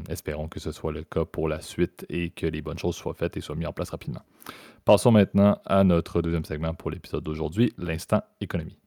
Espérons 0.08 0.48
que 0.48 0.60
ce 0.60 0.72
soit 0.72 0.92
le 0.92 1.04
cas 1.04 1.24
pour 1.24 1.48
la 1.48 1.60
suite 1.60 2.06
et 2.08 2.30
que 2.30 2.46
les 2.46 2.62
bonnes 2.62 2.78
choses 2.78 2.96
soient 2.96 3.14
faites 3.14 3.36
et 3.36 3.40
soient 3.40 3.56
mises 3.56 3.68
en 3.68 3.72
place 3.72 3.90
rapidement. 3.90 4.22
Passons 4.84 5.10
maintenant 5.10 5.60
à 5.66 5.84
notre 5.84 6.22
deuxième 6.22 6.44
segment 6.44 6.74
pour 6.74 6.90
l'épisode 6.90 7.24
d'aujourd'hui, 7.24 7.72
l'instant 7.76 8.22
économie. 8.40 8.78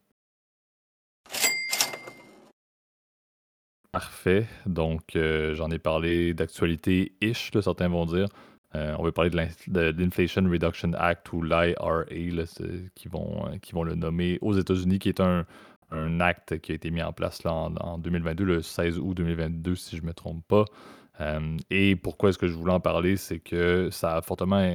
Parfait. 3.92 4.46
Donc, 4.66 5.16
euh, 5.16 5.54
j'en 5.54 5.68
ai 5.70 5.80
parlé 5.80 6.32
d'actualité-ish, 6.32 7.50
certains 7.60 7.88
vont 7.88 8.06
dire. 8.06 8.28
Euh, 8.76 8.94
on 8.98 9.02
va 9.02 9.10
parler 9.10 9.30
de 9.30 9.80
l'Inflation 9.98 10.48
Reduction 10.48 10.92
Act 10.94 11.32
ou 11.32 11.42
l'IRA, 11.42 12.04
qui, 12.94 13.08
vont, 13.08 13.46
euh, 13.48 13.58
qui 13.58 13.72
vont 13.72 13.82
le 13.82 13.96
nommer 13.96 14.38
aux 14.42 14.52
États-Unis, 14.52 15.00
qui 15.00 15.08
est 15.08 15.20
un, 15.20 15.44
acte 16.20 16.58
qui 16.60 16.72
a 16.72 16.74
été 16.74 16.90
mis 16.90 17.02
en 17.02 17.12
place 17.12 17.42
là, 17.44 17.52
en, 17.52 17.74
en, 17.76 17.98
2022, 17.98 18.44
le 18.44 18.62
16 18.62 18.98
août 18.98 19.14
2022, 19.14 19.74
si 19.74 19.96
je 19.96 20.02
ne 20.02 20.08
me 20.08 20.14
trompe 20.14 20.46
pas. 20.46 20.64
Euh, 21.20 21.56
et 21.68 21.96
pourquoi 21.96 22.30
est-ce 22.30 22.38
que 22.38 22.48
je 22.48 22.54
voulais 22.54 22.72
en 22.72 22.80
parler, 22.80 23.16
c'est 23.16 23.40
que 23.40 23.90
ça 23.90 24.16
a 24.16 24.22
fortement 24.22 24.74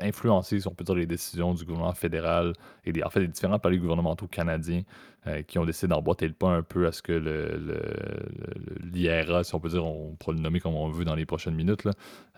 influencé, 0.00 0.60
si 0.60 0.68
on 0.68 0.74
peut 0.74 0.84
dire, 0.84 0.94
les 0.94 1.06
décisions 1.06 1.54
du 1.54 1.64
gouvernement 1.64 1.94
fédéral 1.94 2.52
et 2.84 3.02
en 3.02 3.10
fait 3.10 3.20
des 3.20 3.28
différents 3.28 3.58
palais 3.58 3.78
gouvernementaux 3.78 4.28
canadiens 4.28 4.82
euh, 5.26 5.42
qui 5.42 5.58
ont 5.58 5.64
décidé 5.64 5.88
d'emboîter 5.88 6.28
le 6.28 6.34
pas 6.34 6.50
un 6.50 6.62
peu 6.62 6.86
à 6.86 6.92
ce 6.92 7.02
que 7.02 7.12
l'IRA, 8.92 9.42
si 9.42 9.54
on 9.54 9.60
peut 9.60 9.70
dire, 9.70 9.84
on 9.84 10.14
pourra 10.14 10.34
le 10.34 10.40
nommer 10.40 10.60
comme 10.60 10.74
on 10.74 10.88
veut 10.88 11.04
dans 11.04 11.16
les 11.16 11.26
prochaines 11.26 11.54
minutes, 11.54 11.88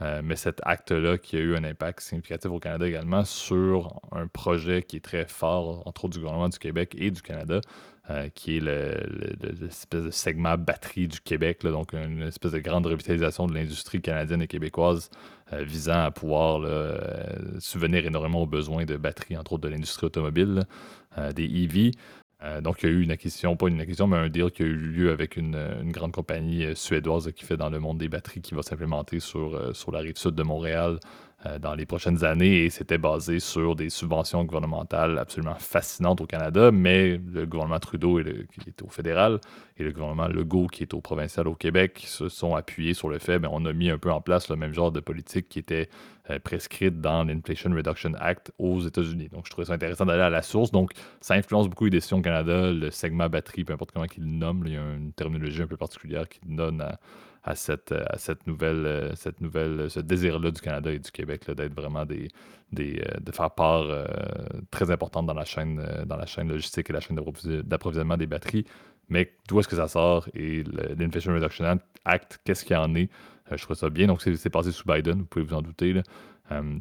euh, 0.00 0.22
mais 0.24 0.37
cet 0.37 0.61
acte-là 0.64 1.18
qui 1.18 1.37
a 1.37 1.40
eu 1.40 1.55
un 1.55 1.64
impact 1.64 2.00
significatif 2.00 2.50
au 2.50 2.61
Canada 2.61 2.88
également 2.88 3.24
sur 3.24 4.00
un 4.12 4.27
projet 4.27 4.83
qui 4.83 4.96
est 4.96 5.05
très 5.05 5.27
fort, 5.27 5.87
entre 5.87 6.07
autres 6.07 6.14
du 6.14 6.20
gouvernement 6.20 6.48
du 6.48 6.59
Québec 6.59 6.94
et 6.96 7.11
du 7.11 7.20
Canada, 7.20 7.61
euh, 8.11 8.29
qui 8.35 8.59
est 8.59 8.61
l'espèce 8.61 10.05
de 10.05 10.11
segment 10.11 10.59
batterie 10.59 11.09
du 11.09 11.21
Québec, 11.21 11.62
donc 11.62 11.95
une 11.95 12.21
espèce 12.21 12.53
de 12.53 12.59
grande 12.59 12.85
revitalisation 12.85 13.47
de 13.47 13.55
l'industrie 13.55 14.03
canadienne 14.03 14.43
et 14.43 14.47
québécoise 14.47 15.09
euh, 15.55 15.62
visant 15.62 16.05
à 16.05 16.11
pouvoir 16.11 16.61
euh, 16.67 16.99
subvenir 17.61 18.05
énormément 18.05 18.43
aux 18.43 18.47
besoins 18.47 18.85
de 18.85 18.99
batteries, 18.99 19.38
entre 19.38 19.55
autres 19.55 19.62
de 19.62 19.69
l'industrie 19.69 20.05
automobile, 20.05 20.67
des 21.35 21.45
EV. 21.45 21.93
donc, 22.61 22.83
il 22.83 22.90
y 22.90 22.93
a 22.93 22.95
eu 22.95 23.01
une 23.01 23.11
acquisition, 23.11 23.57
pas 23.57 23.69
une 23.69 23.81
acquisition, 23.81 24.07
mais 24.07 24.19
un 24.19 24.29
deal 24.29 24.51
qui 24.51 24.64
a 24.64 24.67
eu 24.67 24.77
lieu 24.77 25.11
avec 25.11 25.38
une, 25.38 25.57
grande 25.85 26.12
compagnie 26.12 26.77
suédoise 26.77 27.33
qui 27.33 27.47
fait 27.47 27.57
dans 27.57 27.71
le 27.71 27.79
monde 27.79 27.97
des 27.97 28.09
batteries 28.09 28.43
qui 28.43 28.55
va 28.55 28.62
s'implémenter 28.62 29.19
sur, 29.19 29.59
la 29.93 29.99
rive 30.01 30.19
sud 30.19 30.35
de 30.35 30.43
Montréal 30.43 30.99
dans 31.61 31.74
les 31.74 31.87
prochaines 31.87 32.24
années 32.24 32.64
et 32.64 32.70
c'était 32.70 32.98
basé 32.98 33.38
sur 33.38 33.76
des 33.76 33.90
subventions 33.90 34.44
gouvernementales 34.44 35.18
absolument 35.18 35.57
fascinantes 35.57 36.20
au 36.20 36.26
Canada, 36.26 36.70
mais 36.70 37.20
le 37.33 37.46
gouvernement 37.46 37.78
Trudeau, 37.78 38.20
qui 38.22 38.68
est 38.68 38.83
au 38.83 38.88
fédéral, 38.88 39.40
et 39.76 39.83
le 39.83 39.92
gouvernement 39.92 40.28
Legault, 40.28 40.68
qui 40.68 40.83
est 40.85 40.94
au 40.94 41.00
provincial 41.00 41.48
au 41.48 41.54
Québec, 41.54 42.04
se 42.07 42.28
sont 42.28 42.54
appuyés 42.54 42.94
sur 42.94 43.09
le 43.09 43.18
fait 43.18 43.40
qu'on 43.42 43.61
ben, 43.61 43.70
a 43.70 43.72
mis 43.72 43.90
un 43.90 43.98
peu 43.98 44.11
en 44.11 44.20
place 44.20 44.48
le 44.48 44.57
même 44.57 44.72
genre 44.72 44.92
de 44.92 45.00
politique 45.00 45.48
qui 45.48 45.59
était 45.59 45.88
euh, 46.30 46.38
prescrite 46.38 47.00
dans 47.00 47.24
l'Inflation 47.24 47.70
Reduction 47.70 48.12
Act 48.18 48.52
aux 48.59 48.80
États-Unis. 48.80 49.28
Donc, 49.30 49.46
je 49.46 49.50
trouvais 49.50 49.66
ça 49.66 49.74
intéressant 49.74 50.07
d'aller 50.07 50.22
à 50.22 50.30
la 50.30 50.42
source. 50.42 50.70
Donc, 50.70 50.92
ça 51.20 51.35
influence 51.35 51.68
beaucoup 51.68 51.85
les 51.85 51.90
décisions 51.90 52.18
au 52.18 52.22
Canada, 52.22 52.70
le 52.70 52.90
segment 52.90 53.28
batterie, 53.28 53.64
peu 53.64 53.72
importe 53.72 53.92
comment 53.92 54.07
il 54.16 54.22
le 54.22 54.30
nomme. 54.30 54.62
il 54.66 54.74
y 54.74 54.76
a 54.76 54.94
une 54.94 55.12
terminologie 55.12 55.62
un 55.62 55.66
peu 55.66 55.76
particulière 55.76 56.28
qui 56.28 56.40
donne 56.46 56.80
à 56.80 56.98
à 57.44 57.54
cette, 57.54 57.92
euh, 57.92 58.04
à 58.09 58.18
cette 58.18 58.46
nouvelle, 58.46 58.87
euh, 58.87 59.14
cette 59.14 59.40
nouvelle, 59.40 59.90
ce 59.90 60.00
désir-là 60.00 60.50
du 60.50 60.61
Canada 60.61 60.90
et 60.90 60.98
du 60.98 61.11
Québec 61.11 61.48
d'être 61.50 61.74
vraiment 61.74 62.07
des, 62.07 62.28
des, 62.72 63.00
euh, 63.00 63.20
de 63.20 63.33
faire 63.33 63.50
part 63.50 63.87
très 64.70 64.90
importante 64.90 65.26
dans 65.26 65.35
la 65.35 65.44
chaîne, 65.44 66.04
dans 66.07 66.16
la 66.16 66.26
chaîne 66.26 66.48
logistique 66.48 66.90
et 66.90 66.92
la 66.92 67.00
chaîne 67.00 67.18
d'approvisionnement 67.62 68.16
des 68.16 68.26
batteries. 68.26 68.64
Mais 69.11 69.35
d'où 69.48 69.61
est-ce 69.61 69.68
que 69.68 69.76
ça 69.76 69.88
sort 69.88 70.26
et 70.35 70.64
l'Inflation 70.98 71.35
Reduction 71.35 71.78
Act, 72.07 72.40
qu'est-ce 72.44 72.64
qu'il 72.64 72.74
y 72.74 72.78
en 72.78 72.94
est? 72.94 73.11
je 73.54 73.62
trouve 73.62 73.76
ça 73.76 73.90
bien. 73.90 74.07
Donc, 74.07 74.22
c'est 74.22 74.50
passé 74.50 74.72
sous 74.72 74.85
Biden, 74.87 75.18
vous 75.18 75.26
pouvez 75.26 75.44
vous 75.44 75.54
en 75.54 75.61
douter. 75.61 76.00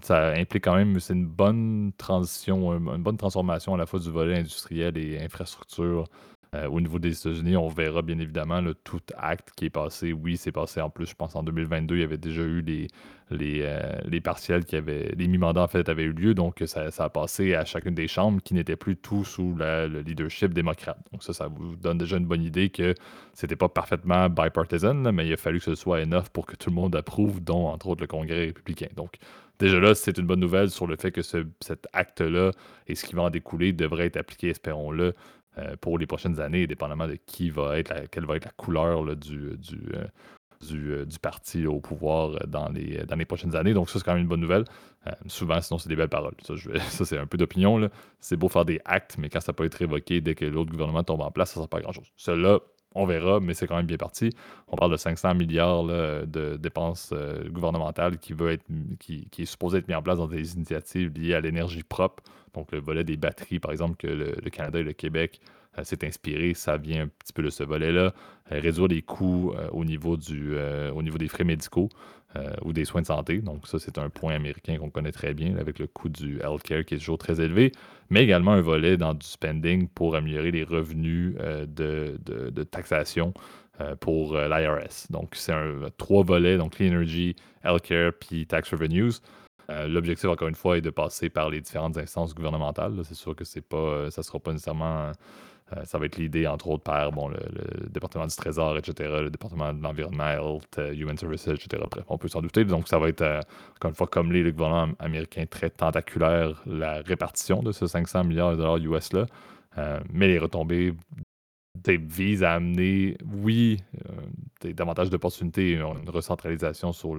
ça 0.01 0.29
implique 0.29 0.63
quand 0.63 0.75
même, 0.75 0.97
c'est 1.01 1.13
une 1.13 1.27
bonne 1.27 1.91
transition, 1.97 2.73
une 2.73 3.03
bonne 3.03 3.17
transformation 3.17 3.73
à 3.73 3.77
la 3.77 3.85
fois 3.85 3.99
du 3.99 4.09
volet 4.09 4.39
industriel 4.39 4.97
et 4.97 5.19
infrastructure 5.21 6.05
euh, 6.53 6.67
au 6.67 6.79
niveau 6.79 6.99
des 6.99 7.17
États-Unis, 7.17 7.57
on 7.57 7.67
verra 7.67 8.01
bien 8.01 8.19
évidemment 8.19 8.61
tout 8.83 9.01
acte 9.17 9.49
qui 9.55 9.65
est 9.65 9.69
passé. 9.69 10.13
Oui, 10.13 10.37
c'est 10.37 10.51
passé 10.51 10.81
en 10.81 10.89
plus, 10.89 11.07
je 11.07 11.15
pense 11.15 11.35
en 11.35 11.43
2022, 11.43 11.95
il 11.95 12.01
y 12.01 12.03
avait 12.03 12.17
déjà 12.17 12.43
eu 12.43 12.61
les, 12.61 12.87
les, 13.31 13.61
euh, 13.63 13.81
les 14.05 14.21
partiels 14.21 14.63
qui 14.65 14.75
avaient, 14.75 15.13
les 15.17 15.27
mi-mandats 15.27 15.63
en 15.63 15.67
fait 15.67 15.89
avaient 15.89 16.03
eu 16.03 16.13
lieu, 16.13 16.33
donc 16.33 16.61
ça, 16.65 16.89
a 16.97 17.09
passé 17.09 17.55
à 17.55 17.65
chacune 17.65 17.95
des 17.95 18.07
chambres 18.07 18.41
qui 18.43 18.53
n'étaient 18.53 18.75
plus 18.75 18.95
tout 18.97 19.23
sous 19.23 19.55
le 19.55 20.01
leadership 20.01 20.53
démocrate. 20.53 20.99
Donc 21.11 21.23
ça, 21.23 21.33
ça 21.33 21.47
vous 21.47 21.75
donne 21.75 21.97
déjà 21.97 22.17
une 22.17 22.25
bonne 22.25 22.43
idée 22.43 22.69
que 22.69 22.93
c'était 23.33 23.55
pas 23.55 23.69
parfaitement 23.69 24.29
bipartisan, 24.29 25.11
mais 25.11 25.27
il 25.27 25.33
a 25.33 25.37
fallu 25.37 25.57
que 25.59 25.65
ce 25.65 25.75
soit 25.75 26.01
enough 26.01 26.29
pour 26.31 26.45
que 26.45 26.55
tout 26.55 26.69
le 26.69 26.75
monde 26.75 26.95
approuve, 26.95 27.43
dont 27.43 27.67
entre 27.67 27.87
autres 27.87 28.01
le 28.01 28.07
Congrès 28.07 28.45
républicain. 28.45 28.89
Donc 28.95 29.15
déjà 29.57 29.79
là, 29.79 29.95
c'est 29.95 30.17
une 30.17 30.27
bonne 30.27 30.39
nouvelle 30.39 30.69
sur 30.69 30.85
le 30.85 30.95
fait 30.97 31.11
que 31.11 31.21
cet 31.21 31.87
acte-là 31.93 32.51
et 32.87 32.95
ce 32.95 33.05
qui 33.05 33.15
va 33.15 33.23
en 33.23 33.29
découler 33.29 33.73
devrait 33.73 34.05
être 34.05 34.17
appliqué, 34.17 34.49
espérons-le, 34.49 35.15
euh, 35.57 35.75
pour 35.79 35.97
les 35.97 36.07
prochaines 36.07 36.39
années, 36.39 36.65
dépendamment 36.67 37.07
de 37.07 37.17
qui 37.25 37.49
va 37.49 37.77
être 37.77 38.09
quelle 38.09 38.25
va 38.25 38.35
être 38.35 38.45
la 38.45 38.51
couleur 38.51 39.15
du, 39.15 39.55
du, 39.57 39.81
euh, 39.93 40.05
euh, 40.71 41.05
du, 41.05 41.19
parti 41.19 41.67
au 41.67 41.79
pouvoir 41.79 42.47
dans 42.47 42.69
les, 42.69 43.03
dans 43.05 43.15
les 43.15 43.25
prochaines 43.25 43.55
années. 43.55 43.73
Donc, 43.73 43.89
ça, 43.89 43.99
c'est 43.99 44.05
quand 44.05 44.13
même 44.13 44.23
une 44.23 44.27
bonne 44.27 44.39
nouvelle. 44.39 44.65
souvent, 45.27 45.61
sinon, 45.61 45.77
c'est 45.77 45.89
des 45.89 45.95
belles 45.95 46.09
paroles. 46.09 46.35
Ça, 46.41 46.55
c'est 47.05 47.17
un 47.17 47.27
peu 47.27 47.37
d'opinion. 47.37 47.89
C'est 48.19 48.35
beau 48.35 48.49
faire 48.49 48.65
des 48.65 48.79
actes, 48.85 49.17
mais 49.19 49.29
quand 49.29 49.41
ça 49.41 49.53
peut 49.53 49.65
être 49.65 49.75
révoqué 49.75 50.21
dès 50.21 50.35
que 50.35 50.45
l'autre 50.45 50.71
gouvernement 50.71 51.03
tombe 51.03 51.21
en 51.21 51.31
place, 51.31 51.51
ça 51.51 51.59
ne 51.59 51.63
sert 51.63 51.69
pas 51.69 51.81
grand-chose. 51.81 52.11
Cela, 52.15 52.59
on 52.95 53.05
verra, 53.05 53.39
mais 53.39 53.53
c'est 53.53 53.67
quand 53.67 53.75
même 53.75 53.85
bien 53.85 53.97
parti. 53.97 54.29
On 54.67 54.75
parle 54.75 54.91
de 54.91 54.97
500 54.97 55.35
milliards 55.35 55.83
de 55.83 56.57
dépenses 56.57 57.13
gouvernementales 57.49 58.17
qui, 58.17 58.33
veut 58.33 58.51
être, 58.51 58.65
est 59.37 59.45
supposé 59.45 59.79
être 59.79 59.87
mis 59.87 59.95
en 59.95 60.01
place 60.01 60.17
dans 60.17 60.27
des 60.27 60.55
initiatives 60.55 61.11
liées 61.15 61.33
à 61.33 61.41
l'énergie 61.41 61.83
propre 61.83 62.23
donc, 62.53 62.71
le 62.71 62.79
volet 62.79 63.03
des 63.03 63.17
batteries, 63.17 63.59
par 63.59 63.71
exemple, 63.71 63.95
que 63.97 64.07
le, 64.07 64.49
Canada 64.49 64.79
et 64.79 64.83
le 64.83 64.93
Québec 64.93 65.41
euh, 65.43 65.62
s'est 65.83 66.05
inspiré, 66.05 66.53
ça 66.53 66.77
vient 66.77 67.03
un 67.03 67.07
petit 67.07 67.33
peu 67.33 67.41
de 67.41 67.49
ce 67.49 67.63
volet-là. 67.63 68.13
Euh, 68.51 68.59
réduire 68.59 68.87
les 68.87 69.01
coûts 69.01 69.53
euh, 69.55 69.69
au, 69.71 69.85
niveau 69.85 70.17
du, 70.17 70.55
au 70.93 71.01
niveau 71.01 71.17
des 71.17 71.27
frais 71.27 71.43
médicaux 71.43 71.89
ou 72.65 72.73
des 72.73 72.83
soins 72.83 73.01
de 73.01 73.05
santé. 73.05 73.37
Donc, 73.41 73.67
ça, 73.67 73.77
c'est 73.77 73.99
un 73.99 74.09
point 74.09 74.33
américain 74.33 74.79
qu'on 74.79 74.89
connaît 74.89 75.11
très 75.11 75.35
bien, 75.35 75.55
avec 75.57 75.77
le 75.77 75.85
coût 75.85 76.09
du 76.09 76.39
healthcare 76.39 76.83
qui 76.83 76.95
est 76.95 76.97
toujours 76.97 77.19
très 77.19 77.39
élevé, 77.39 77.71
mais 78.09 78.23
également 78.23 78.53
un 78.53 78.61
volet 78.61 78.97
dans 78.97 79.13
du 79.13 79.27
spending 79.27 79.87
pour 79.87 80.15
améliorer 80.15 80.49
les 80.49 80.63
revenus 80.63 81.35
de, 81.37 82.17
de, 82.25 82.63
taxation 82.63 83.35
pour 83.99 84.35
l'IRS. 84.35 85.11
Donc, 85.11 85.35
c'est 85.35 85.53
trois 85.99 86.23
volets, 86.23 86.57
donc 86.57 86.77
Clean 86.77 86.87
Energy, 86.87 87.35
Healthcare, 87.63 88.13
puis 88.19 88.47
Tax 88.47 88.71
Revenues. 88.71 89.21
Euh, 89.69 89.87
l'objectif, 89.87 90.29
encore 90.29 90.47
une 90.47 90.55
fois, 90.55 90.77
est 90.77 90.81
de 90.81 90.89
passer 90.89 91.29
par 91.29 91.49
les 91.49 91.61
différentes 91.61 91.97
instances 91.97 92.35
gouvernementales. 92.35 92.99
C'est 93.03 93.15
sûr 93.15 93.35
que 93.35 93.43
c'est 93.43 93.61
pas, 93.61 93.77
euh, 93.77 94.09
ça 94.09 94.21
ne 94.21 94.23
sera 94.23 94.39
pas 94.39 94.51
nécessairement. 94.51 95.11
Euh, 95.77 95.81
ça 95.85 95.97
va 95.97 96.05
être 96.05 96.17
l'idée, 96.17 96.47
entre 96.47 96.67
autres, 96.69 96.83
par 96.83 97.11
bon, 97.11 97.29
le, 97.29 97.37
département 97.89 98.27
du 98.27 98.35
Trésor, 98.35 98.77
etc., 98.77 99.09
le 99.21 99.29
département 99.29 99.73
de 99.73 99.81
l'environnement, 99.81 100.29
Health, 100.29 100.79
Human 100.95 101.17
Services, 101.17 101.47
etc. 101.47 101.83
Bref, 101.89 102.05
on 102.07 102.17
peut 102.17 102.27
s'en 102.27 102.41
douter. 102.41 102.65
Donc, 102.65 102.87
ça 102.87 102.99
va 102.99 103.09
être, 103.09 103.23
encore 103.75 103.89
une 103.89 103.95
fois, 103.95 104.07
comme 104.07 104.31
les, 104.31 104.43
le 104.43 104.51
gouvernement 104.51 104.93
américain, 104.99 105.45
très 105.49 105.69
tentaculaire, 105.69 106.61
la 106.65 107.01
répartition 107.01 107.61
de 107.63 107.71
ce 107.71 107.87
500 107.87 108.23
milliards 108.23 108.51
de 108.51 108.57
dollars 108.57 108.77
US-là. 108.77 109.25
mais 110.11 110.27
les 110.27 110.39
retombées 110.39 110.93
vise 111.87 112.43
à 112.43 112.53
amener, 112.53 113.17
oui, 113.25 113.79
davantage 114.63 115.09
d'opportunités, 115.09 115.73
une 115.73 116.09
recentralisation 116.09 116.91
sur 116.91 117.17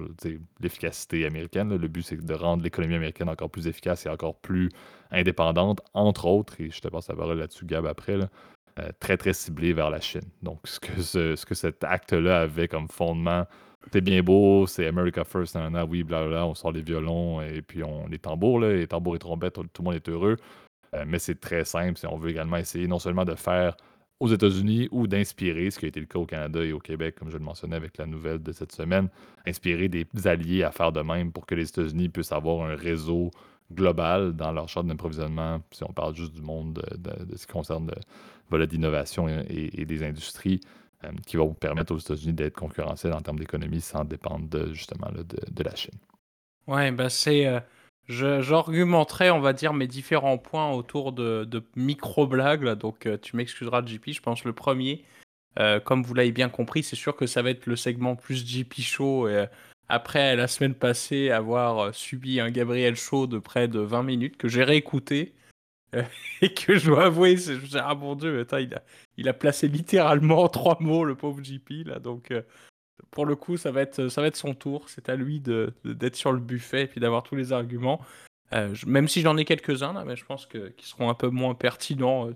l'efficacité 0.59 1.25
américaine. 1.25 1.75
Le 1.75 1.87
but, 1.87 2.03
c'est 2.03 2.23
de 2.23 2.33
rendre 2.33 2.63
l'économie 2.63 2.95
américaine 2.95 3.29
encore 3.29 3.49
plus 3.49 3.67
efficace 3.67 4.05
et 4.05 4.09
encore 4.09 4.35
plus 4.35 4.69
indépendante, 5.11 5.81
entre 5.93 6.25
autres, 6.25 6.59
et 6.61 6.71
je 6.71 6.81
te 6.81 6.87
passe 6.87 7.09
la 7.09 7.15
parole 7.15 7.39
là-dessus, 7.39 7.65
Gab, 7.65 7.85
après, 7.85 8.17
très, 8.99 9.17
très 9.17 9.33
ciblée 9.33 9.73
vers 9.73 9.89
la 9.89 9.99
Chine. 9.99 10.21
Donc, 10.41 10.59
ce 10.63 10.79
que, 10.79 11.01
ce, 11.01 11.45
que 11.45 11.55
cet 11.55 11.83
acte-là 11.83 12.41
avait 12.41 12.67
comme 12.67 12.87
fondement, 12.87 13.45
c'est 13.93 14.01
bien 14.01 14.23
beau, 14.23 14.65
c'est 14.65 14.87
America 14.87 15.23
First, 15.23 15.55
nan, 15.55 15.77
oui, 15.87 16.03
blablabla, 16.03 16.47
on 16.47 16.55
sort 16.55 16.71
les 16.71 16.81
violons 16.81 17.41
et 17.41 17.61
puis 17.61 17.83
on, 17.83 18.07
les 18.07 18.17
tambours, 18.17 18.61
les 18.61 18.87
tambours 18.87 19.15
et 19.15 19.19
trompettes, 19.19 19.53
tout, 19.53 19.63
le 19.79 19.83
monde 19.83 19.95
est 19.95 20.09
heureux. 20.09 20.37
mais 21.05 21.19
c'est 21.19 21.39
très 21.39 21.65
simple 21.65 21.99
si 21.99 22.07
on 22.07 22.17
veut 22.17 22.31
également 22.31 22.57
essayer 22.57 22.87
non 22.87 22.97
seulement 22.97 23.25
de 23.25 23.35
faire 23.35 23.77
aux 24.19 24.27
États-Unis 24.27 24.87
ou 24.91 25.07
d'inspirer, 25.07 25.69
ce 25.71 25.79
qui 25.79 25.85
a 25.85 25.87
été 25.89 25.99
le 25.99 26.05
cas 26.05 26.19
au 26.19 26.25
Canada 26.25 26.63
et 26.63 26.71
au 26.71 26.79
Québec, 26.79 27.15
comme 27.15 27.29
je 27.29 27.37
le 27.37 27.43
mentionnais 27.43 27.75
avec 27.75 27.97
la 27.97 28.05
nouvelle 28.05 28.41
de 28.41 28.51
cette 28.51 28.71
semaine, 28.71 29.09
inspirer 29.45 29.89
des 29.89 30.07
alliés 30.25 30.63
à 30.63 30.71
faire 30.71 30.91
de 30.91 31.01
même 31.01 31.31
pour 31.31 31.45
que 31.45 31.55
les 31.55 31.67
États-Unis 31.67 32.09
puissent 32.09 32.31
avoir 32.31 32.65
un 32.65 32.75
réseau 32.75 33.31
global 33.73 34.33
dans 34.33 34.51
leur 34.51 34.69
chaîne 34.69 34.87
d'approvisionnement, 34.87 35.61
si 35.71 35.83
on 35.83 35.91
parle 35.91 36.15
juste 36.15 36.33
du 36.33 36.41
monde 36.41 36.81
de, 36.97 37.35
ce 37.35 37.45
qui 37.45 37.53
concerne 37.53 37.87
le 37.87 38.01
volet 38.49 38.67
d'innovation 38.67 39.27
et, 39.27 39.85
des 39.85 40.03
industries, 40.03 40.61
euh, 41.03 41.11
qui 41.25 41.35
vont 41.35 41.53
permettre 41.53 41.93
aux 41.93 41.97
États-Unis 41.97 42.33
d'être 42.33 42.55
concurrentiels 42.55 43.13
en 43.13 43.21
termes 43.21 43.39
d'économie 43.39 43.81
sans 43.81 44.05
dépendre 44.05 44.47
de, 44.47 44.71
justement 44.71 45.09
de, 45.11 45.63
la 45.63 45.75
Chine. 45.75 45.97
Ouais, 46.67 46.91
ben 46.91 47.09
c'est... 47.09 47.47
Euh, 47.47 47.59
J'argumenterai, 48.07 49.31
on 49.31 49.39
va 49.39 49.53
dire, 49.53 49.73
mes 49.73 49.87
différents 49.87 50.37
points 50.37 50.71
autour 50.71 51.11
de, 51.11 51.63
micro-blagues. 51.75 52.77
Donc, 52.77 53.05
euh, 53.05 53.17
tu 53.17 53.35
m'excuseras, 53.35 53.83
JP. 53.85 54.11
Je 54.11 54.21
pense 54.21 54.43
le 54.43 54.53
premier, 54.53 55.03
euh, 55.59 55.79
comme 55.79 56.03
vous 56.03 56.13
l'avez 56.13 56.31
bien 56.31 56.49
compris, 56.49 56.83
c'est 56.83 56.95
sûr 56.95 57.15
que 57.15 57.25
ça 57.25 57.41
va 57.41 57.49
être 57.49 57.65
le 57.65 57.75
segment 57.75 58.15
plus 58.15 58.45
JP 58.45 58.73
Show. 58.81 59.27
Euh, 59.27 59.47
après 59.89 60.35
la 60.35 60.47
semaine 60.47 60.75
passée, 60.75 61.29
avoir 61.31 61.93
subi 61.93 62.39
un 62.39 62.51
Gabriel 62.51 62.95
Show 62.95 63.27
de 63.27 63.39
près 63.39 63.67
de 63.67 63.79
20 63.79 64.03
minutes 64.03 64.37
que 64.37 64.47
j'ai 64.47 64.63
réécouté 64.63 65.33
et 66.41 66.53
que 66.53 66.77
je 66.77 66.87
dois 66.87 67.05
avouer, 67.05 67.37
c'est 67.37 67.57
ah 67.75 67.93
mon 67.95 68.15
dieu, 68.15 68.45
il, 68.59 68.73
a, 68.73 68.83
il 69.17 69.29
a 69.29 69.33
placé 69.33 69.67
littéralement 69.67 70.47
trois 70.49 70.77
mots, 70.79 71.05
le 71.05 71.15
pauvre 71.15 71.43
JP. 71.43 71.85
Là, 71.85 71.99
donc, 71.99 72.31
pour 73.11 73.25
le 73.25 73.35
coup, 73.35 73.57
ça 73.57 73.71
va 73.71 73.81
être, 73.81 74.07
ça 74.07 74.21
va 74.21 74.27
être 74.27 74.35
son 74.35 74.53
tour. 74.53 74.89
C'est 74.89 75.09
à 75.09 75.15
lui 75.15 75.39
d'être 75.39 76.15
sur 76.15 76.31
le 76.31 76.39
buffet 76.39 76.83
et 76.83 76.87
puis 76.87 76.99
d'avoir 76.99 77.23
tous 77.23 77.35
les 77.35 77.53
arguments. 77.53 78.01
Euh, 78.53 78.75
même 78.85 79.07
si 79.07 79.21
j'en 79.21 79.37
ai 79.37 79.45
quelques-uns, 79.45 80.03
mais 80.05 80.15
je 80.15 80.25
pense 80.25 80.45
qu'ils 80.45 80.73
seront 80.81 81.09
un 81.09 81.15
peu 81.15 81.29
moins 81.29 81.55
pertinents 81.55 82.29
euh, 82.29 82.33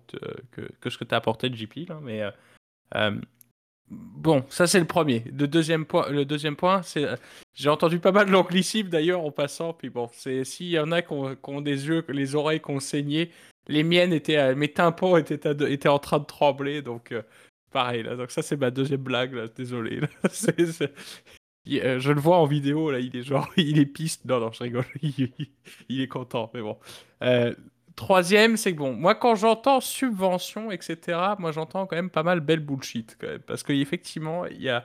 que, 0.51 0.61
que, 0.81 0.89
ce 0.89 0.97
que 0.97 1.03
tu 1.03 1.13
as 1.13 1.17
apporté 1.17 1.53
JP. 1.53 1.87
Là, 1.89 1.99
mais 2.01 2.23
euh, 2.95 3.11
bon, 3.89 4.43
ça 4.49 4.65
c'est 4.65 4.79
le 4.79 4.87
premier. 4.87 5.23
Le 5.31 5.47
deuxième 5.47 5.85
point, 5.85 6.09
le 6.09 6.25
deuxième 6.25 6.55
point 6.55 6.81
c'est. 6.81 7.05
J'ai 7.53 7.69
entendu 7.69 7.99
pas 7.99 8.11
mal 8.11 8.25
de 8.25 8.31
l'anglicisme 8.31 8.89
d'ailleurs 8.89 9.23
en 9.23 9.31
passant. 9.31 9.73
Puis 9.73 9.89
bon, 9.89 10.09
c'est 10.13 10.43
s'il 10.43 10.69
y 10.69 10.79
en 10.79 10.91
a 10.91 11.01
qui 11.01 11.13
ont, 11.13 11.61
des 11.61 11.87
yeux, 11.87 12.03
les 12.09 12.35
oreilles 12.35 12.61
qui 12.61 12.71
ont 12.71 12.79
saigné, 12.79 13.31
les 13.67 13.83
miennes 13.83 14.13
étaient. 14.13 14.55
mes 14.55 14.71
tympans 14.71 15.15
étaient, 15.17 15.39
étaient 15.71 15.89
en 15.89 15.99
train 15.99 16.19
de 16.19 16.25
trembler. 16.25 16.81
Donc 16.81 17.13
Pareil, 17.71 18.03
là. 18.03 18.15
Donc 18.15 18.32
ça, 18.32 18.41
c'est 18.41 18.58
ma 18.58 18.71
deuxième 18.71 19.01
blague, 19.01 19.34
là. 19.34 19.47
Désolé. 19.47 20.01
Euh, 21.71 21.99
je 21.99 22.12
le 22.12 22.19
vois 22.19 22.38
en 22.38 22.45
vidéo, 22.45 22.89
là. 22.89 22.99
Il 22.99 23.15
est 23.15 23.21
genre... 23.21 23.47
Il 23.58 23.77
est 23.77 23.86
piste. 23.86 24.25
Non, 24.25 24.39
non, 24.39 24.51
je 24.51 24.63
rigole. 24.63 24.86
Il, 25.03 26.01
est 26.01 26.08
content, 26.08 26.49
mais 26.53 26.62
bon. 26.62 26.79
Euh, 27.21 27.53
troisième, 27.95 28.58
c'est 28.58 28.73
que 28.73 28.77
bon, 28.77 28.93
moi, 28.93 29.13
quand 29.13 29.36
j'entends 29.36 29.79
subvention, 29.79 30.71
etc., 30.71 31.19
moi, 31.38 31.51
j'entends 31.51 31.86
quand 31.86 31.95
même 31.95 32.10
pas 32.10 32.23
mal 32.23 32.39
belle 32.39 32.62
bullshit, 32.62 33.17
quand 33.19 33.27
même. 33.27 33.41
Parce 33.41 33.62
qu'effectivement, 33.62 34.45
il 34.47 34.62
y 34.62 34.69
a... 34.69 34.84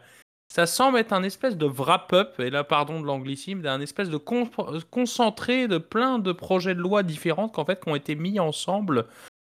Ça 0.49 0.67
semble 0.67 0.99
être 0.99 1.15
un 1.15 1.23
espèce 1.23 1.57
de 1.57 1.65
wrap-up, 1.65 2.39
et 2.39 2.51
là, 2.51 2.65
pardon 2.65 3.01
de 3.01 3.07
l'anglicisme, 3.07 3.63
d'un 3.63 3.81
espèce 3.81 4.11
de 4.11 4.19
concentré 4.19 5.69
de 5.69 5.79
plein 5.79 6.19
de 6.19 6.33
projets 6.33 6.75
de 6.75 6.81
loi 6.81 7.03
différents 7.03 7.49
qu'en 7.49 7.65
fait, 7.65 7.83
qui 7.83 7.89
ont 7.89 7.97
été 7.97 8.15
mis 8.15 8.39
ensemble 8.39 9.07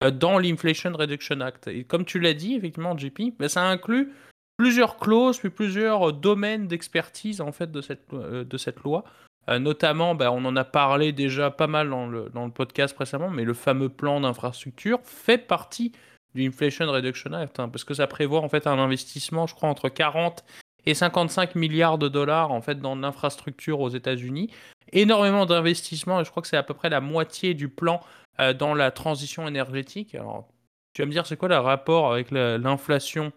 dans 0.01 0.39
l'Inflation 0.39 0.93
Reduction 0.93 1.41
Act. 1.41 1.67
Et 1.67 1.83
comme 1.83 2.05
tu 2.05 2.19
l'as 2.19 2.33
dit, 2.33 2.55
effectivement, 2.55 2.97
JP, 2.97 3.37
ben, 3.37 3.49
ça 3.49 3.63
inclut 3.63 4.13
plusieurs 4.57 4.97
clauses, 4.97 5.39
puis 5.39 5.49
plusieurs 5.49 6.13
domaines 6.13 6.67
d'expertise 6.67 7.41
en 7.41 7.51
fait 7.51 7.71
de 7.71 7.81
cette, 7.81 8.13
euh, 8.13 8.43
de 8.43 8.57
cette 8.57 8.79
loi. 8.79 9.03
Euh, 9.49 9.57
notamment, 9.57 10.15
ben, 10.15 10.29
on 10.29 10.43
en 10.45 10.55
a 10.55 10.63
parlé 10.63 11.11
déjà 11.11 11.49
pas 11.49 11.67
mal 11.67 11.89
dans 11.89 12.07
le, 12.07 12.29
dans 12.33 12.45
le 12.45 12.51
podcast 12.51 12.93
précédemment, 12.93 13.29
mais 13.29 13.43
le 13.43 13.53
fameux 13.53 13.89
plan 13.89 14.21
d'infrastructure 14.21 14.99
fait 15.03 15.37
partie 15.37 15.91
du 16.35 16.45
Inflation 16.47 16.85
Reduction 16.87 17.33
Act, 17.33 17.59
hein, 17.59 17.69
parce 17.69 17.83
que 17.83 17.93
ça 17.93 18.05
prévoit 18.05 18.41
en 18.41 18.49
fait 18.49 18.67
un 18.67 18.77
investissement, 18.77 19.47
je 19.47 19.55
crois, 19.55 19.69
entre 19.69 19.89
40 19.89 20.43
et 20.85 20.93
55 20.93 21.55
milliards 21.55 21.97
de 21.97 22.07
dollars 22.07 22.51
en 22.51 22.61
fait 22.61 22.79
dans 22.79 22.95
l'infrastructure 22.95 23.79
aux 23.79 23.89
États-Unis. 23.89 24.49
Énormément 24.91 25.45
d'investissements, 25.45 26.21
et 26.21 26.25
je 26.25 26.29
crois 26.29 26.41
que 26.41 26.47
c'est 26.47 26.57
à 26.57 26.63
peu 26.63 26.73
près 26.73 26.89
la 26.89 27.01
moitié 27.01 27.53
du 27.53 27.69
plan 27.69 28.01
euh, 28.39 28.53
dans 28.53 28.73
la 28.73 28.91
transition 28.91 29.47
énergétique. 29.47 30.15
Alors, 30.15 30.47
tu 30.93 31.01
vas 31.01 31.05
me 31.05 31.11
dire, 31.11 31.25
c'est 31.25 31.37
quoi 31.37 31.49
le 31.49 31.57
rapport 31.57 32.11
avec 32.13 32.31
l'inflation? 32.31 33.31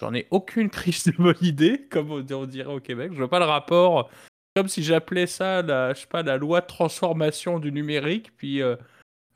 J'en 0.00 0.14
ai 0.14 0.26
aucune 0.30 0.70
crise 0.70 1.04
de 1.04 1.12
bonne 1.12 1.36
idée, 1.42 1.86
comme 1.90 2.10
on 2.10 2.46
dirait 2.46 2.72
au 2.72 2.80
Québec. 2.80 3.10
Je 3.12 3.18
vois 3.18 3.28
pas 3.28 3.38
le 3.38 3.44
rapport, 3.44 4.10
comme 4.56 4.68
si 4.68 4.82
j'appelais 4.82 5.26
ça 5.26 5.62
la, 5.62 5.92
je 5.92 6.00
sais 6.00 6.06
pas, 6.06 6.22
la 6.22 6.36
loi 6.36 6.60
de 6.62 6.66
transformation 6.66 7.58
du 7.58 7.70
numérique. 7.70 8.34
Puis, 8.36 8.62
euh, 8.62 8.76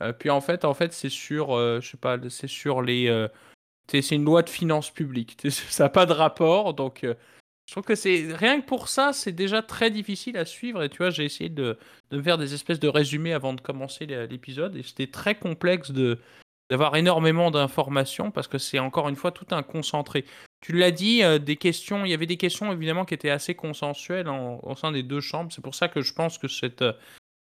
euh, 0.03 0.13
puis 0.13 0.31
en 0.31 0.41
fait, 0.41 0.65
en 0.65 0.75
fait, 0.75 0.93
c'est 0.93 1.11
sur, 1.11 1.51
je 1.59 1.87
sais 1.87 1.97
pas, 1.99 2.17
c'est 2.31 2.49
sur 2.49 2.81
les, 2.81 3.29
c'est 3.89 4.11
une 4.11 4.25
loi 4.25 4.43
de 4.43 4.51
finances 4.51 4.91
publiques. 4.91 5.37
Ça 5.51 5.85
n'a 5.85 5.91
pas 5.91 6.07
de 6.07 6.13
rapport, 6.13 6.75
donc 6.75 7.07
je 7.67 7.73
trouve 7.73 7.85
que 7.85 7.95
c'est 7.95 8.27
rien 8.35 8.61
que 8.61 8.67
pour 8.67 8.89
ça, 8.89 9.13
c'est 9.13 9.33
déjà 9.33 9.63
très 9.63 9.91
difficile 9.91 10.37
à 10.37 10.45
suivre. 10.45 10.83
Et 10.83 10.89
tu 10.89 10.99
vois, 10.99 11.11
j'ai 11.11 11.25
essayé 11.25 11.49
de, 11.49 11.79
de, 12.11 12.23
faire 12.23 12.37
des 12.37 12.53
espèces 12.53 12.81
de 12.81 12.89
résumés 12.89 13.33
avant 13.33 13.55
de 13.55 13.61
commencer 13.61 14.07
l'épisode, 14.07 14.77
et 14.77 14.83
c'était 14.83 15.07
très 15.07 15.35
complexe 15.35 15.91
de 15.91 16.19
d'avoir 16.71 16.97
énormément 16.97 17.51
d'informations 17.51 18.31
parce 18.31 18.49
que 18.49 18.57
c'est 18.57 18.79
encore 18.79 19.11
une 19.11 19.17
fois 19.17 19.33
tout 19.33 19.47
un 19.51 19.63
concentré. 19.63 20.25
Tu 20.63 20.73
l'as 20.73 20.91
dit, 20.91 21.23
euh, 21.23 21.39
des 21.39 21.57
questions, 21.57 22.07
il 22.07 22.11
y 22.11 22.15
avait 22.15 22.25
des 22.25 22.39
questions 22.39 22.73
évidemment 22.73 23.05
qui 23.05 23.13
étaient 23.13 23.29
assez 23.29 23.55
consensuelles 23.55 24.29
au 24.29 24.75
sein 24.75 24.91
des 24.91 25.03
deux 25.03 25.21
chambres. 25.21 25.53
C'est 25.53 25.63
pour 25.63 25.75
ça 25.75 25.89
que 25.89 26.01
je 26.01 26.15
pense 26.15 26.39
que 26.39 26.49
cette, 26.49 26.83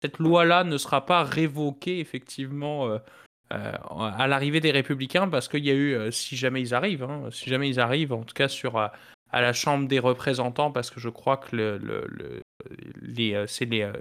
cette 0.01 0.19
loi-là 0.19 0.65
ne 0.65 0.79
sera 0.79 1.05
pas 1.05 1.23
révoquée 1.23 2.01
effectivement 2.01 2.89
euh, 2.89 2.99
euh, 3.53 3.73
à 3.99 4.27
l'arrivée 4.27 4.61
des 4.61 4.71
républicains 4.71 5.29
parce 5.29 5.49
qu'il 5.49 5.67
y 5.67 5.71
a 5.71 5.75
eu, 5.75 6.11
si 6.11 6.35
jamais 6.37 6.63
ils 6.63 6.73
arrivent, 6.73 7.03
hein, 7.03 7.29
si 7.31 7.51
jamais 7.51 7.69
ils 7.69 7.79
arrivent, 7.79 8.15
en 8.15 8.23
tout 8.23 8.35
cas 8.35 8.49
sur 8.49 8.91
à 9.33 9.41
la 9.41 9.53
Chambre 9.53 9.89
des 9.89 9.99
représentants 9.99 10.71
parce 10.71 10.91
que 10.91 11.01
je 11.01 11.09
crois 11.09 11.37
que 11.37 11.55
le, 11.55 11.79
le, 11.79 12.43
les, 13.01 13.35
euh, 13.35 13.45
c'est 13.47 13.65
les, 13.65 13.83
euh, 13.83 13.93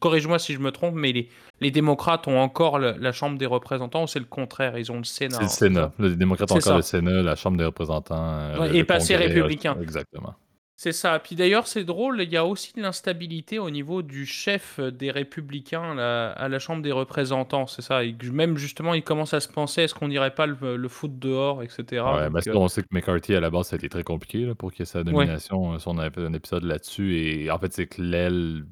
corrige-moi 0.00 0.38
si 0.38 0.54
je 0.54 0.58
me 0.58 0.70
trompe, 0.70 0.94
mais 0.94 1.12
les, 1.12 1.28
les 1.60 1.70
démocrates 1.70 2.28
ont 2.28 2.38
encore 2.38 2.78
la 2.78 3.12
Chambre 3.12 3.38
des 3.38 3.46
représentants 3.46 4.04
ou 4.04 4.06
c'est 4.06 4.18
le 4.18 4.24
contraire, 4.24 4.78
ils 4.78 4.92
ont 4.92 4.98
le 4.98 5.04
Sénat. 5.04 5.36
C'est 5.38 5.68
le 5.68 5.74
Sénat. 5.74 5.92
Les 5.98 6.16
démocrates 6.16 6.52
ont 6.52 6.56
encore 6.56 6.76
le 6.76 6.82
Sénat, 6.82 7.22
la 7.22 7.36
Chambre 7.36 7.56
des 7.56 7.64
représentants. 7.64 8.16
Euh, 8.16 8.72
et 8.72 8.84
pas 8.84 9.00
ces 9.00 9.16
républicains. 9.16 9.76
Exactement. 9.80 10.34
C'est 10.80 10.92
ça. 10.92 11.18
Puis 11.18 11.34
d'ailleurs, 11.34 11.66
c'est 11.66 11.82
drôle, 11.82 12.22
il 12.22 12.30
y 12.30 12.36
a 12.36 12.46
aussi 12.46 12.72
de 12.72 12.80
l'instabilité 12.80 13.58
au 13.58 13.68
niveau 13.68 14.00
du 14.00 14.24
chef 14.26 14.78
des 14.78 15.10
Républicains 15.10 15.98
à 15.98 16.48
la 16.48 16.58
Chambre 16.60 16.82
des 16.82 16.92
représentants. 16.92 17.66
C'est 17.66 17.82
ça. 17.82 18.04
Et 18.04 18.14
même 18.32 18.56
justement, 18.56 18.94
il 18.94 19.02
commence 19.02 19.34
à 19.34 19.40
se 19.40 19.48
penser 19.48 19.82
est-ce 19.82 19.94
qu'on 19.96 20.06
n'irait 20.06 20.36
pas 20.36 20.46
le, 20.46 20.76
le, 20.76 20.88
foot 20.88 21.18
dehors, 21.18 21.64
etc. 21.64 22.04
Ouais, 22.14 22.30
parce 22.30 22.48
qu'on 22.48 22.68
sait 22.68 22.82
que 22.82 22.88
McCarthy, 22.92 23.34
à 23.34 23.40
la 23.40 23.50
base, 23.50 23.66
ça 23.66 23.74
a 23.74 23.78
été 23.78 23.88
très 23.88 24.04
compliqué 24.04 24.54
pour 24.54 24.70
qu'il 24.70 24.78
y 24.78 24.82
ait 24.84 24.86
sa 24.86 25.02
nomination. 25.02 25.76
On 25.84 25.98
avait 25.98 26.10
fait 26.10 26.24
un 26.24 26.32
épisode 26.32 26.62
là-dessus. 26.62 27.16
Et 27.16 27.50
en 27.50 27.58
fait, 27.58 27.72
c'est 27.72 27.88
que 27.88 28.00
l'aile 28.00 28.62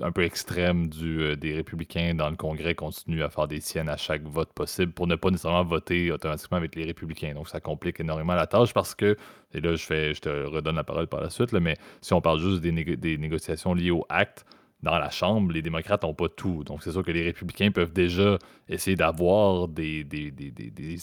un 0.00 0.12
peu 0.12 0.22
extrême 0.22 0.88
du, 0.88 1.20
euh, 1.20 1.36
des 1.36 1.54
républicains 1.54 2.14
dans 2.14 2.30
le 2.30 2.36
Congrès 2.36 2.74
continue 2.74 3.22
à 3.22 3.28
faire 3.28 3.46
des 3.46 3.60
siennes 3.60 3.90
à 3.90 3.96
chaque 3.98 4.22
vote 4.22 4.52
possible 4.54 4.92
pour 4.92 5.06
ne 5.06 5.16
pas 5.16 5.30
nécessairement 5.30 5.64
voter 5.64 6.10
automatiquement 6.10 6.56
avec 6.56 6.74
les 6.74 6.84
républicains. 6.84 7.34
Donc 7.34 7.48
ça 7.48 7.60
complique 7.60 8.00
énormément 8.00 8.34
la 8.34 8.46
tâche 8.46 8.72
parce 8.72 8.94
que, 8.94 9.16
et 9.52 9.60
là 9.60 9.74
je, 9.76 9.84
fais, 9.84 10.14
je 10.14 10.20
te 10.22 10.28
redonne 10.28 10.76
la 10.76 10.84
parole 10.84 11.08
par 11.08 11.20
la 11.20 11.28
suite, 11.28 11.52
mais 11.52 11.76
si 12.00 12.14
on 12.14 12.22
parle 12.22 12.40
juste 12.40 12.62
des, 12.62 12.96
des 12.96 13.18
négociations 13.18 13.74
liées 13.74 13.90
au 13.90 14.06
acte, 14.08 14.46
dans 14.82 14.98
la 14.98 15.10
Chambre, 15.10 15.52
les 15.52 15.62
démocrates 15.62 16.02
n'ont 16.02 16.14
pas 16.14 16.28
tout. 16.28 16.64
Donc, 16.64 16.82
c'est 16.82 16.92
sûr 16.92 17.02
que 17.02 17.10
les 17.10 17.22
républicains 17.22 17.70
peuvent 17.70 17.92
déjà 17.92 18.38
essayer 18.68 18.96
d'avoir 18.96 19.68
des, 19.68 20.06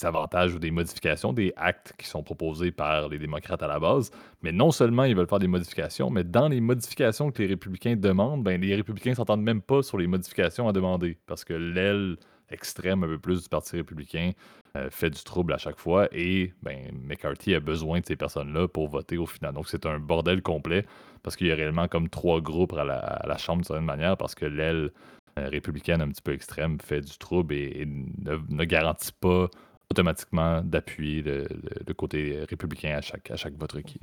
avantages 0.04 0.56
ou 0.56 0.60
des 0.60 0.72
modifications 0.72 1.34
des 1.34 1.54
actes 1.56 1.94
qui 1.98 2.08
sont 2.08 2.24
proposés 2.24 2.72
par 2.72 3.08
les 3.10 3.20
démocrates 3.20 3.62
à 3.62 3.68
la 3.68 3.80
base. 3.80 4.10
Mais 4.42 4.52
non 4.52 4.72
seulement 4.72 5.04
ils 5.04 5.16
veulent 5.16 5.28
faire 5.28 5.40
des 5.40 5.48
modifications, 5.48 6.10
mais 6.10 6.24
dans 6.24 6.48
les 6.48 6.62
modifications 6.62 7.32
que 7.32 7.42
les 7.42 7.50
républicains 7.50 7.96
demandent, 7.96 8.44
ben, 8.44 8.60
les 8.60 8.76
républicains 8.76 9.12
ne 9.12 9.16
s'entendent 9.16 9.44
même 9.44 9.62
pas 9.62 9.84
sur 9.84 9.98
les 9.98 10.08
modifications 10.08 10.68
à 10.68 10.74
demander. 10.74 11.18
Parce 11.28 11.44
que 11.44 11.54
l'aile 11.54 12.18
extrême 12.50 13.04
un 13.04 13.08
peu 13.08 13.20
plus 13.20 13.44
du 13.44 13.50
Parti 13.50 13.76
républicain 13.78 14.32
euh, 14.76 14.90
fait 14.90 15.10
du 15.10 15.24
trouble 15.24 15.54
à 15.54 15.58
chaque 15.58 15.80
fois 15.80 16.08
et 16.12 16.54
ben, 16.62 16.78
McCarthy 16.94 17.56
a 17.56 17.60
besoin 17.60 18.00
de 18.00 18.06
ces 18.06 18.16
personnes-là 18.16 18.68
pour 18.68 18.88
voter 18.88 19.18
au 19.18 19.26
final. 19.26 19.54
Donc 19.54 19.68
c'est 19.68 19.86
un 19.86 20.00
bordel 20.00 20.42
complet 20.42 20.86
parce 21.24 21.36
qu'il 21.36 21.48
y 21.48 21.52
a 21.52 21.56
réellement 21.56 21.88
comme 21.88 22.10
trois 22.10 22.42
groupes 22.42 22.74
à 22.74 22.84
la, 22.84 23.38
Chambre 23.38 23.60
d'une 23.60 23.66
certaine 23.66 23.86
manière 23.86 24.18
parce 24.18 24.36
que 24.36 24.46
l'aile 24.46 24.92
euh, 25.38 25.50
républicaine 25.50 26.02
un 26.02 26.10
petit 26.10 26.22
peu 26.22 26.34
extrême 26.34 26.78
fait 26.80 27.02
du 27.02 27.18
trouble 27.18 27.54
et, 27.54 27.86
ne, 27.86 28.66
garantit 28.66 29.14
pas 29.20 29.48
automatiquement 29.90 30.62
d'appuyer 30.62 31.22
le, 31.22 31.94
côté 31.94 32.44
républicain 32.50 32.98
à 32.98 33.02
chaque, 33.02 33.32
à 33.32 33.38
chaque 33.38 33.54
vote 33.54 33.72
requis. 33.72 34.02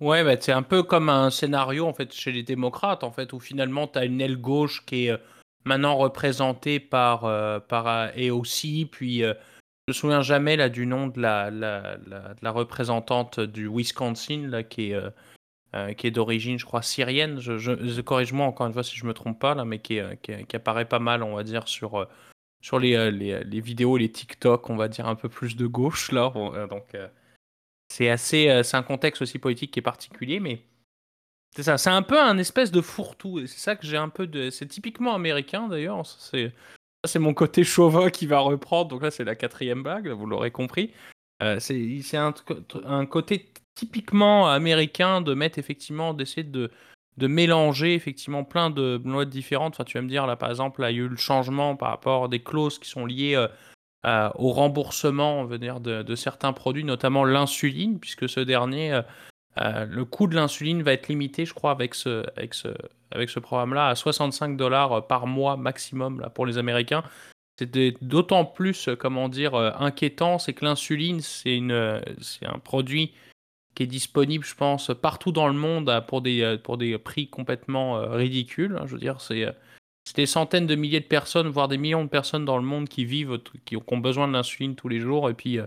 Ouais, 0.00 0.24
bah, 0.24 0.36
c'est 0.40 0.52
un 0.52 0.62
peu 0.62 0.82
comme 0.82 1.08
un 1.08 1.30
scénario 1.30 1.86
en 1.86 1.92
fait 1.92 2.12
chez 2.12 2.32
les 2.32 2.42
démocrates, 2.42 3.04
en 3.04 3.10
fait, 3.10 3.32
où 3.32 3.40
finalement 3.40 3.86
tu 3.86 3.98
as 3.98 4.06
une 4.06 4.20
aile 4.20 4.38
gauche 4.38 4.84
qui 4.86 5.06
est 5.06 5.10
euh, 5.10 5.18
maintenant 5.66 5.96
représentée 5.96 6.80
par, 6.80 7.24
euh, 7.24 7.60
par 7.60 7.86
AOC, 7.86 8.88
puis 8.90 9.20
je 9.20 9.34
me 9.88 9.92
souviens 9.92 10.22
jamais 10.22 10.56
là, 10.56 10.68
du 10.68 10.86
nom 10.86 11.08
de 11.08 11.20
la, 11.20 11.50
la, 11.50 11.98
la, 12.40 12.50
représentante 12.50 13.40
du 13.40 13.68
Wisconsin 13.68 14.48
là, 14.48 14.62
qui 14.62 14.92
est, 14.92 15.94
qui 15.96 16.06
est 16.06 16.10
d'origine, 16.10 16.58
je 16.58 16.64
crois, 16.64 16.82
syrienne. 16.82 17.38
Je, 17.38 18.00
Corrige-moi 18.00 18.46
encore 18.46 18.66
une 18.66 18.72
fois 18.72 18.82
si 18.82 18.96
je 18.96 19.06
me 19.06 19.14
trompe 19.14 19.38
pas, 19.38 19.54
là, 19.54 19.64
mais 19.64 19.78
qui, 19.78 20.00
qui, 20.22 20.56
apparaît 20.56 20.86
pas 20.86 20.98
mal, 20.98 21.22
on 21.22 21.36
va 21.36 21.44
dire, 21.44 21.68
sur 21.68 22.06
sur 22.66 22.80
les, 22.80 22.94
euh, 22.94 23.10
les, 23.12 23.44
les, 23.44 23.60
vidéos, 23.60 23.96
les 23.96 24.10
TikTok, 24.10 24.68
on 24.70 24.76
va 24.76 24.88
dire 24.88 25.06
un 25.06 25.14
peu 25.14 25.28
plus 25.28 25.54
de 25.54 25.66
gauche 25.66 26.10
là. 26.10 26.32
Euh, 26.34 26.66
donc 26.66 26.94
euh, 26.94 27.06
c'est 27.88 28.10
assez, 28.10 28.62
c'est 28.64 28.76
un 28.76 28.82
contexte 28.82 29.22
aussi 29.22 29.38
politique 29.38 29.70
qui 29.70 29.78
est 29.78 29.82
particulier, 29.82 30.40
mais 30.40 30.62
c'est 31.54 31.62
ça, 31.62 31.78
c'est 31.78 31.90
un 31.90 32.02
peu 32.02 32.20
un 32.20 32.36
espèce 32.38 32.70
de 32.70 32.80
fourre-tout. 32.80 33.40
Et 33.40 33.46
c'est 33.46 33.58
ça 33.58 33.76
que 33.76 33.86
j'ai 33.86 33.96
un 33.96 34.08
peu 34.08 34.26
de, 34.26 34.50
c'est 34.50 34.66
typiquement 34.66 35.14
américain 35.14 35.68
d'ailleurs. 35.68 36.02
C'est 36.06 37.18
mon 37.18 37.34
côté 37.34 37.64
chauvin 37.64 38.10
qui 38.10 38.26
va 38.26 38.40
reprendre. 38.40 38.88
Donc 38.88 39.02
là, 39.02 39.10
c'est 39.10 39.24
la 39.24 39.34
quatrième 39.34 39.82
bague, 39.82 40.08
vous 40.08 40.26
l'aurez 40.26 40.50
compris. 40.50 40.92
c'est 41.58 42.16
un, 42.16 43.06
côté 43.06 43.52
typiquement 43.74 44.48
américain 44.48 45.20
de 45.20 45.32
mettre 45.34 45.58
effectivement, 45.58 46.12
d'essayer 46.12 46.44
de, 46.44 46.70
mélanger 47.18 47.94
effectivement 47.94 48.44
plein 48.44 48.68
de 48.68 49.00
lois 49.04 49.24
différentes. 49.24 49.74
Enfin, 49.74 49.84
tu 49.84 49.96
vas 49.96 50.02
me 50.02 50.08
dire, 50.08 50.26
là, 50.26 50.36
par 50.36 50.50
exemple, 50.50 50.82
il 50.82 50.96
y 50.96 51.00
a 51.00 51.04
eu 51.04 51.08
le 51.08 51.16
changement 51.16 51.76
par 51.76 51.88
rapport 51.88 52.28
des 52.28 52.42
clauses 52.42 52.78
qui 52.78 52.90
sont 52.90 53.06
liées 53.06 53.46
euh, 54.06 54.30
au 54.34 54.52
remboursement 54.52 55.46
de, 55.46 56.14
certains 56.14 56.52
produits, 56.52 56.84
notamment 56.84 57.24
l'insuline, 57.24 57.98
puisque 57.98 58.28
ce 58.28 58.40
dernier, 58.40 59.00
euh, 59.58 59.62
euh, 59.64 59.86
le 59.86 60.04
coût 60.04 60.26
de 60.26 60.34
l'insuline 60.34 60.82
va 60.82 60.92
être 60.92 61.08
limité, 61.08 61.44
je 61.44 61.54
crois, 61.54 61.70
avec 61.70 61.94
ce, 61.94 62.24
avec 62.36 62.54
ce, 62.54 62.68
avec 63.10 63.30
ce 63.30 63.40
programme-là, 63.40 63.88
à 63.88 63.94
65 63.94 64.56
dollars 64.56 65.06
par 65.06 65.26
mois 65.26 65.56
maximum 65.56 66.20
là, 66.20 66.30
pour 66.30 66.46
les 66.46 66.58
Américains. 66.58 67.02
C'est 67.58 68.04
d'autant 68.04 68.44
plus, 68.44 68.90
comment 68.98 69.30
dire, 69.30 69.54
inquiétant, 69.54 70.38
c'est 70.38 70.52
que 70.52 70.66
l'insuline, 70.66 71.22
c'est 71.22 71.56
un 71.62 72.58
produit 72.62 73.14
qui 73.76 73.84
est 73.84 73.86
disponible, 73.86 74.44
je 74.44 74.56
pense, 74.56 74.90
partout 75.00 75.30
dans 75.30 75.46
le 75.46 75.54
monde 75.54 75.88
euh, 75.88 76.00
pour 76.00 76.22
des, 76.22 76.40
euh, 76.40 76.56
pour 76.56 76.78
des 76.78 76.98
prix 76.98 77.28
complètement 77.28 77.98
euh, 77.98 78.16
ridicules. 78.16 78.76
Hein. 78.76 78.86
Je 78.86 78.94
veux 78.94 78.98
dire, 78.98 79.20
c'est 79.20 79.54
des 80.16 80.26
centaines 80.26 80.66
de 80.66 80.74
milliers 80.74 81.00
de 81.00 81.04
personnes, 81.04 81.48
voire 81.48 81.68
des 81.68 81.78
millions 81.78 82.02
de 82.02 82.08
personnes 82.08 82.44
dans 82.44 82.56
le 82.56 82.64
monde 82.64 82.88
qui 82.88 83.04
vivent, 83.04 83.38
qui 83.64 83.76
ont 83.76 83.98
besoin 83.98 84.26
de 84.26 84.32
l'insuline 84.32 84.74
tous 84.74 84.88
les 84.88 84.98
jours. 84.98 85.28
Et 85.30 85.34
puis, 85.34 85.58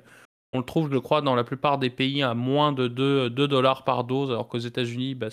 on 0.53 0.59
le 0.59 0.65
trouve, 0.65 0.91
je 0.91 0.97
crois, 0.97 1.21
dans 1.21 1.35
la 1.35 1.43
plupart 1.43 1.77
des 1.77 1.89
pays 1.89 2.23
à 2.23 2.33
moins 2.33 2.71
de 2.71 2.87
2, 2.87 3.29
dollars 3.29 3.83
par 3.83 4.03
dose, 4.03 4.31
alors 4.31 4.47
qu'aux 4.47 4.57
États-Unis, 4.57 5.15
bah, 5.15 5.27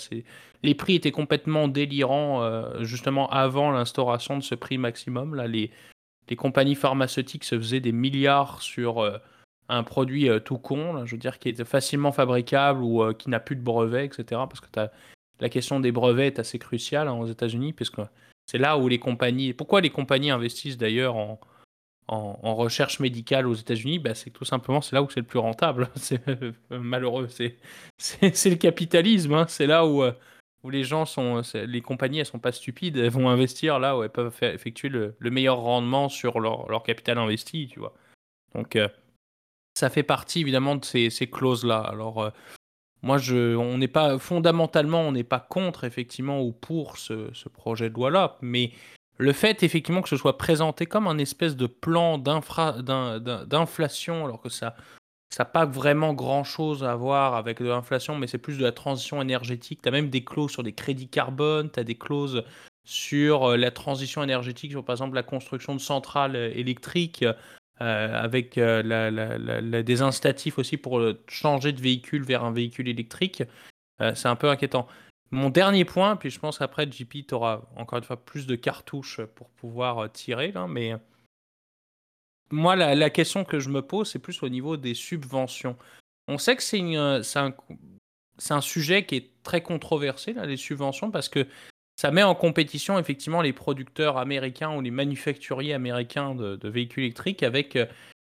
les 0.62 0.75
prix 0.75 0.95
étaient 0.95 1.11
complètement 1.11 1.69
délirants, 1.69 2.43
justement, 2.81 3.29
avant 3.31 3.71
l'instauration 3.71 4.37
de 4.37 4.43
ce 4.43 4.55
prix 4.55 4.77
maximum. 4.77 5.35
Les, 5.47 5.71
compagnies 6.37 6.75
pharmaceutiques 6.75 7.45
se 7.45 7.57
faisaient 7.59 7.81
des 7.81 7.93
milliards 7.93 8.61
sur 8.61 9.03
un 9.69 9.83
produit 9.83 10.29
euh, 10.29 10.39
tout 10.39 10.59
con, 10.59 11.05
je 11.05 11.12
veux 11.12 11.19
dire, 11.19 11.39
qui 11.39 11.49
est 11.49 11.64
facilement 11.64 12.12
fabricable 12.12 12.83
ou 12.83 13.03
euh, 13.03 13.12
qui 13.12 13.31
n'a 13.31 13.41
plus 13.41 13.57
de 13.57 13.62
brevet, 13.62 14.07
etc. 14.07 14.25
Parce 14.49 14.61
que 14.61 14.69
la 15.41 15.49
question 15.49 15.81
des 15.81 15.93
brevets 15.93 16.27
est 16.27 16.39
assez 16.39 16.59
cruciale 16.59 17.09
hein, 17.09 17.14
aux 17.14 17.27
États-Unis, 17.27 17.73
puisque 17.73 18.01
c'est 18.47 18.59
là 18.59 18.79
où 18.79 18.89
les 18.89 18.99
compagnies. 18.99 19.53
Pourquoi 19.53 19.81
les 19.81 19.91
compagnies 19.91 20.31
investissent 20.31 20.79
d'ailleurs 20.79 21.17
en, 21.17 21.41
en, 22.09 22.55
recherche 22.55 23.01
médicale 23.01 23.47
aux 23.47 23.55
États-Unis 23.55 23.99
bah, 23.99 24.15
C'est 24.15 24.31
tout 24.31 24.45
simplement 24.45 24.81
c'est 24.81 24.95
là 24.95 25.03
où 25.03 25.11
c'est 25.11 25.21
le 25.21 25.27
plus 25.27 25.39
rentable. 25.39 25.91
C'est 25.97 26.23
malheureux. 26.71 27.29
C'est, 27.29 27.57
le 28.21 28.57
capitalisme. 28.57 29.35
Hein. 29.35 29.47
C'est 29.49 29.67
là 29.67 29.87
où, 29.87 30.03
euh, 30.03 30.13
où 30.63 30.71
les 30.71 30.85
gens 30.85 31.05
sont. 31.05 31.43
Les 31.55 31.81
compagnies, 31.81 32.21
elles 32.21 32.27
sont 32.27 32.39
pas 32.39 32.53
stupides. 32.53 32.97
Elles 32.97 33.11
vont 33.11 33.29
investir 33.29 33.79
là 33.79 33.97
où 33.97 34.03
elles 34.03 34.11
peuvent 34.11 34.35
effectuer 34.43 34.89
le, 34.89 35.17
meilleur 35.21 35.59
rendement 35.59 36.09
sur 36.09 36.41
leur, 36.41 36.69
leur, 36.69 36.83
capital 36.83 37.19
investi, 37.19 37.69
tu 37.69 37.81
vois. 37.81 37.95
Donc 38.55 38.77
ça 39.77 39.91
fait 39.91 40.03
partie 40.03 40.41
évidemment 40.41 40.75
de 40.77 40.85
ces, 40.85 41.11
clauses-là. 41.31 41.79
Alors, 41.81 42.23
euh, 42.23 42.31
moi, 43.03 43.19
je, 43.19 43.55
on 43.55 43.79
n'est 43.79 43.89
pas 43.89 44.19
fondamentalement, 44.19 45.03
on 45.03 45.13
n'est 45.13 45.23
pas 45.23 45.39
contre 45.39 45.85
effectivement 45.85 46.43
ou 46.43 46.53
pour 46.53 46.97
ce, 46.97 47.31
projet 47.51 47.91
de 47.91 47.95
loi-là, 47.95 48.39
mais 48.41 48.73
le 49.19 49.33
fait 49.33 49.62
effectivement 49.62 50.03
que 50.03 50.09
ce 50.09 50.17
soit 50.17 50.39
présenté 50.39 50.87
comme 50.87 51.07
un 51.07 51.19
espèce 51.19 51.57
de 51.57 51.67
plan 51.67 52.19
d'inflation, 52.19 54.25
alors 54.25 54.41
que 54.41 54.49
ça 54.49 54.75
n'a 55.39 55.45
pas 55.45 55.64
vraiment 55.64 56.14
grand-chose 56.14 56.85
à 56.85 56.95
voir 56.95 57.35
avec 57.35 57.61
de 57.61 57.69
l'inflation, 57.69 58.17
mais 58.17 58.27
c'est 58.27 58.39
plus 58.39 58.59
de 58.59 58.62
la 58.62 58.73
transition 58.73 59.23
énergétique. 59.23 59.81
Tu 59.83 59.89
as 59.89 59.93
même 59.93 60.11
des 60.11 60.25
clauses 60.25 60.53
sur 60.53 60.62
des 60.62 60.73
crédits 60.73 61.09
carbone, 61.09 61.71
tu 61.71 61.81
as 61.81 61.85
des 61.85 61.97
clauses 61.97 62.45
sur 62.85 63.51
euh, 63.51 63.57
la 63.57 63.71
transition 63.71 64.23
énergétique, 64.23 64.71
sur 64.71 64.85
par 64.85 64.95
exemple 64.95 65.17
la 65.17 65.23
construction 65.23 65.75
de 65.75 65.81
centrales 65.81 66.37
euh, 66.37 66.51
électriques. 66.55 67.25
Euh, 67.83 68.19
avec 68.19 68.59
des 68.59 70.01
incitatifs 70.01 70.59
aussi 70.59 70.79
pour 70.79 70.99
changer 71.29 71.73
de 71.73 71.81
véhicule 71.83 72.23
vers 72.23 72.43
un 72.43 72.51
véhicule 72.51 72.89
électrique. 72.89 73.43
c'est 74.14 74.29
un 74.29 74.37
peu 74.37 74.49
inquiétant. 74.49 74.89
Mon 75.31 75.51
dernier 75.51 75.85
point, 75.85 76.16
puis 76.16 76.31
je 76.31 76.39
pense 76.39 76.59
qu'après, 76.59 76.91
JP, 76.91 77.27
tu 77.27 77.35
auras 77.35 77.62
encore 77.77 77.99
une 77.99 78.05
fois 78.05 78.16
plus 78.16 78.47
de 78.47 78.55
cartouches 78.55 79.20
pour 79.35 79.49
pouvoir 79.51 80.11
tirer, 80.12 80.53
là, 80.53 80.66
mais 80.68 80.95
moi, 82.51 82.77
la, 82.77 83.11
question 83.11 83.45
que 83.45 83.59
je 83.59 83.68
me 83.68 83.83
pose, 83.83 84.11
c'est 84.11 84.18
plus 84.18 84.43
au 84.43 84.49
niveau 84.49 84.77
des 84.77 84.95
subventions. 84.95 85.77
On 86.29 86.39
sait 86.39 86.57
que 86.57 86.62
c'est 86.62 86.81
un, 86.97 87.20
un, 88.51 88.61
sujet 88.61 89.05
qui 89.05 89.16
est 89.16 89.31
très 89.43 89.62
controversé, 89.62 90.33
là, 90.33 90.47
les 90.47 90.57
subventions, 90.57 91.11
parce 91.11 91.29
que 91.29 91.47
ça 91.97 92.11
met 92.11 92.22
en 92.22 92.35
compétition 92.35 92.99
effectivement 92.99 93.43
les 93.43 93.53
producteurs 93.53 94.18
américains 94.18 94.77
ou 94.77 94.81
les 94.81 94.91
manufacturiers 94.91 95.72
américains 95.72 96.35
de, 96.35 96.68
véhicules 96.68 97.05
électriques 97.05 97.43
avec 97.43 97.74
euh, 97.74 97.87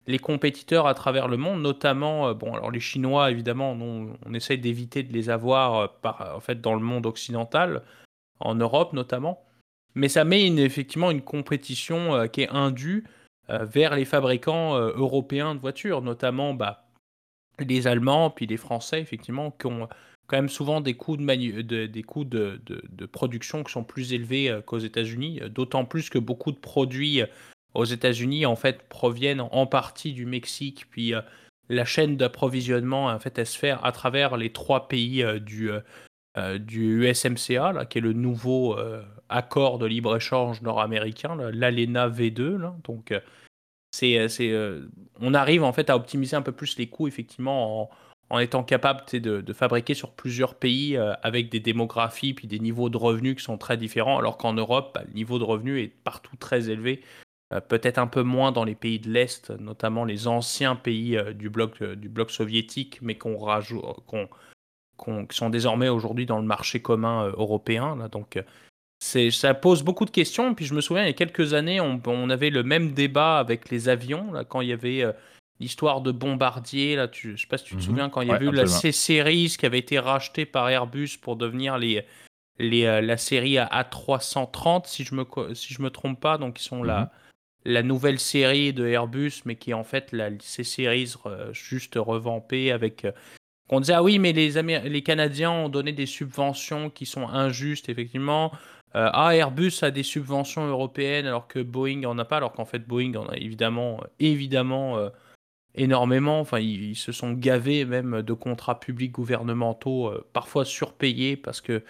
les 0.10 0.20
compétiteurs 0.20 0.88
à 0.88 0.94
travers 0.94 1.28
le 1.28 1.38
monde, 1.38 1.62
notamment, 1.62 2.30
euh, 2.30 2.34
bon, 2.34 2.54
alors 2.54 2.72
les 2.72 2.80
Chinois, 2.80 3.32
évidemment, 3.32 3.72
on, 3.72 4.14
on 4.26 4.34
essaie 4.34 4.58
d'éviter 4.58 5.04
de 5.04 5.14
les 5.14 5.30
avoir 5.30 5.76
euh, 5.76 5.88
en 6.36 6.40
fait, 6.40 6.62
dans 6.62 6.74
le 6.74 6.82
monde 6.82 7.06
occidental, 7.06 7.84
en 8.40 8.56
Europe 8.56 8.94
notamment, 8.94 9.44
mais 9.96 10.10
ça 10.10 10.24
met 10.24 10.46
effectivement 10.48 11.12
une 11.12 11.22
compétition 11.22 12.28
qui 12.30 12.42
est 12.42 12.50
indue 12.50 13.06
vers 13.50 13.96
les 13.96 14.06
fabricants 14.06 14.78
européens 14.78 15.56
de 15.56 15.60
voitures, 15.60 16.02
notamment 16.02 16.54
bah, 16.54 16.86
les 17.60 17.88
Allemands, 17.88 18.30
puis 18.30 18.46
les 18.46 18.56
Français, 18.56 19.02
effectivement, 19.02 19.52
qui 19.52 19.66
ont 19.66 19.90
quand 20.30 20.38
même 20.38 20.50
souvent 20.50 20.80
des 20.80 20.94
coûts 20.94 21.18
de, 21.18 23.06
production 23.12 23.64
qui 23.64 23.72
sont 23.72 23.84
plus 23.84 24.14
élevés 24.14 24.50
euh, 24.50 24.62
qu'aux 24.62 24.78
États-Unis, 24.78 25.40
euh, 25.42 25.50
d'autant 25.50 25.86
plus 25.86 26.10
que 26.10 26.20
beaucoup 26.20 26.52
de 26.52 26.58
produits 26.58 27.22
euh, 27.22 27.26
aux 27.74 27.86
États-Unis 27.86 28.46
en 28.46 28.56
fait 28.56 28.84
proviennent 28.90 29.42
en 29.42 29.66
partie 29.66 30.14
du 30.14 30.26
Mexique, 30.26 30.86
puis 30.90 31.14
la 31.70 31.86
chaîne 31.86 32.18
d'approvisionnement 32.18 33.08
en 33.08 33.20
fait 33.20 33.38
elle 33.38 33.46
se 33.46 33.58
fait 33.58 33.76
à 33.82 33.92
travers 33.92 34.38
les 34.38 34.52
trois 34.52 34.88
pays 34.88 35.24
du 35.42 35.70
du 36.60 37.04
USMCA 37.04 37.74
là, 37.74 37.86
qui 37.86 37.98
est 37.98 38.02
le 38.02 38.14
nouveau 38.14 38.78
accord 39.30 39.78
de 39.78 39.86
libre 39.86 40.16
échange 40.16 40.62
nord-américain, 40.62 41.36
l'ALENA 41.36 42.10
V2 42.10 42.58
là, 42.58 42.76
donc 42.84 43.14
c'est 43.92 44.18
on 45.20 45.34
arrive 45.34 45.64
en 45.64 45.74
fait 45.74 45.90
à 45.90 45.96
optimiser 45.96 46.36
un 46.36 46.42
peu 46.42 46.54
plus 46.54 46.78
les 46.78 46.88
coûts 46.88 47.08
effectivement 47.08 47.90
en 48.30 48.40
étant 48.40 48.64
capable 48.64 49.04
de, 49.12 49.54
fabriquer 49.54 49.94
sur 49.94 50.12
plusieurs 50.12 50.56
pays 50.56 50.96
euh, 50.96 51.14
avec 51.24 51.50
des 51.50 51.60
démographies 51.60 52.34
puis 52.34 52.48
des 52.48 52.60
niveaux 52.60 52.90
de 52.90 52.98
revenus 52.98 53.36
qui 53.36 53.44
sont 53.44 53.58
très 53.58 53.78
différents, 53.78 54.20
alors 54.20 54.38
qu'en 54.38 54.54
Europe, 54.54 54.92
bah, 54.94 55.02
le 55.08 55.14
niveau 55.14 55.40
de 55.40 55.44
revenus 55.44 55.84
est 55.84 55.88
partout 56.04 56.36
très 56.38 56.70
élevé, 56.70 57.02
euh, 57.02 57.06
peut-être 57.68 57.98
un 57.98 58.08
peu 58.08 58.24
moins 58.24 58.52
dans 58.52 58.64
les 58.64 58.76
pays 58.76 59.00
de 59.00 59.10
l'Est, 59.10 59.50
notamment 59.52 60.06
les 60.06 60.28
anciens 60.28 60.76
pays 60.76 61.18
euh, 61.18 61.34
du, 61.34 61.50
bloc, 61.50 61.82
du 61.84 62.10
bloc 62.10 62.32
soviétique, 62.32 63.00
mais 63.02 63.16
qu'on 63.16 63.38
rajoute, 63.38 63.84
qui 64.98 65.38
sont 65.38 65.50
désormais 65.50 65.90
aujourd'hui 65.90 66.26
dans 66.26 66.40
le 66.40 66.46
marché 66.46 66.82
commun 66.82 67.28
européen. 67.38 67.96
Là, 67.96 68.08
donc, 68.08 68.42
ça 69.00 69.54
pose 69.54 69.84
beaucoup 69.84 70.06
de 70.06 70.12
questions. 70.12 70.54
Puis 70.54 70.66
je 70.66 70.74
me 70.74 70.82
souviens, 70.82 71.04
il 71.04 71.08
y 71.08 71.12
a 71.12 71.14
quelques 71.14 71.54
années, 71.54 71.80
on, 71.80 72.02
on 72.06 72.30
avait 72.30 72.50
le 72.50 72.64
même 72.64 72.92
débat 72.92 73.40
avec 73.40 73.70
les 73.70 73.90
avions, 73.90 74.32
là, 74.32 74.44
quand 74.44 74.62
il 74.62 74.70
y 74.70 74.74
avait 74.74 75.06
l'histoire 75.60 76.02
de 76.02 76.12
Bombardier. 76.12 76.96
Là, 76.96 77.08
tu, 77.08 77.36
je 77.36 77.42
sais 77.42 77.48
pas 77.48 77.58
si 77.58 77.66
tu 77.66 77.72
te 77.72 77.76
mhm. 77.78 77.82
souviens 77.82 78.10
quand 78.10 78.22
il 78.22 78.30
y 78.30 78.32
a 78.32 78.42
eu 78.42 78.52
la 78.52 78.66
C-Series 78.66 79.56
qui 79.60 79.66
avait 79.66 79.80
été 79.80 80.00
rachetée 80.00 80.46
par 80.46 80.70
Airbus 80.70 81.18
pour 81.22 81.36
devenir 81.36 81.78
les, 81.78 82.06
les, 82.58 82.86
euh, 82.86 83.02
la 83.02 83.18
série 83.18 83.56
A330, 83.56 84.88
si 84.88 85.04
je 85.04 85.16
me, 85.16 85.26
si 85.54 85.74
je 85.74 85.82
me 85.82 85.90
trompe 85.90 86.20
pas. 86.20 86.38
Donc, 86.38 86.60
ils 86.60 86.64
sont 86.64 86.84
mhm. 86.84 87.08
La 87.66 87.84
nouvelle 87.84 88.20
série 88.20 88.74
de 88.74 88.86
Airbus, 88.88 89.42
mais 89.46 89.56
qui 89.56 89.72
est 89.72 89.76
en 89.76 89.84
fait 89.84 90.12
la 90.12 90.30
C-Series 90.40 91.16
euh, 91.26 91.54
juste 91.54 91.96
revampée 91.96 92.72
avec. 92.72 93.06
Euh, 93.06 93.12
on 93.70 93.80
disait, 93.80 93.94
ah 93.94 94.04
oui, 94.04 94.18
mais 94.18 94.34
les, 94.34 95.04
Canadiens 95.04 95.52
ont 95.52 95.70
donné 95.70 95.92
des 95.92 96.08
subventions 96.08 96.90
qui 96.90 97.06
sont 97.06 97.28
injustes, 97.28 97.88
effectivement. 97.88 98.52
ah, 98.96 99.36
Airbus 99.36 99.74
a 99.84 99.92
des 99.92 100.02
subventions 100.02 100.66
européennes 100.66 101.28
alors 101.28 101.48
que 101.48 101.60
Boeing 101.60 102.04
en 102.06 102.18
a 102.18 102.26
pas, 102.26 102.38
alors 102.38 102.54
qu'en 102.54 102.66
fait 102.66 102.80
Boeing 102.88 103.14
en 103.14 103.28
a 103.28 103.38
évidemment, 103.38 104.04
évidemment 104.20 104.98
énormément. 105.76 106.40
Enfin, 106.40 106.58
ils, 106.58 106.96
se 106.96 107.12
sont 107.12 107.34
gavés 107.34 107.86
même 107.86 108.24
de 108.24 108.34
contrats 108.34 108.80
publics 108.80 109.12
gouvernementaux, 109.12 110.14
parfois 110.34 110.66
surpayés 110.66 111.38
parce 111.38 111.62
que 111.62 111.84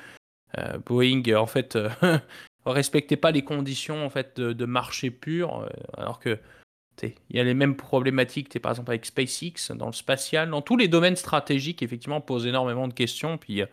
Boeing, 0.86 1.24
en 1.34 1.48
fait, 1.48 1.78
respectait 2.66 3.18
pas 3.18 3.32
les 3.32 3.44
conditions 3.44 4.06
en 4.06 4.10
fait 4.10 4.40
de, 4.40 4.66
marché 4.66 5.12
pur, 5.12 5.68
alors 5.98 6.20
que 6.20 6.38
il 7.02 7.38
y 7.38 7.40
a 7.40 7.44
les 7.46 7.54
mêmes 7.54 7.78
problématiques, 7.78 8.60
par 8.60 8.74
exemple 8.74 8.92
avec 8.92 9.06
SpaceX, 9.06 9.74
dans 9.74 9.86
le 9.88 9.94
spatial, 9.94 10.50
dans 10.50 10.62
tous 10.62 10.76
les 10.76 10.90
domaines 10.90 11.16
stratégiques, 11.16 11.82
effectivement, 11.82 12.20
posent 12.20 12.46
énormément 12.46 12.90
de 12.90 12.94
questions. 12.94 13.38
Puis 13.38 13.64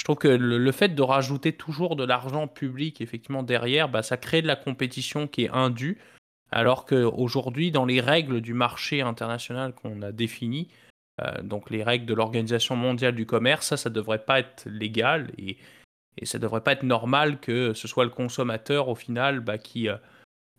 je 0.00 0.04
trouve 0.04 0.16
que 0.16 0.28
le, 0.28 0.72
fait 0.72 0.94
de 0.94 1.02
rajouter 1.02 1.52
toujours 1.52 1.96
de 1.96 2.04
l'argent 2.04 2.48
public 2.48 3.00
effectivement 3.00 3.42
derrière, 3.42 3.88
bah, 3.88 4.02
ça 4.02 4.16
crée 4.16 4.42
de 4.42 4.46
la 4.46 4.56
compétition 4.56 5.26
qui 5.26 5.44
est 5.44 5.50
indue, 5.50 5.98
alors 6.50 6.86
qu'aujourd'hui, 6.86 7.70
dans 7.70 7.84
les 7.84 8.00
règles 8.00 8.40
du 8.40 8.54
marché 8.54 9.02
international 9.02 9.74
qu'on 9.74 10.02
a 10.02 10.10
définies, 10.10 10.68
euh, 11.20 11.42
donc 11.42 11.70
les 11.70 11.82
règles 11.82 12.06
de 12.06 12.14
l'Organisation 12.14 12.76
mondiale 12.76 13.14
du 13.14 13.26
commerce, 13.26 13.68
ça, 13.68 13.76
ça 13.76 13.90
devrait 13.90 14.24
pas 14.24 14.40
être 14.40 14.66
légal 14.68 15.30
et, 15.38 15.58
et 16.18 16.26
ça 16.26 16.38
ne 16.38 16.42
devrait 16.42 16.62
pas 16.62 16.72
être 16.72 16.82
normal 16.82 17.40
que 17.40 17.74
ce 17.74 17.88
soit 17.88 18.04
le 18.04 18.10
consommateur 18.10 18.88
au 18.88 18.94
final 18.94 19.40
bah, 19.40 19.58
qui... 19.58 19.88
Euh, 19.88 19.96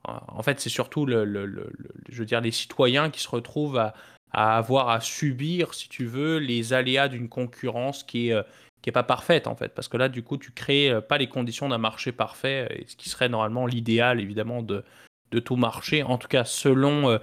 en 0.03 0.41
fait, 0.41 0.59
c'est 0.59 0.69
surtout 0.69 1.05
le, 1.05 1.71
je 2.09 2.19
veux 2.19 2.25
dire, 2.25 2.41
les 2.41 2.49
citoyens 2.51 3.11
qui 3.11 3.21
se 3.21 3.29
retrouvent 3.29 3.77
à, 3.77 3.93
avoir 4.31 4.89
à 4.89 4.99
subir, 4.99 5.75
si 5.75 5.89
tu 5.89 6.05
veux, 6.05 6.37
les 6.37 6.73
aléas 6.73 7.07
d'une 7.07 7.29
concurrence 7.29 8.03
qui 8.03 8.29
est, 8.29 8.33
euh, 8.33 8.41
qui 8.81 8.89
est 8.89 8.93
pas 8.93 9.03
parfaite 9.03 9.45
en 9.45 9.55
fait, 9.55 9.75
parce 9.75 9.87
que 9.87 9.97
là 9.97 10.09
du 10.09 10.23
coup 10.23 10.37
tu 10.37 10.51
crées 10.51 10.89
euh, 10.89 11.01
pas 11.01 11.19
les 11.19 11.27
conditions 11.27 11.69
d'un 11.69 11.77
marché 11.77 12.11
parfait, 12.11 12.83
ce 12.87 12.95
qui 12.95 13.09
serait 13.09 13.29
normalement 13.29 13.67
l'idéal 13.67 14.19
évidemment 14.19 14.63
de, 14.63 14.83
de 15.29 15.39
tout 15.39 15.55
marché, 15.55 16.01
en 16.01 16.17
tout 16.17 16.29
cas 16.29 16.45
selon 16.45 17.19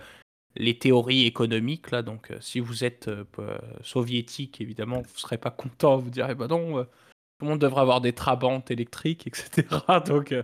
les 0.54 0.78
théories 0.78 1.24
économiques 1.26 1.90
là. 1.90 2.02
Donc 2.02 2.30
si 2.38 2.60
vous 2.60 2.84
êtes 2.84 3.10
soviétique 3.82 4.60
évidemment 4.60 5.00
vous 5.02 5.18
serez 5.18 5.38
pas 5.38 5.50
content, 5.50 5.96
vous 5.96 6.10
direz 6.10 6.36
bah 6.36 6.46
non. 6.46 6.86
Tout 7.38 7.44
le 7.44 7.50
monde 7.50 7.60
devrait 7.60 7.82
avoir 7.82 8.00
des 8.00 8.12
trabantes 8.12 8.70
électriques, 8.70 9.26
etc. 9.26 9.66
Donc, 10.06 10.34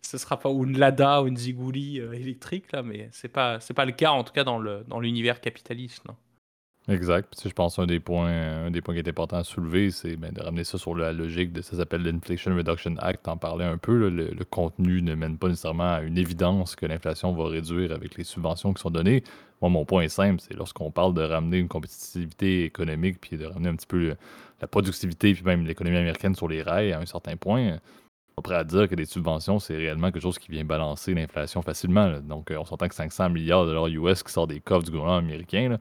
ce 0.00 0.18
sera 0.18 0.38
pas 0.38 0.50
une 0.50 0.78
Lada 0.78 1.22
ou 1.22 1.26
une 1.26 1.36
Zigouli 1.36 1.98
électrique 1.98 2.70
là, 2.72 2.82
mais 2.82 3.08
c'est 3.12 3.28
pas 3.28 3.58
pas 3.74 3.84
le 3.84 3.92
cas 3.92 4.10
en 4.10 4.22
tout 4.22 4.32
cas 4.32 4.44
dans 4.44 4.58
le 4.58 4.84
dans 4.86 5.00
l'univers 5.00 5.40
capitaliste. 5.40 6.04
Exact. 6.86 7.40
je 7.42 7.52
pense 7.52 7.78
un 7.78 7.86
des 7.86 7.98
points, 7.98 8.66
un 8.66 8.70
des 8.70 8.82
points 8.82 8.92
qui 8.92 9.00
est 9.00 9.08
important 9.08 9.38
à 9.38 9.44
soulever, 9.44 9.90
c'est 9.90 10.16
ben, 10.16 10.32
de 10.32 10.42
ramener 10.42 10.64
ça 10.64 10.76
sur 10.76 10.94
la 10.94 11.14
logique 11.14 11.50
de 11.50 11.62
ça 11.62 11.78
s'appelle 11.78 12.02
l'Inflation 12.02 12.54
Reduction 12.54 12.96
Act. 12.98 13.26
En 13.26 13.38
parlais 13.38 13.64
un 13.64 13.78
peu. 13.78 14.10
le, 14.10 14.44
contenu 14.44 15.00
ne 15.00 15.14
mène 15.14 15.38
pas 15.38 15.48
nécessairement 15.48 15.94
à 15.94 16.02
une 16.02 16.18
évidence 16.18 16.76
que 16.76 16.84
l'inflation 16.84 17.32
va 17.32 17.48
réduire 17.48 17.92
avec 17.92 18.16
les 18.18 18.24
subventions 18.24 18.74
qui 18.74 18.82
sont 18.82 18.90
données. 18.90 19.24
Moi, 19.62 19.70
mon 19.70 19.86
point 19.86 20.02
est 20.02 20.08
simple, 20.10 20.42
c'est 20.42 20.54
lorsqu'on 20.54 20.90
parle 20.90 21.14
de 21.14 21.22
ramener 21.22 21.56
une 21.56 21.68
compétitivité 21.68 22.64
économique 22.64 23.18
puis 23.18 23.38
de 23.38 23.46
ramener 23.46 23.70
un 23.70 23.76
petit 23.76 23.86
peu 23.86 24.14
la 24.60 24.68
productivité 24.68 25.32
puis 25.32 25.42
même 25.42 25.64
l'économie 25.64 25.96
américaine 25.96 26.34
sur 26.34 26.48
les 26.48 26.62
rails 26.62 26.92
à 26.92 27.00
un 27.00 27.06
certain 27.06 27.36
point. 27.38 27.78
On 28.36 28.42
prêt 28.42 28.56
à 28.56 28.64
dire 28.64 28.90
que 28.90 28.94
les 28.94 29.06
subventions, 29.06 29.58
c'est 29.58 29.76
réellement 29.76 30.10
quelque 30.10 30.22
chose 30.22 30.38
qui 30.38 30.50
vient 30.50 30.64
balancer 30.64 31.14
l'inflation 31.14 31.62
facilement. 31.62 32.20
Donc, 32.20 32.50
euh, 32.50 32.58
on 32.58 32.64
s'entend 32.64 32.88
que 32.88 32.94
500 32.94 33.30
milliards 33.30 33.64
de 33.64 33.70
dollars 33.70 33.86
US 33.86 34.22
qui 34.22 34.32
sortent 34.32 34.50
des 34.50 34.60
coffres 34.60 34.84
du 34.84 34.90
gouvernement 34.90 35.18
américain, 35.18 35.78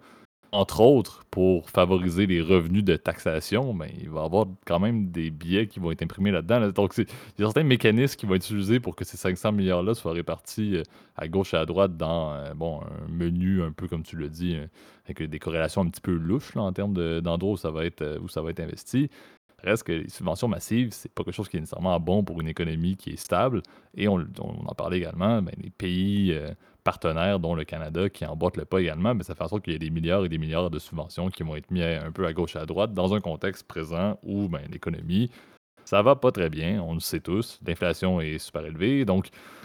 entre 0.54 0.82
autres, 0.82 1.26
pour 1.32 1.68
favoriser 1.68 2.28
les 2.28 2.39
revenus 2.39 2.84
de 2.84 2.95
taxation, 2.95 3.74
ben, 3.74 3.89
il 3.99 4.10
va 4.10 4.22
y 4.22 4.24
avoir 4.24 4.45
quand 4.68 4.80
même 4.80 5.10
des 5.10 5.32
billets 5.32 5.66
qui 5.68 5.80
vont 5.80 5.89
être 5.89 6.04
imprimés 6.04 6.30
là-dedans. 6.30 6.70
Donc, 6.70 6.93
il 6.95 7.06
y 7.39 7.41
a 7.41 7.45
certains 7.45 7.64
mécanismes 7.64 8.16
qui 8.16 8.28
vont 8.28 8.36
être 8.36 8.45
utilisés 8.45 8.80
pour 8.80 8.95
que 8.95 9.04
ces 9.04 9.18
500 9.18 9.51
milliards-là 9.51 9.95
soient 9.95 10.14
répartis 10.14 10.78
euh, 10.78 10.84
à 11.18 11.28
gauche 11.28 11.56
et 11.56 11.58
à 11.58 11.66
droite 11.66 11.97
dans 11.97 12.34
euh, 12.34 12.54
bon, 12.54 12.82
un 12.82 13.12
menu 13.12 13.64
un 13.64 13.72
peu, 13.72 13.88
comme 13.88 14.04
tu 14.04 14.16
l'as 14.16 14.30
dit, 14.30 14.56
euh, 14.56 14.68
avec 15.06 15.28
des 15.28 15.39
corrélations 15.39 15.82
un 15.82 15.88
petit 15.88 16.01
peu 16.01 16.14
louches 16.14 16.56
en 16.56 16.72
termes 16.72 16.93
d'endroits 17.22 17.54
où, 17.54 17.58
ça 17.58 17.72
va 17.72 17.84
être, 17.86 18.20
où 18.22 18.28
ça 18.28 18.43
va 18.43 18.51
être 18.51 18.60
investi. 18.60 19.10
Reste 19.64 19.84
que 19.84 19.93
les 19.93 20.10
subventions 20.10 20.47
massives, 20.47 20.89
c'est 20.91 21.12
pas 21.12 21.24
quelque 21.24 21.34
chose 21.34 21.49
qui 21.49 21.58
est 21.58 21.62
nécessairement 21.62 21.99
bon 21.99 22.24
pour 22.24 22.39
une 22.41 22.47
économie 22.47 22.95
qui 22.95 23.12
est 23.12 23.18
stable. 23.18 23.64
Et 23.95 24.08
on, 24.08 24.20
en 24.39 24.76
parlait 24.76 24.97
également, 24.97 25.41
ben, 25.41 25.56
les 25.58 25.72
pays 25.72 26.38
partenaires, 26.84 27.39
dont 27.39 27.55
le 27.55 27.63
Canada, 27.63 28.09
qui 28.09 28.25
emboîtent 28.25 28.57
le 28.57 28.65
pas 28.65 28.79
également, 28.79 29.15
mais 29.15 29.23
ça 29.23 29.36
fait 29.36 29.43
en 29.43 29.47
sorte 29.47 29.63
qu'il 29.63 29.73
y 29.73 29.75
a 29.75 29.79
des 29.79 29.89
milliards 29.89 30.25
et 30.25 30.29
des 30.29 30.38
milliards 30.38 30.69
de 30.69 30.79
subventions 30.79 31.29
qui 31.29 31.43
vont 31.43 31.55
être 31.55 31.71
mis 31.71 31.81
un 31.81 32.11
peu 32.11 32.25
à 32.25 32.34
gauche 32.34 32.55
et 32.55 32.59
à 32.59 32.65
droite 32.65 32.93
dans 32.93 33.13
un 33.13 33.21
contexte 33.21 33.67
présent 33.67 34.19
où 34.23 34.47
ben, 34.47 34.61
l'économie, 34.71 35.31
ça 35.86 36.01
va 36.01 36.15
pas 36.15 36.31
très 36.31 36.49
bien, 36.49 36.81
on 36.81 36.93
le 36.93 36.99
sait 36.99 37.19
tous, 37.19 37.59
l'inflation 37.65 38.21
est 38.21 38.38
super 38.38 38.65
élevée, 38.65 39.05
donc 39.05 39.29
on 39.29 39.62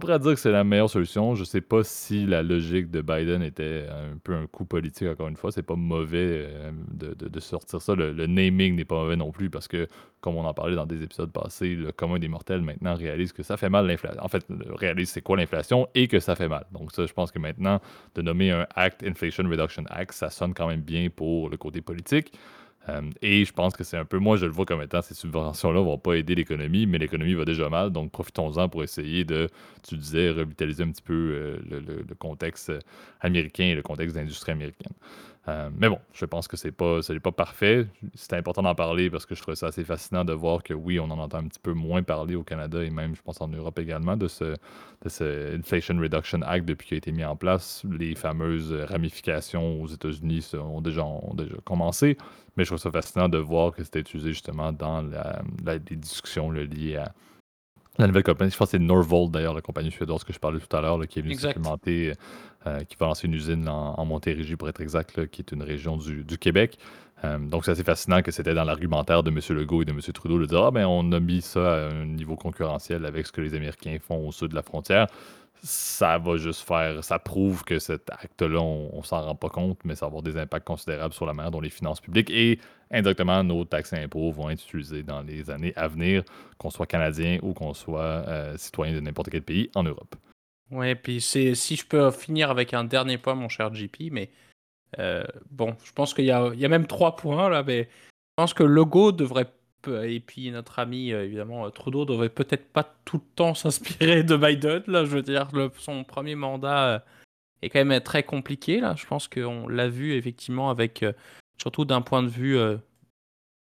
pourrait 0.00 0.18
dire 0.18 0.34
que 0.34 0.40
c'est 0.40 0.50
la 0.50 0.64
meilleure 0.64 0.90
solution. 0.90 1.36
Je 1.36 1.44
sais 1.44 1.60
pas 1.60 1.84
si 1.84 2.26
la 2.26 2.42
logique 2.42 2.90
de 2.90 3.00
Biden 3.00 3.42
était 3.42 3.86
un 3.88 4.18
peu 4.18 4.34
un 4.34 4.46
coup 4.46 4.64
politique, 4.64 5.06
encore 5.06 5.28
une 5.28 5.36
fois. 5.36 5.52
C'est 5.52 5.62
pas 5.62 5.76
mauvais 5.76 6.48
euh, 6.48 6.72
de, 6.92 7.40
sortir 7.40 7.80
ça. 7.80 7.94
Le, 7.94 8.26
naming 8.26 8.74
n'est 8.74 8.84
pas 8.84 8.96
mauvais 8.96 9.16
non 9.16 9.30
plus 9.30 9.50
parce 9.50 9.68
que, 9.68 9.86
comme 10.20 10.36
on 10.36 10.44
en 10.44 10.54
parlait 10.54 10.74
dans 10.74 10.86
des 10.86 11.02
épisodes 11.02 11.30
passés, 11.30 11.76
le 11.76 11.92
commun 11.92 12.18
des 12.18 12.28
mortels 12.28 12.62
maintenant 12.62 12.94
réalise 12.94 13.32
que 13.32 13.44
ça 13.44 13.56
fait 13.56 13.70
mal 13.70 13.86
l'inflation. 13.86 14.22
En 14.22 14.28
fait, 14.28 14.44
réalise 14.74 15.10
c'est 15.10 15.22
quoi 15.22 15.36
l'inflation 15.36 15.86
et 15.94 16.08
que 16.08 16.18
ça 16.18 16.34
fait 16.34 16.48
mal. 16.48 16.66
Donc, 16.72 16.90
ça, 16.92 17.06
je 17.06 17.12
pense 17.12 17.30
que 17.30 17.38
maintenant, 17.38 17.80
de 18.16 18.22
nommer 18.22 18.50
un 18.50 18.66
Act, 18.74 19.04
Inflation 19.04 19.44
Reduction 19.48 19.84
Act, 19.88 20.12
ça 20.12 20.30
sonne 20.30 20.54
quand 20.54 20.66
même 20.66 20.82
bien 20.82 21.08
pour 21.14 21.48
le 21.48 21.56
côté 21.56 21.80
politique. 21.80 22.32
Euh, 22.88 23.02
et 23.20 23.44
je 23.44 23.52
pense 23.52 23.74
que 23.74 23.84
c'est 23.84 23.98
un 23.98 24.04
peu, 24.04 24.18
moi 24.18 24.36
je 24.36 24.46
le 24.46 24.52
vois 24.52 24.64
comme 24.64 24.80
étant, 24.80 25.02
ces 25.02 25.14
subventions-là 25.14 25.80
vont 25.80 25.98
pas 25.98 26.14
aider 26.14 26.34
l'économie, 26.34 26.86
mais 26.86 26.98
l'économie 26.98 27.34
va 27.34 27.44
déjà 27.44 27.68
mal, 27.68 27.90
donc 27.90 28.10
profitons-en 28.10 28.68
pour 28.68 28.82
essayer 28.82 29.24
de, 29.24 29.48
tu 29.86 29.96
disais, 29.96 30.30
revitaliser 30.30 30.82
un 30.82 30.90
petit 30.90 31.02
peu 31.02 31.12
euh, 31.12 31.58
le, 31.68 32.14
contexte 32.14 32.72
américain 33.20 33.64
et 33.64 33.74
le 33.74 33.82
contexte 33.82 34.16
d'industrie 34.16 34.52
américaine. 34.52 34.92
Euh, 35.48 35.70
mais 35.74 35.88
bon, 35.88 35.98
je 36.12 36.26
pense 36.26 36.48
que 36.48 36.56
c'est 36.56 36.72
pas, 36.72 37.00
n'est 37.08 37.20
pas 37.20 37.32
parfait. 37.32 37.86
C'est 38.14 38.34
important 38.34 38.62
d'en 38.62 38.74
parler 38.74 39.08
parce 39.08 39.24
que 39.24 39.34
je 39.34 39.40
trouve 39.40 39.54
ça 39.54 39.68
assez 39.68 39.84
fascinant 39.84 40.24
de 40.24 40.34
voir 40.34 40.62
que 40.62 40.74
oui, 40.74 41.00
on 41.00 41.04
en 41.04 41.18
entend 41.18 41.38
un 41.38 41.48
petit 41.48 41.58
peu 41.58 41.72
moins 41.72 42.02
parler 42.02 42.34
au 42.34 42.42
Canada 42.42 42.82
et 42.84 42.90
même, 42.90 43.16
je 43.16 43.22
pense, 43.22 43.40
en 43.40 43.48
Europe 43.48 43.78
également 43.78 44.16
de 44.16 44.28
ce, 44.28 44.44
de 44.44 45.08
ce 45.08 45.56
Inflation 45.56 45.98
Reduction 45.98 46.42
Act 46.42 46.66
depuis 46.66 46.88
qu'il 46.88 46.94
a 46.96 46.98
été 46.98 47.12
mis 47.12 47.24
en 47.24 47.36
place. 47.36 47.84
Les 47.90 48.14
fameuses 48.14 48.72
ramifications 48.72 49.80
aux 49.80 49.86
États-Unis 49.86 50.46
ont 50.54 50.82
déjà, 50.82 51.04
ont 51.04 51.34
déjà 51.34 51.56
commencé. 51.64 52.18
Mais 52.56 52.64
je 52.64 52.70
trouve 52.70 52.78
ça 52.80 52.90
fascinant 52.90 53.28
de 53.28 53.38
voir 53.38 53.72
que 53.72 53.82
c'était 53.82 54.00
utilisé 54.00 54.32
justement 54.32 54.72
dans 54.72 55.00
la, 55.00 55.40
les 55.64 55.96
discussions 55.96 56.50
liées 56.50 56.96
à 56.96 57.14
la 57.98 58.06
nouvelle 58.06 58.22
compagnie. 58.22 58.50
Je 58.50 58.56
pense 58.56 58.68
que 58.68 58.78
c'est 58.78 58.82
Norvolt 58.82 59.30
d'ailleurs, 59.30 59.54
la 59.54 59.60
compagnie 59.60 59.90
suédoise 59.90 60.24
que 60.24 60.32
je 60.32 60.38
parlais 60.38 60.60
tout 60.60 60.76
à 60.76 60.80
l'heure, 60.80 60.98
qui 61.08 61.18
est 61.18 61.22
venue 61.22 61.34
supplémenter, 61.34 62.14
euh, 62.66 62.84
qui 62.84 62.96
va 62.98 63.06
lancer 63.06 63.26
une 63.26 63.34
usine 63.34 63.68
en, 63.68 64.04
Montérégie 64.04 64.56
pour 64.56 64.68
être 64.68 64.80
exact, 64.80 65.26
qui 65.26 65.42
est 65.42 65.52
une 65.52 65.62
région 65.62 65.96
du, 65.96 66.38
Québec. 66.38 66.78
Euh, 67.24 67.38
donc 67.38 67.64
c'est 67.64 67.72
assez 67.72 67.84
fascinant 67.84 68.22
que 68.22 68.30
c'était 68.30 68.54
dans 68.54 68.64
l'argumentaire 68.64 69.22
de 69.22 69.30
M. 69.30 69.40
Legault 69.50 69.82
et 69.82 69.84
de 69.84 69.90
M. 69.90 70.00
Trudeau 70.00 70.38
de 70.38 70.46
dire 70.46 70.64
Ah 70.64 70.70
ben 70.70 70.86
on 70.86 71.12
a 71.12 71.20
mis 71.20 71.42
ça 71.42 71.74
à 71.74 71.88
un 71.90 72.06
niveau 72.06 72.34
concurrentiel 72.34 73.04
avec 73.04 73.26
ce 73.26 73.32
que 73.32 73.42
les 73.42 73.54
Américains 73.54 73.98
font 74.00 74.26
au 74.26 74.32
sud 74.32 74.48
de 74.48 74.54
la 74.54 74.62
frontière 74.62 75.06
ça 75.62 76.18
va 76.18 76.36
juste 76.36 76.66
faire, 76.66 77.02
ça 77.04 77.18
prouve 77.18 77.64
que 77.64 77.78
cet 77.78 78.10
acte-là, 78.10 78.60
on, 78.60 79.02
s'en 79.02 79.22
rend 79.22 79.34
pas 79.34 79.48
compte, 79.48 79.78
mais 79.84 79.94
ça 79.94 80.06
va 80.06 80.08
avoir 80.08 80.22
des 80.22 80.36
impacts 80.36 80.66
considérables 80.66 81.14
sur 81.14 81.26
la 81.26 81.34
manière 81.34 81.50
dont 81.50 81.60
les 81.60 81.70
finances 81.70 82.00
publiques 82.00 82.30
et 82.30 82.58
indirectement 82.90 83.44
nos 83.44 83.64
taxes 83.64 83.92
et 83.92 83.96
impôts 83.96 84.30
vont 84.32 84.50
être 84.50 84.62
utilisés 84.62 85.02
dans 85.02 85.22
les 85.22 85.50
années 85.50 85.72
à 85.76 85.88
venir, 85.88 86.22
qu'on 86.58 86.70
soit 86.70 86.86
canadien 86.86 87.38
ou 87.42 87.52
qu'on 87.52 87.74
soit 87.74 88.00
euh, 88.00 88.56
citoyen 88.56 88.94
de 88.94 89.00
n'importe 89.00 89.30
quel 89.30 89.42
pays 89.42 89.70
en 89.74 89.82
Europe. 89.82 90.16
Ouais, 90.70 90.94
puis 90.94 91.20
si 91.20 91.54
je 91.54 91.86
peux 91.86 92.10
finir 92.10 92.50
avec 92.50 92.74
un 92.74 92.84
dernier 92.84 93.18
point, 93.18 93.34
mon 93.34 93.48
cher 93.48 93.74
JP, 93.74 94.10
mais 94.12 94.30
euh, 94.98 95.24
bon, 95.50 95.76
je 95.84 95.92
pense 95.92 96.14
qu'il 96.14 96.24
y, 96.24 96.28
y 96.28 96.32
a, 96.32 96.68
même 96.68 96.86
trois 96.86 97.16
points 97.16 97.48
là, 97.48 97.62
mais 97.62 97.82
je 97.84 98.34
pense 98.36 98.54
que 98.54 98.62
le 98.62 98.70
logo 98.70 99.12
devrait 99.12 99.50
et 99.88 100.20
puis 100.20 100.50
notre 100.50 100.78
ami, 100.78 101.12
euh, 101.12 101.24
évidemment, 101.24 101.66
euh, 101.66 101.70
Trudeau 101.70 102.04
devrait 102.04 102.28
peut-être 102.28 102.68
pas 102.72 102.94
tout 103.04 103.18
le 103.18 103.34
temps 103.34 103.54
s'inspirer 103.54 104.22
de 104.22 104.36
Biden. 104.36 104.82
Là, 104.86 105.04
je 105.04 105.10
veux 105.10 105.22
dire, 105.22 105.48
son 105.78 106.04
premier 106.04 106.34
mandat 106.34 106.88
euh, 106.88 106.98
est 107.62 107.70
quand 107.70 107.84
même 107.84 108.00
très 108.00 108.22
compliqué. 108.22 108.80
Là, 108.80 108.94
je 108.96 109.06
pense 109.06 109.28
qu'on 109.28 109.68
l'a 109.68 109.88
vu 109.88 110.14
effectivement 110.14 110.70
avec, 110.70 111.04
surtout 111.58 111.84
d'un 111.84 112.02
point 112.02 112.22
de 112.22 112.28
vue 112.28 112.56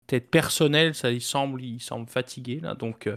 peut-être 0.06 0.30
personnel, 0.30 0.94
ça 0.94 1.10
il 1.10 1.20
semble, 1.20 1.62
il 1.62 1.80
semble 1.80 2.08
fatigué 2.08 2.60
là. 2.60 2.74
Donc, 2.74 3.04
je 3.06 3.16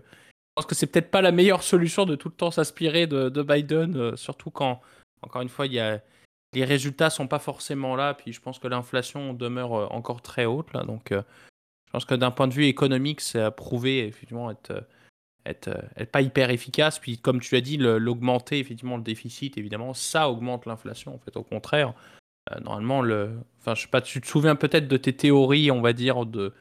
pense 0.56 0.66
que 0.66 0.76
c'est 0.76 0.88
peut-être 0.88 1.12
pas 1.12 1.22
la 1.22 1.32
meilleure 1.32 1.64
solution 1.64 2.06
de 2.06 2.16
tout 2.16 2.30
le 2.30 2.34
temps 2.34 2.52
s'inspirer 2.52 3.08
de, 3.08 3.42
Biden, 3.44 4.18
surtout 4.18 4.50
quand, 4.50 4.82
encore 5.22 5.42
une 5.42 5.50
fois, 5.50 5.68
il 5.68 5.74
y 5.74 5.80
a 5.80 6.02
les 6.54 6.64
résultats 6.64 7.10
sont 7.10 7.28
pas 7.28 7.40
forcément 7.40 7.96
là. 7.96 8.14
Puis 8.14 8.34
je 8.34 8.42
pense 8.42 8.58
que 8.58 8.68
l'inflation 8.68 9.34
demeure 9.34 9.94
encore 9.94 10.22
très 10.22 10.46
haute 10.46 10.74
là. 10.74 10.84
Donc 10.84 11.14
je 11.88 11.92
pense 11.92 12.06
que 12.06 12.16
d'un 12.16 12.32
point 12.32 12.48
de 12.48 12.54
vue 12.54 12.66
économique, 12.66 13.22
c'est 13.22 13.40
à 13.40 13.50
prouver 13.50 14.06
effectivement 14.06 14.52
être, 14.52 14.84
être, 15.46 15.70
être, 15.96 16.12
pas 16.12 16.22
hyper 16.22 16.50
efficace. 16.50 17.00
Puis 17.00 17.18
comme 17.18 17.40
tu 17.40 17.56
as 17.56 17.62
dit, 17.62 17.78
l'augmenter 17.78 18.60
effectivement 18.60 18.98
le 18.98 19.04
déficit, 19.04 19.58
évidemment, 19.58 19.94
ça 19.94 20.30
augmente 20.30 20.66
l'inflation. 20.66 21.16
En 21.16 21.20
fait, 21.20 21.38
au 21.38 21.44
contraire, 21.44 21.94
euh, 22.52 22.60
normalement, 22.60 23.02
le, 23.02 23.40
enfin, 23.62 23.74
je 23.74 23.84
sais 23.84 23.88
pas, 23.88 24.02
tu 24.02 24.20
te 24.20 24.28
souviens 24.28 24.56
peut-être 24.56 24.88
de 24.90 24.98
tes 24.98 25.14
théories, 25.14 25.72
on 25.72 25.82
va 25.82 25.94
dire 25.94 26.26
de 26.26 26.54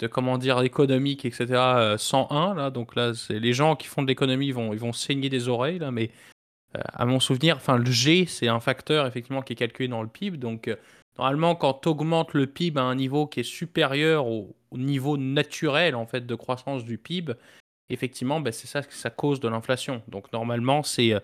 de 0.00 0.08
comment 0.08 0.38
dire 0.38 0.60
économique, 0.62 1.24
etc. 1.24 1.94
101 1.96 2.54
là. 2.56 2.70
Donc 2.70 2.96
là, 2.96 3.12
les 3.30 3.52
gens 3.52 3.76
qui 3.76 3.86
font 3.86 4.02
de 4.02 4.08
l'économie 4.08 4.50
vont 4.50 4.72
ils 4.72 4.78
vont 4.80 4.92
saigner 4.92 5.28
des 5.28 5.48
oreilles 5.48 5.78
là, 5.78 5.92
mais 5.92 6.10
à 6.74 7.06
mon 7.06 7.20
souvenir, 7.20 7.56
enfin 7.56 7.78
le 7.78 7.88
G, 7.88 8.26
c'est 8.26 8.48
un 8.48 8.58
facteur 8.58 9.06
effectivement 9.06 9.40
qui 9.42 9.52
est 9.52 9.56
calculé 9.56 9.86
dans 9.86 10.02
le 10.02 10.08
PIB. 10.08 10.38
Donc 10.38 10.68
normalement, 11.18 11.54
quand 11.54 11.74
tu 11.74 11.88
augmentes 11.88 12.34
le 12.34 12.46
PIB 12.46 12.80
à 12.80 12.84
un 12.84 12.94
niveau 12.94 13.26
qui 13.26 13.40
est 13.40 13.44
supérieur 13.44 14.26
au, 14.26 14.56
niveau 14.72 15.16
naturel 15.16 15.94
en 15.94 16.06
fait 16.06 16.26
de 16.26 16.34
croissance 16.34 16.84
du 16.84 16.98
PIB, 16.98 17.34
effectivement, 17.88 18.40
ben, 18.40 18.52
c'est 18.52 18.66
ça 18.66 18.82
que 18.82 18.92
ça 18.92 19.10
cause 19.10 19.38
de 19.38 19.48
l'inflation. 19.48 20.02
Donc 20.08 20.32
normalement, 20.32 20.82
c'est 20.82 21.14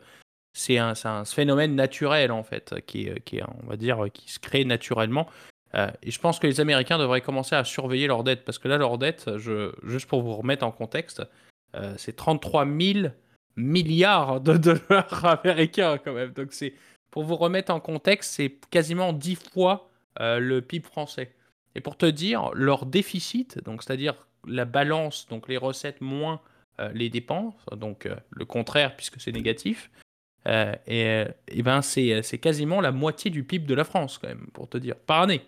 c'est 0.53 0.79
un, 0.79 1.25
phénomène 1.25 1.75
naturel 1.75 2.33
en 2.33 2.43
fait, 2.43 2.75
qui 2.87 3.09
qui 3.25 3.41
on 3.43 3.67
va 3.67 3.77
dire, 3.77 4.07
qui 4.13 4.31
se 4.31 4.39
crée 4.39 4.65
naturellement. 4.65 5.27
Euh, 5.75 5.91
et 6.03 6.11
je 6.11 6.21
pense 6.21 6.39
que 6.39 6.47
les 6.47 6.61
Américains 6.61 6.99
devraient 6.99 7.21
commencer 7.21 7.55
à 7.55 7.65
surveiller 7.65 8.07
leur 8.07 8.25
dette, 8.25 8.45
parce 8.45 8.59
que 8.59 8.69
là, 8.69 8.77
leur 8.77 8.99
dette, 8.99 9.31
juste 9.85 10.07
pour 10.09 10.23
vous 10.23 10.35
remettre 10.35 10.65
en 10.65 10.73
contexte, 10.73 11.23
euh, 11.77 11.95
c'est 11.97 12.17
33 12.17 12.67
000 12.67 13.09
milliards 13.57 14.41
de 14.41 14.57
dollars 14.57 15.25
américains 15.25 15.99
quand 15.99 16.13
même. 16.13 16.33
Donc 16.33 16.53
c'est, 16.53 16.75
pour 17.11 17.25
vous 17.25 17.37
remettre 17.37 17.73
en 17.73 17.81
contexte, 17.81 18.33
c'est 18.33 18.57
quasiment 18.71 19.13
10 19.13 19.37
fois 19.37 19.91
euh, 20.21 20.39
le 20.39 20.63
PIB 20.63 20.87
français. 20.87 21.35
Et 21.75 21.81
pour 21.81 21.97
te 21.97 22.07
dire, 22.07 22.51
leur 22.55 22.87
déficit, 22.87 23.63
donc 23.65 23.83
c'est-à-dire 23.83 24.27
la 24.47 24.65
balance, 24.65 25.27
donc 25.29 25.49
les 25.49 25.57
recettes 25.57 26.01
moins 26.01 26.41
les 26.95 27.11
dépenses, 27.11 27.53
donc 27.77 28.09
le 28.31 28.45
contraire 28.47 28.97
puisque 28.97 29.21
c'est 29.21 29.33
négatif, 29.33 29.91
et, 30.47 31.25
et, 31.47 31.63
ben 31.63 31.83
c'est, 31.83 32.23
quasiment 32.41 32.81
la 32.81 32.91
moitié 32.91 33.31
du 33.31 33.45
PIB 33.45 33.67
de 33.67 33.75
la 33.75 33.85
France 33.85 34.23
même, 34.23 34.47
pour 34.55 34.67
te 34.67 34.79
dire, 34.79 34.97
par 34.97 35.21
année. 35.21 35.43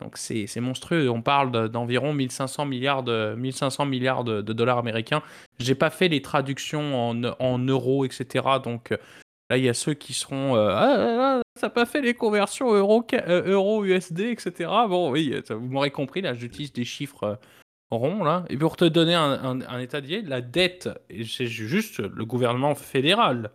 Donc 0.00 0.16
c'est 0.18 0.60
monstrueux. 0.60 1.08
On 1.08 1.22
parle 1.22 1.70
d'environ 1.70 2.12
1500 2.12 2.66
milliards 2.66 3.02
de, 3.02 3.34
1500 3.36 3.86
milliards 3.86 4.24
de, 4.24 4.40
dollars 4.42 4.78
américains. 4.78 5.22
J'ai 5.58 5.74
pas 5.74 5.90
fait 5.90 6.08
les 6.08 6.20
traductions 6.20 7.10
en, 7.10 7.22
en 7.24 7.58
euros, 7.58 8.04
etc. 8.04 8.44
Donc 8.62 8.92
euh, 8.92 8.98
là, 9.50 9.58
il 9.58 9.64
y 9.64 9.68
a 9.68 9.74
ceux 9.74 9.94
qui 9.94 10.12
seront 10.12 10.56
euh, 10.56 10.70
ah, 10.70 10.96
ah, 10.98 11.38
ah, 11.38 11.42
ça 11.58 11.66
n'a 11.66 11.70
pas 11.70 11.86
fait 11.86 12.00
les 12.00 12.14
conversions 12.14 12.72
euro, 12.72 13.04
euh, 13.12 13.42
euro 13.46 13.84
USD, 13.84 14.20
etc. 14.20 14.70
Bon, 14.88 15.10
oui, 15.10 15.34
vous 15.50 15.68
m'aurez 15.68 15.90
compris. 15.90 16.20
Là, 16.20 16.34
j'utilise 16.34 16.72
des 16.72 16.84
chiffres 16.84 17.38
ronds 17.90 18.24
là. 18.24 18.44
Et 18.48 18.56
pour 18.56 18.76
te 18.76 18.84
donner 18.84 19.14
un, 19.14 19.78
état 19.78 20.00
d'idée, 20.00 20.22
la 20.22 20.40
dette, 20.40 20.88
c'est 21.10 21.46
juste 21.46 21.98
le 22.00 22.24
gouvernement 22.24 22.74
fédéral 22.74 23.50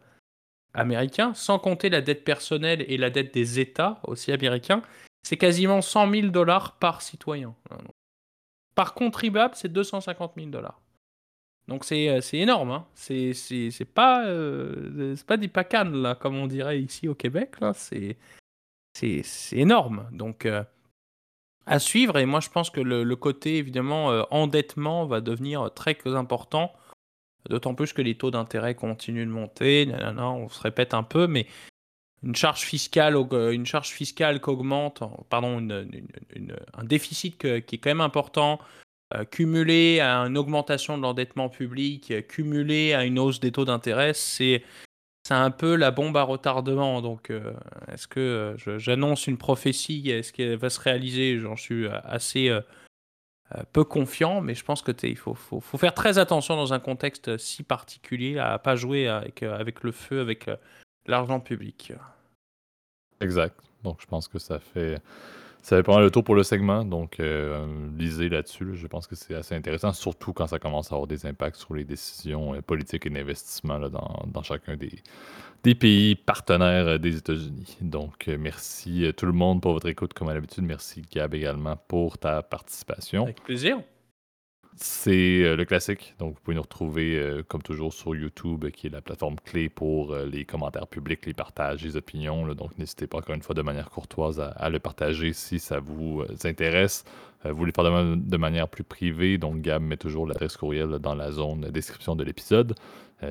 américain, 0.73 1.33
sans 1.33 1.59
compter 1.59 1.89
la 1.89 2.01
dette 2.01 2.23
personnelle 2.23 2.85
et 2.87 2.97
la 2.97 3.09
dette 3.09 3.33
des 3.33 3.59
États 3.59 3.99
aussi 4.03 4.31
américains, 4.31 4.81
c'est 5.23 5.37
quasiment 5.37 5.81
100 5.81 6.11
000 6.11 6.27
dollars 6.27 6.77
par 6.77 7.01
citoyen. 7.01 7.55
Par 8.75 8.93
contribuable, 8.93 9.53
c'est 9.55 9.71
250 9.71 10.33
000 10.37 10.47
dollars. 10.47 10.80
Donc 11.71 11.85
c'est 11.85 12.09
euh, 12.09 12.19
énorme. 12.33 12.71
Hein. 12.71 12.85
C'est 12.95 13.85
pas, 13.93 14.25
euh, 14.25 15.15
pas 15.25 15.37
des 15.37 15.47
pacanes, 15.47 16.01
là, 16.01 16.15
comme 16.15 16.35
on 16.35 16.45
dirait 16.45 16.81
ici 16.81 17.07
au 17.07 17.15
Québec. 17.15 17.55
C'est 18.93 19.17
énorme. 19.53 20.05
Donc 20.11 20.45
euh, 20.45 20.65
à 21.65 21.79
suivre. 21.79 22.17
Et 22.17 22.25
moi, 22.25 22.41
je 22.41 22.49
pense 22.49 22.69
que 22.69 22.81
le, 22.81 23.15
côté, 23.15 23.57
évidemment, 23.57 24.07
endettement 24.31 25.05
va 25.05 25.21
devenir 25.21 25.73
très 25.73 25.95
important. 26.05 26.73
D'autant 27.49 27.73
plus 27.73 27.93
que 27.93 28.01
les 28.01 28.15
taux 28.15 28.31
d'intérêt 28.31 28.75
continuent 28.75 29.25
de 29.25 29.31
monter. 29.31 29.89
on 30.17 30.49
se 30.49 30.61
répète 30.61 30.93
un 30.93 31.03
peu, 31.03 31.25
mais 31.27 31.47
une 32.23 32.35
charge 32.35 32.61
fiscale, 32.61 33.15
euh, 33.15 33.51
une 33.51 33.65
charge 33.65 33.89
fiscale 33.89 34.39
qu'augmente, 34.41 35.01
pardon, 35.29 35.57
un 35.59 36.83
déficit 36.83 37.37
qui 37.37 37.47
est 37.47 37.77
quand 37.77 37.89
même 37.89 38.01
important, 38.01 38.59
euh, 38.59 38.80
cumulé 39.29 39.99
à 39.99 40.19
une 40.19 40.37
augmentation 40.37 40.97
de 40.97 41.03
l'endettement 41.03 41.49
public, 41.49 42.27
cumulé 42.27 42.93
à 42.93 43.03
une 43.05 43.19
hausse 43.19 43.39
des 43.39 43.51
taux 43.51 43.65
d'intérêt, 43.65 44.13
c'est 44.13 44.63
c'est 45.23 45.35
un 45.35 45.51
peu 45.51 45.75
la 45.75 45.91
bombe 45.91 46.17
à 46.17 46.23
retardement. 46.23 47.01
Donc, 47.01 47.29
euh, 47.29 47.53
est-ce 47.91 48.07
que 48.07 48.55
j'annonce 48.77 49.27
une 49.27 49.37
prophétie 49.37 50.09
Est-ce 50.09 50.33
qu'elle 50.33 50.57
va 50.57 50.69
se 50.69 50.79
réaliser? 50.79 51.37
J'en 51.37 51.55
suis 51.55 51.87
assez 51.87 52.51
peu 53.71 53.83
confiant, 53.83 54.41
mais 54.41 54.55
je 54.55 54.63
pense 54.63 54.81
que 54.81 54.91
il 55.05 55.17
faut, 55.17 55.35
faire 55.35 55.93
très 55.93 56.17
attention 56.17 56.55
dans 56.55 56.73
un 56.73 56.79
contexte 56.79 57.37
si 57.37 57.63
particulier 57.63 58.39
à 58.39 58.57
pas 58.59 58.75
jouer 58.75 59.07
avec 59.07 59.83
le 59.83 59.91
feu, 59.91 60.21
avec 60.21 60.49
l'argent 61.05 61.39
public. 61.39 61.93
Exact. 63.19 63.59
Donc, 63.83 64.01
je 64.01 64.07
pense 64.07 64.27
que 64.27 64.39
ça 64.39 64.59
fait, 64.59 64.99
ça 65.61 65.81
pas 65.83 65.93
mal 65.93 66.03
le 66.03 66.11
tour 66.11 66.23
pour 66.23 66.35
le 66.35 66.43
segment. 66.43 66.83
Donc, 66.83 67.19
euh, 67.19 67.65
lisez 67.97 68.29
là-dessus. 68.29 68.75
Je 68.75 68.87
pense 68.87 69.07
que 69.07 69.15
c'est 69.15 69.35
assez 69.35 69.55
intéressant, 69.55 69.93
surtout 69.93 70.33
quand 70.33 70.47
ça 70.47 70.59
commence 70.59 70.91
à 70.91 70.95
avoir 70.95 71.07
des 71.07 71.25
impacts 71.25 71.57
sur 71.57 71.73
les 71.75 71.83
décisions 71.83 72.55
euh, 72.55 72.61
politiques 72.61 73.05
et 73.05 73.09
d'investissement 73.09 73.79
dans, 73.79 74.43
chacun 74.43 74.75
des, 74.75 74.91
des 75.63 75.75
pays 75.75 76.15
partenaires 76.15 76.87
euh, 76.87 76.97
des 76.97 77.17
États-Unis. 77.17 77.77
Donc, 77.81 78.27
merci 78.39 79.11
tout 79.15 79.25
le 79.25 79.33
monde 79.33 79.61
pour 79.61 79.73
votre 79.73 79.87
écoute, 79.87 80.13
comme 80.13 80.29
à 80.29 80.33
l'habitude. 80.33 80.63
Merci, 80.63 81.03
Gab, 81.11 81.33
également, 81.33 81.75
pour 81.87 82.17
ta 82.17 82.41
participation. 82.41 83.23
Avec 83.23 83.43
plaisir. 83.43 83.79
C'est 84.77 85.43
euh, 85.43 85.55
le 85.55 85.65
classique. 85.65 86.15
Donc, 86.19 86.35
vous 86.35 86.39
pouvez 86.41 86.55
nous 86.55 86.61
retrouver, 86.61 87.17
euh, 87.17 87.43
comme 87.45 87.61
toujours, 87.61 87.93
sur 87.93 88.15
YouTube, 88.15 88.69
qui 88.69 88.87
est 88.87 88.89
la 88.89 89.01
plateforme 89.01 89.35
clé 89.43 89.67
pour 89.67 90.13
euh, 90.13 90.25
les 90.25 90.45
commentaires 90.45 90.87
publics, 90.87 91.25
les 91.25 91.33
partages, 91.33 91.83
les 91.83 91.97
opinions. 91.97 92.47
Donc, 92.55 92.77
n'hésitez 92.77 93.05
pas, 93.05 93.17
encore 93.17 93.35
une 93.35 93.41
fois, 93.41 93.53
de 93.53 93.61
manière 93.61 93.89
courtoise, 93.89 94.39
à, 94.39 94.69
le 94.69 94.79
partager 94.79 95.33
si 95.33 95.59
ça 95.59 95.79
vous 95.79 96.23
intéresse. 96.45 97.03
vous 97.43 97.55
voulez 97.55 97.73
faire 97.73 97.83
de, 97.83 98.37
manière 98.37 98.69
plus 98.69 98.85
privée. 98.85 99.37
Donc, 99.37 99.61
Gab 99.61 99.81
met 99.81 99.97
toujours 99.97 100.25
l'adresse 100.25 100.55
courriel 100.55 100.99
dans 100.99 101.15
la 101.15 101.31
zone 101.31 101.69
description 101.69 102.15
de 102.15 102.23
l'épisode. 102.23 102.75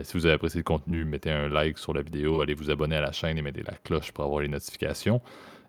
si 0.03 0.13
vous 0.15 0.27
avez 0.27 0.35
apprécié 0.35 0.59
le 0.59 0.65
contenu, 0.65 1.05
mettez 1.05 1.31
un 1.31 1.49
like 1.49 1.79
sur 1.79 1.95
la 1.95 2.03
vidéo, 2.03 2.43
allez 2.43 2.55
vous 2.55 2.71
abonner 2.71 2.97
à 2.97 3.01
la 3.01 3.13
chaîne 3.13 3.39
et 3.39 3.43
mettez 3.43 3.63
la 3.63 3.75
cloche 3.83 4.13
pour 4.13 4.25
avoir 4.25 4.41
les 4.41 4.49
notifications. 4.49 5.23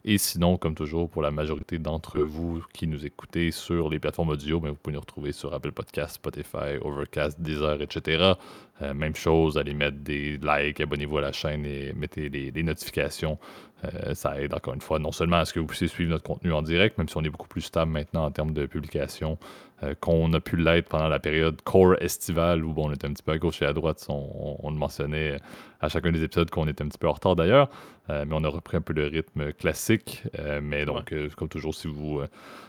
Et 0.04 0.18
sinon, 0.18 0.58
comme 0.58 0.74
toujours, 0.74 1.10
pour 1.10 1.22
la 1.22 1.32
majorité 1.32 1.78
d'entre 1.78 2.20
vous 2.20 2.64
qui 2.74 2.88
nous 2.88 3.06
écoutez 3.06 3.52
sur 3.52 3.90
les 3.90 4.00
plateformes 4.00 4.30
audio, 4.30 4.60
ben, 4.60 4.70
vous 4.70 4.76
pouvez 4.76 4.96
nous 4.96 5.00
retrouver 5.00 5.32
sur 5.32 5.54
Apple 5.54 5.72
Podcasts, 5.72 6.16
Spotify, 6.16 6.78
Overcast, 6.82 7.40
Deezer, 7.40 7.82
etc. 7.82 8.34
Euh, 8.82 8.94
même 8.94 9.16
chose, 9.16 9.58
allez 9.58 9.74
mettre 9.74 9.98
des 9.98 10.40
likes, 10.42 10.82
abonnez-vous 10.82 11.18
à 11.18 11.22
la 11.22 11.32
chaîne 11.32 11.66
et 11.66 11.94
mettez 11.94 12.30
les, 12.30 12.64
notifications. 12.64 13.38
Euh, 13.84 14.14
ça 14.14 14.40
aide 14.42 14.54
encore 14.54 14.74
une 14.74 14.82
fois 14.82 15.00
non 15.00 15.12
seulement 15.12 15.38
à 15.38 15.46
ce 15.46 15.54
que 15.54 15.60
vous 15.60 15.66
puissiez 15.66 15.88
suivre 15.88 16.12
notre 16.12 16.24
contenu 16.24 16.52
en 16.54 16.62
direct, 16.62 16.98
même 16.98 17.08
si 17.08 17.18
on 17.18 17.24
est 17.24 17.30
beaucoup 17.30 17.48
plus 17.48 17.62
stable 17.62 17.92
maintenant 17.92 18.26
en 18.26 18.32
termes 18.32 18.54
de 18.54 18.66
publication, 18.66 19.38
euh, 19.84 19.94
qu'on 20.00 20.32
a 20.34 20.40
pu 20.40 20.56
l'être 20.58 20.90
pendant 20.90 21.10
la 21.10 21.20
période 21.20 21.62
core 21.64 21.96
estivale 22.02 22.64
où 22.64 22.74
bon, 22.74 22.90
on 22.90 22.94
était 22.94 23.08
un 23.08 23.14
petit 23.14 23.24
peu 23.24 23.32
à 23.32 23.38
gauche 23.38 23.62
et 23.62 23.66
à 23.66 23.74
droite. 23.74 24.04
On, 24.10 24.70
le 24.70 24.78
mentionnait 24.78 25.38
à 25.82 25.90
chacun 25.90 26.12
des 26.12 26.24
épisodes 26.24 26.50
qu'on 26.50 26.68
était 26.68 26.84
un 26.84 26.88
petit 26.88 26.98
peu 26.98 27.08
en 27.08 27.14
retard 27.14 27.36
d'ailleurs, 27.36 27.70
mais 28.10 28.32
on 28.32 28.44
a 28.44 28.50
repris 28.50 28.78
un 28.78 28.82
peu 28.82 28.94
le 28.94 29.08
rythme 29.08 29.54
classique. 29.54 30.24
mais 30.62 30.86
donc, 30.86 31.14
comme 31.38 31.50
toujours, 31.50 31.74
si 31.74 31.88
vous, 31.88 32.22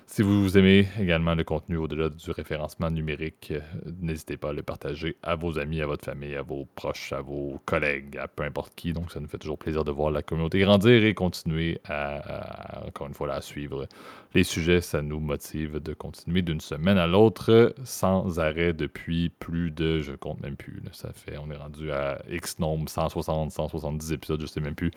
si 0.07 0.23
vous 0.23 0.59
aimez 0.59 0.87
également 1.01 1.35
le 1.35 1.43
contenu 1.43 1.77
au-delà 1.79 2.11
du 2.11 2.31
référencement 2.31 2.91
numérique, 2.91 3.53
n'hésitez 4.01 4.37
pas 4.37 4.51
à 4.51 4.53
le 4.53 4.63
partager 4.63 5.17
à 5.23 5.35
vos 5.35 5.59
amis, 5.59 5.81
à 5.81 5.87
votre 5.87 6.05
famille, 6.05 6.37
à 6.37 6.43
vos 6.43 6.67
proches, 6.75 7.13
à 7.13 7.21
vos 7.21 7.61
collègues, 7.65 8.19
à 8.19 8.29
peu 8.29 8.45
importe 8.45 8.75
qui. 8.75 8.93
Donc, 8.93 9.11
ça 9.11 9.21
nous 9.21 9.29
fait 9.29 9.39
toujours 9.39 9.59
plaisir 9.59 9.85
de 9.85 9.91
voir 9.91 10.11
la 10.11 10.23
communauté 10.23 10.61
grandir 10.61 11.05
et 11.05 11.15
continuer 11.15 11.81
à, 11.89 12.85
encore 12.87 13.07
une 13.09 13.15
fois, 13.15 13.33
à 13.33 13.41
suivre 13.41 13.87
les 14.35 14.45
sujets. 14.45 14.81
Ça 14.81 15.03
nous 15.03 15.19
motive 15.21 15.79
de 15.81 15.95
continuer 15.95 16.43
d'une 16.43 16.61
semaine 16.61 16.99
à 16.99 17.07
l'autre 17.07 17.75
sans 17.85 18.39
arrêt 18.39 18.73
depuis 18.75 19.31
plus 19.31 19.71
de, 19.71 20.01
je 20.03 20.13
compte 20.13 20.41
même 20.41 20.57
plus. 20.57 20.83
ça 20.93 21.13
fait, 21.13 21.39
on 21.39 21.51
est 21.51 21.57
rendu 21.57 21.91
à 21.91 22.23
X 22.31 22.59
nombre, 22.59 22.89
160, 23.09 23.51
170 23.51 24.13
épisodes, 24.13 24.41
je 24.41 24.47
sais 24.47 24.61
même 24.61 24.75
plus. 24.75 24.91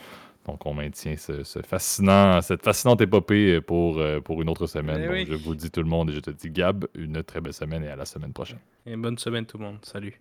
Donc, 0.45 0.65
on 0.65 0.73
maintient 0.73 1.15
ce, 1.17 1.43
fascinant, 1.63 2.41
cette 2.41 2.63
fascinante 2.63 3.01
épopée 3.01 3.61
pour, 3.61 3.97
euh, 3.97 4.19
pour 4.21 4.41
une 4.41 4.49
autre 4.49 4.67
semaine. 4.67 5.09
Eh 5.11 5.25
je 5.25 5.33
vous 5.33 5.55
dis 5.55 5.71
tout 5.71 5.81
le 5.81 5.89
monde 5.89 6.11
et 6.11 6.13
je 6.13 6.19
te 6.19 6.29
dis, 6.29 6.51
Gab, 6.51 6.85
une 6.93 7.23
très 7.23 7.41
belle 7.41 7.53
semaine 7.53 7.83
et 7.83 7.89
à 7.89 7.95
la 7.95 8.05
semaine 8.05 8.31
prochaine. 8.31 8.59
Et 8.85 8.95
bonne 8.95 9.17
semaine 9.17 9.45
tout 9.45 9.57
le 9.57 9.65
monde. 9.65 9.79
Salut. 9.81 10.19